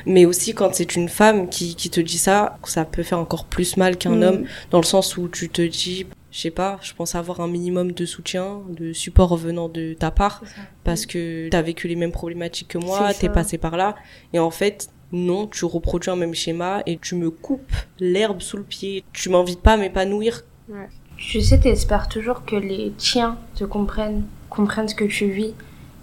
Mais 0.07 0.27
aussi, 0.27 0.55
quand 0.55 0.75
c'est 0.75 0.97
une 0.97 1.09
femme 1.09 1.49
qui, 1.49 1.77
qui 1.77 1.89
te 1.89 2.01
dit 2.01 2.19
ça, 2.19 2.59
ça 2.65 2.85
peut 2.85 3.05
faire 3.05 3.21
encore 3.21 3.45
plus 3.45 3.77
mal 3.77 3.97
qu'un 3.97 4.17
mm. 4.17 4.23
homme, 4.25 4.45
dans 4.73 4.81
le 4.81 4.85
sens 4.85 5.17
où 5.17 5.29
tu 5.29 5.49
te 5.49 5.63
dis, 5.63 6.05
je 6.31 6.41
sais 6.41 6.51
pas, 6.51 6.79
je 6.83 6.93
pense 6.95 7.15
avoir 7.15 7.41
un 7.41 7.49
minimum 7.49 7.93
de 7.93 8.05
soutien, 8.05 8.61
de 8.69 8.93
support 8.93 9.37
venant 9.37 9.69
de 9.69 9.95
ta 9.95 10.11
part, 10.11 10.43
parce 10.85 11.07
que 11.07 11.49
t'as 11.49 11.63
vécu 11.63 11.89
les 11.89 11.97
mêmes 11.97 12.13
problématiques 12.13 12.69
que 12.69 12.79
moi, 12.79 13.15
t'es 13.15 13.29
passé 13.29 13.59
par 13.59 13.77
là, 13.77 13.97
et 14.33 14.39
en 14.39 14.51
fait, 14.51 14.91
non, 15.13 15.47
tu 15.47 15.65
reproduis 15.65 16.11
un 16.11 16.17
même 16.17 16.35
schéma 16.35 16.83
et 16.87 16.99
tu 16.99 17.15
me 17.15 17.31
coupes 17.31 17.73
l'herbe 17.99 18.43
sous 18.43 18.59
le 18.59 18.63
pied. 18.63 19.05
Tu 19.13 19.31
m'invites 19.31 19.63
pas 19.63 19.73
à 19.73 19.77
m'épanouir. 19.77 20.43
Ouais. 20.69 20.89
Tu 21.17 21.41
sais, 21.41 21.59
t'espères 21.59 22.09
toujours 22.09 22.45
que 22.45 22.57
les 22.57 22.93
tiens 22.97 23.39
te 23.55 23.65
comprennent, 23.65 24.25
comprennent 24.51 24.89
ce 24.89 24.95
que 24.95 25.05
tu 25.05 25.31
vis. 25.31 25.55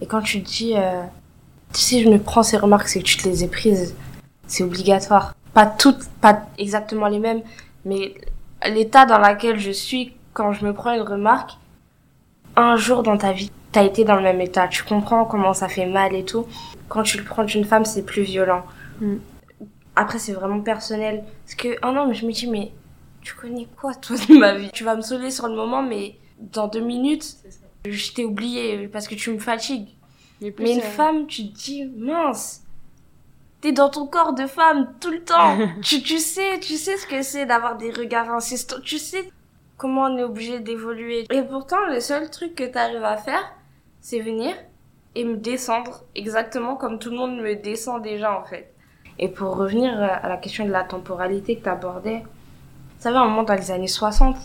Et 0.01 0.07
quand 0.07 0.21
tu 0.21 0.39
dis, 0.39 0.73
euh, 0.75 1.03
si 1.71 2.03
je 2.03 2.09
me 2.09 2.17
prends 2.17 2.43
ces 2.43 2.57
remarques, 2.57 2.88
c'est 2.88 2.99
que 2.99 3.05
tu 3.05 3.17
te 3.17 3.29
les 3.29 3.43
ai 3.43 3.47
prises. 3.47 3.95
C'est 4.47 4.63
obligatoire. 4.63 5.35
Pas 5.53 5.67
toutes, 5.67 6.03
pas 6.19 6.47
exactement 6.57 7.07
les 7.07 7.19
mêmes, 7.19 7.41
mais 7.85 8.15
l'état 8.67 9.05
dans 9.05 9.19
lequel 9.19 9.59
je 9.59 9.71
suis 9.71 10.13
quand 10.36 10.52
je 10.52 10.65
me 10.65 10.74
prends 10.74 10.93
une 10.93 11.02
remarque, 11.02 11.58
un 12.58 12.76
jour 12.76 13.04
dans 13.04 13.17
ta 13.17 13.32
vie, 13.32 13.50
t'as 13.71 13.84
été 13.84 14.04
dans 14.04 14.17
le 14.17 14.21
même 14.21 14.41
état. 14.41 14.67
Tu 14.67 14.84
comprends 14.84 15.26
comment 15.26 15.54
ça 15.54 15.69
fait 15.69 15.86
mal 15.86 16.13
et 16.13 16.26
tout. 16.26 16.45
Quand 16.89 17.04
tu 17.04 17.17
le 17.17 17.24
prends 17.24 17.45
d'une 17.45 17.63
femme, 17.63 17.86
c'est 17.86 18.04
plus 18.04 18.21
violent. 18.21 18.63
Mm. 19.00 19.15
Après, 19.95 20.19
c'est 20.19 20.34
vraiment 20.34 20.60
personnel. 20.60 21.24
Parce 21.45 21.56
que, 21.56 21.78
oh 21.84 21.91
non, 21.93 22.08
mais 22.08 22.13
je 22.13 22.26
me 22.28 22.34
dis, 22.34 22.48
mais 22.48 22.74
tu 23.21 23.34
connais 23.34 23.67
quoi, 23.80 23.95
toi, 23.95 24.17
de 24.17 24.38
ma 24.38 24.56
vie? 24.56 24.69
Tu 24.74 24.84
vas 24.84 24.95
me 24.95 25.02
sauver 25.02 25.32
sur 25.32 25.48
le 25.48 25.56
moment, 25.56 25.82
mais 25.82 26.17
dans 26.38 26.67
deux 26.67 26.82
minutes, 26.82 27.38
je 27.88 28.12
t'ai 28.12 28.26
oublié 28.26 28.89
parce 28.89 29.08
que 29.08 29.15
tu 29.15 29.32
me 29.32 29.39
fatigues. 29.39 29.88
Mais, 30.41 30.74
une 30.74 30.82
femme, 30.82 31.28
tu 31.28 31.50
te 31.50 31.58
dis, 31.58 31.86
mince, 31.95 32.62
t'es 33.62 33.71
dans 33.71 33.89
ton 33.89 34.06
corps 34.06 34.34
de 34.34 34.48
femme 34.48 34.91
tout 35.00 35.12
le 35.12 35.24
temps. 35.24 35.58
tu, 35.82 36.04
tu 36.04 36.19
sais, 36.19 36.60
tu 36.60 36.76
sais 36.76 36.98
ce 36.98 37.08
que 37.08 37.21
c'est 37.21 37.45
d'avoir 37.45 37.78
des 37.78 37.89
regards 37.89 38.30
insistants. 38.32 38.82
Tu 38.84 39.00
sais 39.00 39.32
comment 39.77 40.03
on 40.03 40.17
est 40.17 40.23
obligé 40.23 40.59
d'évoluer. 40.59 41.25
Et 41.31 41.41
pourtant, 41.41 41.85
le 41.89 41.99
seul 41.99 42.29
truc 42.29 42.55
que 42.55 42.63
t'arrives 42.63 43.03
à 43.03 43.17
faire, 43.17 43.53
c'est 44.01 44.19
venir 44.19 44.55
et 45.15 45.23
me 45.23 45.38
descendre 45.38 46.03
exactement 46.15 46.75
comme 46.75 46.99
tout 46.99 47.09
le 47.09 47.17
monde 47.17 47.38
me 47.38 47.55
descend 47.55 48.01
déjà, 48.01 48.38
en 48.38 48.43
fait. 48.43 48.73
Et 49.17 49.29
pour 49.29 49.55
revenir 49.55 49.97
à 50.01 50.27
la 50.27 50.38
question 50.38 50.65
de 50.65 50.71
la 50.71 50.83
temporalité 50.83 51.55
que 51.55 51.63
t'abordais, 51.63 52.19
vous 52.19 53.01
savez, 53.01 53.17
un 53.17 53.25
moment 53.25 53.43
dans 53.43 53.53
les 53.53 53.71
années 53.71 53.88
60, 53.88 54.35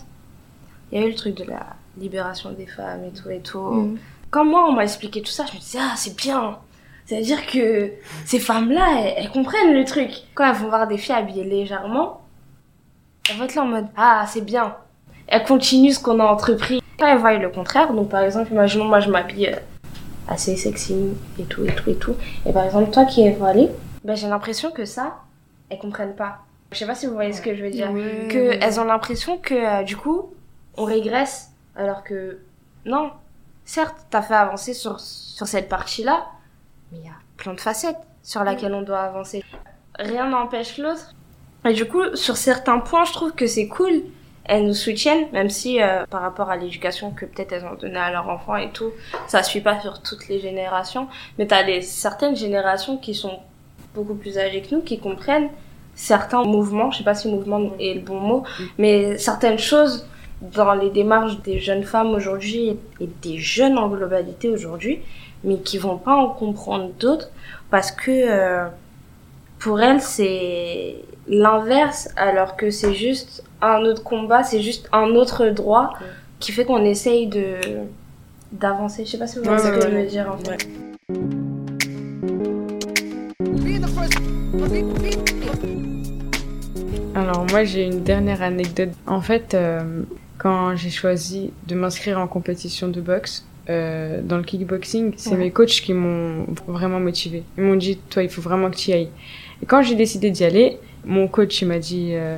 il 0.91 0.99
y 0.99 1.03
a 1.03 1.05
eu 1.05 1.09
le 1.09 1.15
truc 1.15 1.35
de 1.35 1.43
la 1.43 1.65
libération 1.97 2.51
des 2.51 2.67
femmes 2.67 3.03
et 3.05 3.11
tout 3.11 3.29
et 3.29 3.41
tout. 3.41 3.59
Mm. 3.59 3.97
Quand 4.29 4.45
moi, 4.45 4.65
on 4.67 4.71
m'a 4.71 4.83
expliqué 4.83 5.21
tout 5.21 5.31
ça, 5.31 5.45
je 5.45 5.55
me 5.55 5.59
disais, 5.59 5.79
ah, 5.81 5.93
c'est 5.97 6.15
bien. 6.15 6.57
C'est-à-dire 7.05 7.45
que 7.45 7.91
ces 8.25 8.39
femmes-là, 8.39 9.13
elles, 9.17 9.29
comprennent 9.31 9.73
le 9.73 9.83
truc. 9.83 10.11
Quand 10.33 10.45
elles 10.45 10.55
vont 10.55 10.69
voir 10.69 10.87
des 10.87 10.97
filles 10.97 11.15
habillées 11.15 11.43
légèrement, 11.43 12.21
elles 13.29 13.35
vont 13.35 13.43
être 13.43 13.55
là 13.55 13.63
en 13.63 13.67
mode 13.67 13.87
Ah, 13.97 14.25
c'est 14.27 14.45
bien. 14.45 14.77
Elles 15.31 15.45
continuent 15.45 15.93
ce 15.93 15.99
qu'on 15.99 16.19
a 16.19 16.25
entrepris. 16.25 16.81
Quand 16.99 17.07
elles 17.07 17.17
voient 17.17 17.33
le 17.37 17.49
contraire, 17.49 17.93
donc 17.93 18.09
par 18.09 18.21
exemple, 18.21 18.51
imaginons 18.51 18.83
moi 18.83 18.99
je 18.99 19.09
m'habille 19.09 19.47
euh, 19.47 19.55
assez 20.27 20.57
sexy 20.57 20.93
et 21.39 21.43
tout 21.43 21.63
et 21.63 21.73
tout 21.73 21.89
et 21.89 21.95
tout. 21.95 22.15
Et 22.45 22.51
par 22.51 22.65
exemple, 22.65 22.91
toi 22.91 23.05
qui 23.05 23.25
es 23.25 23.31
voilée, 23.31 23.69
ben, 24.03 24.13
j'ai 24.13 24.27
l'impression 24.27 24.71
que 24.71 24.83
ça, 24.83 25.19
elles 25.69 25.79
comprennent 25.79 26.15
pas. 26.15 26.39
Je 26.73 26.79
sais 26.79 26.85
pas 26.85 26.95
si 26.95 27.05
vous 27.05 27.13
voyez 27.13 27.31
ce 27.31 27.41
que 27.41 27.55
je 27.55 27.63
veux 27.63 27.69
dire. 27.69 27.87
Que 28.29 28.57
elles 28.61 28.79
ont 28.81 28.83
l'impression 28.83 29.37
que 29.37 29.53
euh, 29.53 29.83
du 29.83 29.95
coup, 29.95 30.33
on 30.75 30.83
régresse. 30.83 31.51
Alors 31.77 32.03
que 32.03 32.39
non. 32.85 33.11
Certes, 33.63 33.95
t'as 34.09 34.21
fait 34.21 34.33
avancer 34.33 34.73
sur, 34.73 34.99
sur 34.99 35.47
cette 35.47 35.69
partie-là, 35.69 36.25
mais 36.91 36.97
il 36.97 37.05
y 37.05 37.09
a 37.09 37.13
plein 37.37 37.53
de 37.53 37.61
facettes 37.61 37.99
sur 38.21 38.43
laquelle 38.43 38.73
on 38.73 38.81
doit 38.81 38.99
avancer. 38.99 39.45
Rien 39.97 40.27
n'empêche 40.27 40.77
l'autre. 40.77 41.13
Et 41.63 41.71
du 41.71 41.85
coup, 41.87 42.15
sur 42.15 42.35
certains 42.35 42.79
points, 42.79 43.05
je 43.05 43.13
trouve 43.13 43.31
que 43.31 43.47
c'est 43.47 43.69
cool. 43.69 44.03
Elles 44.53 44.65
nous 44.65 44.73
soutiennent, 44.73 45.31
même 45.31 45.49
si 45.49 45.81
euh, 45.81 46.05
par 46.09 46.21
rapport 46.21 46.49
à 46.49 46.57
l'éducation 46.57 47.11
que 47.11 47.23
peut-être 47.23 47.53
elles 47.53 47.63
ont 47.63 47.75
donnée 47.75 47.97
à 47.97 48.11
leurs 48.11 48.27
enfants 48.27 48.57
et 48.57 48.69
tout, 48.69 48.91
ça 49.25 49.43
suit 49.43 49.61
pas 49.61 49.79
sur 49.79 50.01
toutes 50.01 50.27
les 50.27 50.41
générations. 50.41 51.07
Mais 51.37 51.47
t'as 51.47 51.63
les 51.63 51.81
certaines 51.81 52.35
générations 52.35 52.97
qui 52.97 53.15
sont 53.15 53.39
beaucoup 53.95 54.13
plus 54.13 54.37
âgées 54.37 54.61
que 54.61 54.75
nous, 54.75 54.81
qui 54.81 54.99
comprennent 54.99 55.47
certains 55.95 56.43
mouvements, 56.43 56.91
je 56.91 56.97
sais 56.97 57.05
pas 57.05 57.15
si 57.15 57.29
mouvement 57.29 57.71
est 57.79 57.93
le 57.93 58.01
bon 58.01 58.19
mot, 58.19 58.43
mais 58.77 59.17
certaines 59.17 59.57
choses 59.57 60.05
dans 60.41 60.73
les 60.73 60.89
démarches 60.89 61.41
des 61.43 61.59
jeunes 61.59 61.83
femmes 61.85 62.09
aujourd'hui 62.09 62.77
et 62.99 63.09
des 63.21 63.37
jeunes 63.37 63.77
en 63.77 63.87
globalité 63.87 64.49
aujourd'hui, 64.49 64.99
mais 65.45 65.59
qui 65.59 65.77
vont 65.77 65.97
pas 65.97 66.15
en 66.15 66.27
comprendre 66.27 66.89
d'autres 66.99 67.29
parce 67.69 67.93
que 67.93 68.11
euh, 68.11 68.67
pour 69.59 69.79
elles 69.79 70.01
c'est 70.01 70.95
l'inverse 71.27 72.09
alors 72.15 72.55
que 72.55 72.69
c'est 72.69 72.93
juste 72.93 73.43
un 73.61 73.81
autre 73.81 74.03
combat, 74.03 74.43
c'est 74.43 74.61
juste 74.61 74.89
un 74.91 75.15
autre 75.15 75.47
droit 75.47 75.93
qui 76.39 76.51
fait 76.51 76.65
qu'on 76.65 76.83
essaye 76.83 77.27
de 77.27 77.55
d'avancer. 78.51 79.05
Je 79.05 79.11
sais 79.11 79.17
pas 79.17 79.27
si 79.27 79.39
vous 79.39 79.45
voyez 79.45 79.59
ce 79.59 79.69
que 79.69 79.81
je 79.81 79.87
veux 79.87 80.05
dire 80.05 80.29
en 80.31 80.37
fait. 80.37 80.67
Alors 87.13 87.45
moi 87.49 87.63
j'ai 87.63 87.85
une 87.85 88.03
dernière 88.03 88.41
anecdote. 88.41 88.89
En 89.05 89.21
fait, 89.21 89.53
euh, 89.53 90.03
quand 90.37 90.75
j'ai 90.75 90.89
choisi 90.89 91.51
de 91.67 91.75
m'inscrire 91.75 92.19
en 92.19 92.27
compétition 92.27 92.87
de 92.87 92.99
boxe, 92.99 93.45
euh, 93.69 94.21
dans 94.23 94.37
le 94.37 94.43
kickboxing, 94.43 95.13
c'est 95.15 95.35
mes 95.35 95.51
coachs 95.51 95.81
qui 95.81 95.93
m'ont 95.93 96.47
vraiment 96.67 96.99
motivé. 96.99 97.43
Ils 97.57 97.63
m'ont 97.63 97.75
dit, 97.75 97.97
toi, 98.09 98.23
il 98.23 98.29
faut 98.29 98.41
vraiment 98.41 98.71
que 98.71 98.75
tu 98.75 98.89
y 98.89 98.93
ailles. 98.93 99.09
Et 99.61 99.65
quand 99.67 99.83
j'ai 99.83 99.95
décidé 99.95 100.31
d'y 100.31 100.43
aller, 100.43 100.79
mon 101.05 101.27
coach, 101.27 101.61
il 101.61 101.67
m'a 101.67 101.79
dit, 101.79 102.11
euh, 102.13 102.37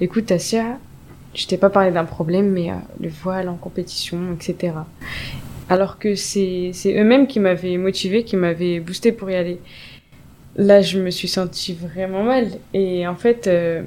écoute, 0.00 0.26
Tassia, 0.26 0.78
je 1.34 1.46
t'ai 1.46 1.56
pas 1.56 1.70
parlé 1.70 1.90
d'un 1.90 2.04
problème, 2.04 2.50
mais 2.50 2.70
euh, 2.70 2.74
le 3.00 3.08
voile 3.08 3.48
en 3.48 3.54
compétition, 3.54 4.18
etc. 4.34 4.74
Alors 5.68 5.98
que 5.98 6.16
c'est 6.16 6.72
eux-mêmes 6.86 7.28
qui 7.28 7.38
m'avaient 7.38 7.76
motivé, 7.76 8.24
qui 8.24 8.36
m'avaient 8.36 8.80
boosté 8.80 9.12
pour 9.12 9.30
y 9.30 9.36
aller. 9.36 9.60
là, 10.56 10.82
je 10.82 10.98
me 10.98 11.10
suis 11.10 11.28
sentie 11.28 11.74
vraiment 11.74 12.24
mal. 12.24 12.48
Et 12.74 13.06
en 13.06 13.14
fait, 13.14 13.46
euh, 13.46 13.82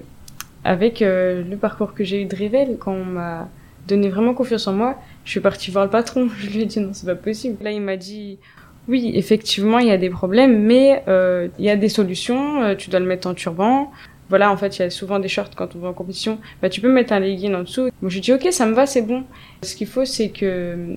avec 0.63 1.01
euh, 1.01 1.43
le 1.43 1.57
parcours 1.57 1.93
que 1.93 2.05
j'ai 2.05 2.21
eu 2.21 2.25
de 2.25 2.35
Révèle, 2.35 2.77
quand 2.79 2.93
on 2.93 3.03
m'a 3.03 3.49
donné 3.85 4.07
vraiment 4.07 4.33
confiance 4.33 4.65
en 4.67 4.73
moi, 4.73 4.97
je 5.25 5.31
suis 5.31 5.41
partie 5.41 5.71
voir 5.71 5.83
le 5.83 5.91
patron. 5.91 6.29
Je 6.39 6.49
lui 6.49 6.61
ai 6.61 6.65
dit 6.65 6.79
non, 6.79 6.91
c'est 6.93 7.05
pas 7.05 7.15
possible. 7.15 7.61
Là, 7.61 7.71
il 7.71 7.81
m'a 7.81 7.97
dit 7.97 8.39
oui, 8.87 9.11
effectivement, 9.15 9.79
il 9.79 9.87
y 9.87 9.91
a 9.91 9.97
des 9.97 10.09
problèmes, 10.09 10.63
mais 10.63 11.03
euh, 11.09 11.49
il 11.59 11.65
y 11.65 11.69
a 11.69 11.75
des 11.75 11.89
solutions. 11.89 12.75
tu 12.77 12.89
dois 12.89 13.01
le 13.01 13.05
mettre 13.05 13.27
en 13.27 13.33
turban. 13.33 13.91
Voilà, 14.29 14.51
en 14.51 14.57
fait, 14.57 14.77
il 14.77 14.81
y 14.81 14.85
a 14.85 14.89
souvent 14.89 15.19
des 15.19 15.27
shorts 15.27 15.51
quand 15.55 15.75
on 15.75 15.79
va 15.79 15.89
en 15.89 15.93
compétition. 15.93 16.39
Bah, 16.61 16.69
tu 16.69 16.81
peux 16.81 16.91
mettre 16.91 17.13
un 17.13 17.19
legging 17.19 17.53
en 17.53 17.61
dessous. 17.61 17.89
Moi, 18.01 18.09
je 18.09 18.19
dis 18.19 18.33
ok, 18.33 18.47
ça 18.51 18.65
me 18.65 18.73
va, 18.73 18.85
c'est 18.85 19.01
bon. 19.01 19.23
Ce 19.61 19.75
qu'il 19.75 19.87
faut, 19.87 20.05
c'est 20.05 20.29
que 20.29 20.95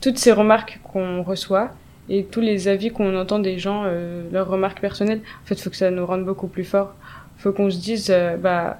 toutes 0.00 0.18
ces 0.18 0.32
remarques 0.32 0.80
qu'on 0.84 1.22
reçoit, 1.22 1.70
et 2.08 2.24
tous 2.24 2.40
les 2.40 2.68
avis 2.68 2.90
qu'on 2.90 3.16
entend 3.16 3.38
des 3.38 3.58
gens, 3.58 3.82
euh, 3.84 4.22
leurs 4.30 4.48
remarques 4.48 4.80
personnelles, 4.80 5.20
en 5.42 5.46
fait, 5.46 5.60
faut 5.60 5.70
que 5.70 5.76
ça 5.76 5.90
nous 5.90 6.06
rende 6.06 6.24
beaucoup 6.24 6.46
plus 6.46 6.64
forts. 6.64 6.94
Faut 7.38 7.52
qu'on 7.52 7.70
se 7.70 7.78
dise, 7.78 8.08
euh, 8.10 8.36
bah, 8.36 8.78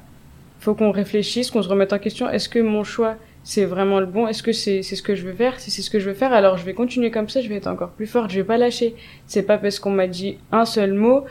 faut 0.61 0.75
qu'on 0.75 0.91
réfléchisse, 0.91 1.51
qu'on 1.51 1.63
se 1.63 1.69
remette 1.69 1.93
en 1.93 1.99
question. 1.99 2.29
Est-ce 2.31 2.49
que 2.49 2.61
mon 2.61 2.85
choix, 2.85 3.17
c'est 3.43 3.65
vraiment 3.65 4.01
le 4.01 4.07
bon? 4.07 4.27
Est-ce 4.29 4.43
que 4.43 4.53
c'est 4.53 4.83
c'est 4.83 4.97
ce 4.97 5.03
que 5.03 5.15
je 5.15 5.25
veux 5.25 5.33
faire? 5.33 5.59
Si 5.59 5.71
c'est 5.71 5.83
ce 5.83 5.91
que 5.91 5.99
je 5.99 6.09
veux 6.09 6.15
faire, 6.15 6.33
alors 6.33 6.57
je 6.57 6.65
vais 6.65 6.75
continuer 6.75 7.11
comme 7.11 7.29
ça. 7.29 7.41
Je 7.41 7.49
vais 7.49 7.57
être 7.57 7.67
encore 7.67 7.91
plus 7.91 8.07
forte. 8.07 8.31
Je 8.31 8.37
vais 8.37 8.45
pas 8.45 8.59
lâcher. 8.59 8.95
C'est 9.27 9.43
pas 9.43 9.59
parce 9.59 9.79
qu'on 9.79 9.91
m'a 9.91 10.07
dit 10.07 10.39
un 10.53 10.65
seul 10.65 10.95
mot 10.95 11.25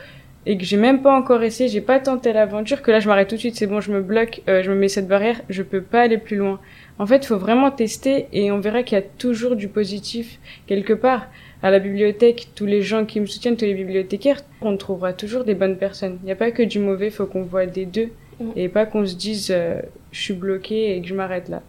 et 0.46 0.56
que 0.56 0.64
j'ai 0.64 0.76
même 0.76 1.02
pas 1.02 1.14
encore 1.14 1.42
essayé, 1.42 1.68
j'ai 1.68 1.80
pas 1.80 1.98
tenté 1.98 2.32
l'aventure 2.32 2.80
que 2.80 2.90
là 2.90 3.00
je 3.00 3.08
m'arrête 3.08 3.28
tout 3.28 3.34
de 3.34 3.40
suite. 3.40 3.56
C'est 3.56 3.66
bon, 3.66 3.80
je 3.80 3.92
me 3.92 4.00
bloque, 4.00 4.42
euh, 4.48 4.62
je 4.62 4.70
me 4.70 4.76
mets 4.76 4.88
cette 4.88 5.08
barrière. 5.08 5.40
Je 5.48 5.62
peux 5.62 5.82
pas 5.82 6.02
aller 6.02 6.18
plus 6.18 6.36
loin. 6.36 6.60
En 6.98 7.06
fait, 7.06 7.16
il 7.16 7.26
faut 7.26 7.36
vraiment 7.36 7.70
tester 7.70 8.26
et 8.32 8.50
on 8.52 8.60
verra 8.60 8.82
qu'il 8.82 8.96
y 8.96 9.00
a 9.00 9.04
toujours 9.04 9.56
du 9.56 9.68
positif 9.68 10.38
quelque 10.66 10.92
part 10.92 11.26
à 11.62 11.70
la 11.70 11.78
bibliothèque, 11.78 12.48
tous 12.54 12.66
les 12.66 12.82
gens 12.82 13.04
qui 13.04 13.18
me 13.18 13.26
soutiennent, 13.26 13.56
tous 13.56 13.64
les 13.64 13.74
bibliothécaires, 13.74 14.40
on 14.60 14.76
trouvera 14.76 15.12
toujours 15.12 15.44
des 15.44 15.54
bonnes 15.54 15.76
personnes. 15.76 16.18
Il 16.22 16.26
n'y 16.26 16.32
a 16.32 16.36
pas 16.36 16.50
que 16.50 16.62
du 16.62 16.78
mauvais, 16.78 17.10
faut 17.10 17.26
qu'on 17.26 17.42
voit 17.42 17.66
des 17.66 17.86
deux 17.86 18.10
mm. 18.40 18.50
et 18.56 18.68
pas 18.68 18.86
qu'on 18.86 19.06
se 19.06 19.14
dise 19.14 19.50
euh, 19.50 19.80
je 20.12 20.20
suis 20.20 20.34
bloqué 20.34 20.96
et 20.96 21.02
que 21.02 21.08
je 21.08 21.14
m'arrête 21.14 21.48
là. 21.48 21.62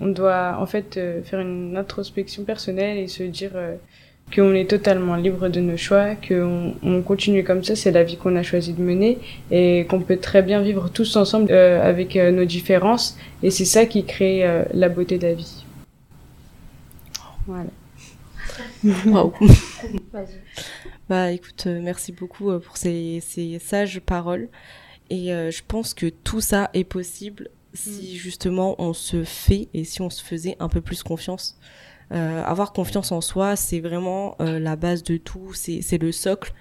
On 0.00 0.08
doit 0.08 0.56
en 0.58 0.66
fait 0.66 0.96
euh, 0.96 1.22
faire 1.22 1.40
une 1.40 1.76
introspection 1.76 2.44
personnelle 2.44 2.98
et 2.98 3.06
se 3.06 3.22
dire 3.22 3.52
euh, 3.54 3.76
qu'on 4.34 4.54
est 4.54 4.68
totalement 4.68 5.16
libre 5.16 5.48
de 5.48 5.60
nos 5.60 5.76
choix, 5.76 6.14
qu'on 6.14 6.74
on 6.82 7.02
continue 7.02 7.44
comme 7.44 7.62
ça, 7.64 7.76
c'est 7.76 7.90
la 7.90 8.02
vie 8.02 8.16
qu'on 8.16 8.36
a 8.36 8.42
choisi 8.42 8.72
de 8.72 8.82
mener 8.82 9.18
et 9.50 9.86
qu'on 9.88 10.00
peut 10.00 10.16
très 10.16 10.42
bien 10.42 10.62
vivre 10.62 10.88
tous 10.88 11.16
ensemble 11.16 11.52
avec 11.52 12.16
nos 12.16 12.44
différences 12.46 13.18
et 13.42 13.50
c'est 13.50 13.66
ça 13.66 13.84
qui 13.84 14.04
crée 14.04 14.42
la 14.72 14.88
beauté 14.88 15.18
de 15.18 15.26
la 15.26 15.34
vie. 15.34 15.64
Voilà. 17.46 17.68
bah 21.08 21.30
écoute, 21.30 21.64
euh, 21.66 21.80
merci 21.80 22.12
beaucoup 22.12 22.50
euh, 22.50 22.58
pour 22.58 22.76
ces, 22.76 23.20
ces 23.20 23.58
sages 23.58 24.00
paroles. 24.00 24.48
Et 25.10 25.32
euh, 25.32 25.50
je 25.50 25.62
pense 25.66 25.94
que 25.94 26.06
tout 26.06 26.40
ça 26.40 26.70
est 26.74 26.84
possible 26.84 27.48
si 27.74 28.14
mm. 28.14 28.16
justement 28.16 28.74
on 28.78 28.92
se 28.92 29.24
fait 29.24 29.68
et 29.74 29.84
si 29.84 30.00
on 30.02 30.10
se 30.10 30.22
faisait 30.22 30.56
un 30.58 30.68
peu 30.68 30.80
plus 30.80 31.02
confiance. 31.02 31.58
Avoir 32.12 32.72
confiance 32.72 33.10
en 33.12 33.20
soi, 33.20 33.56
c'est 33.56 33.80
vraiment 33.80 34.36
la 34.38 34.76
base 34.76 35.02
de 35.02 35.16
tout. 35.16 35.52
C'est 35.54 35.98
le 35.98 36.12
socle 36.12 36.52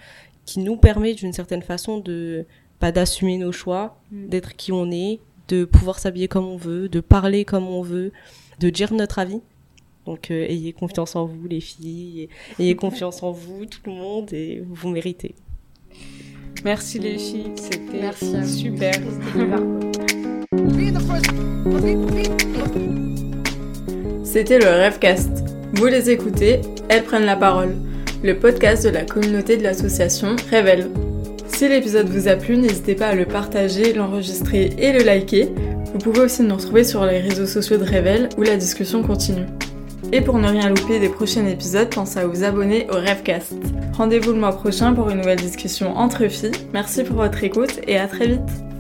qui 0.46 0.60
nous 0.60 0.78
permet 0.78 1.14
d'une 1.14 1.34
certaine 1.34 1.62
façon 1.62 2.00
de 2.00 2.46
pas 2.80 2.88
bah, 2.88 2.92
d'assumer 2.92 3.38
nos 3.38 3.52
choix, 3.52 4.02
mm. 4.12 4.28
d'être 4.28 4.56
qui 4.56 4.72
on 4.72 4.90
est, 4.92 5.20
de 5.48 5.66
pouvoir 5.66 6.00
s'habiller 6.00 6.28
comme 6.28 6.46
on 6.46 6.58
veut, 6.58 6.90
de 6.90 7.00
parler 7.00 7.46
comme 7.46 7.68
on 7.68 7.84
veut, 7.84 8.12
de 8.60 8.70
dire 8.70 8.92
notre 8.94 9.20
avis. 9.20 9.42
Donc 10.06 10.32
euh, 10.32 10.46
ayez 10.50 10.74
confiance 10.74 11.16
en 11.16 11.26
vous 11.26 11.48
les 11.48 11.62
filles, 11.62 12.28
ayez 12.58 12.76
confiance 12.88 13.22
en 13.22 13.32
vous 13.32 13.66
tout 13.66 13.82
le 13.86 13.92
monde 13.92 14.34
et 14.34 14.64
vous 14.68 14.90
méritez. 14.90 15.36
Merci 16.64 17.00
les 17.00 17.18
filles, 17.18 17.54
c'était 17.56 18.12
super. 18.46 18.94
C'était 24.32 24.60
le 24.60 24.70
Rêvecast. 24.70 25.44
Vous 25.74 25.88
les 25.88 26.10
écoutez, 26.10 26.62
elles 26.88 27.04
prennent 27.04 27.26
la 27.26 27.36
parole. 27.36 27.76
Le 28.24 28.40
podcast 28.40 28.86
de 28.86 28.90
la 28.90 29.04
communauté 29.04 29.58
de 29.58 29.64
l'association 29.64 30.38
Révèle. 30.50 30.90
Si 31.48 31.68
l'épisode 31.68 32.08
vous 32.08 32.30
a 32.30 32.38
plu, 32.38 32.56
n'hésitez 32.56 32.96
pas 32.96 33.08
à 33.08 33.14
le 33.14 33.26
partager, 33.26 33.92
l'enregistrer 33.92 34.70
et 34.78 34.94
le 34.94 35.04
liker. 35.04 35.50
Vous 35.92 36.00
pouvez 36.00 36.22
aussi 36.22 36.44
nous 36.44 36.56
retrouver 36.56 36.86
sur 36.86 37.06
les 37.06 37.20
réseaux 37.20 37.46
sociaux 37.46 37.76
de 37.76 37.84
Révèle 37.84 38.30
où 38.38 38.44
la 38.44 38.56
discussion 38.56 39.04
continue. 39.04 39.48
Et 40.14 40.22
pour 40.22 40.38
ne 40.38 40.48
rien 40.48 40.70
louper 40.70 41.02
des 41.02 41.10
prochains 41.10 41.46
épisodes, 41.46 41.90
pensez 41.94 42.20
à 42.20 42.26
vous 42.26 42.46
abonner 42.46 42.88
au 42.90 42.96
Rêvecast. 42.96 43.52
Rendez-vous 43.98 44.32
le 44.32 44.40
mois 44.40 44.56
prochain 44.56 44.94
pour 44.94 45.10
une 45.10 45.18
nouvelle 45.18 45.42
discussion 45.42 45.98
entre 45.98 46.26
filles. 46.30 46.52
Merci 46.72 47.04
pour 47.04 47.18
votre 47.18 47.44
écoute 47.44 47.82
et 47.86 47.98
à 47.98 48.08
très 48.08 48.28
vite 48.28 48.71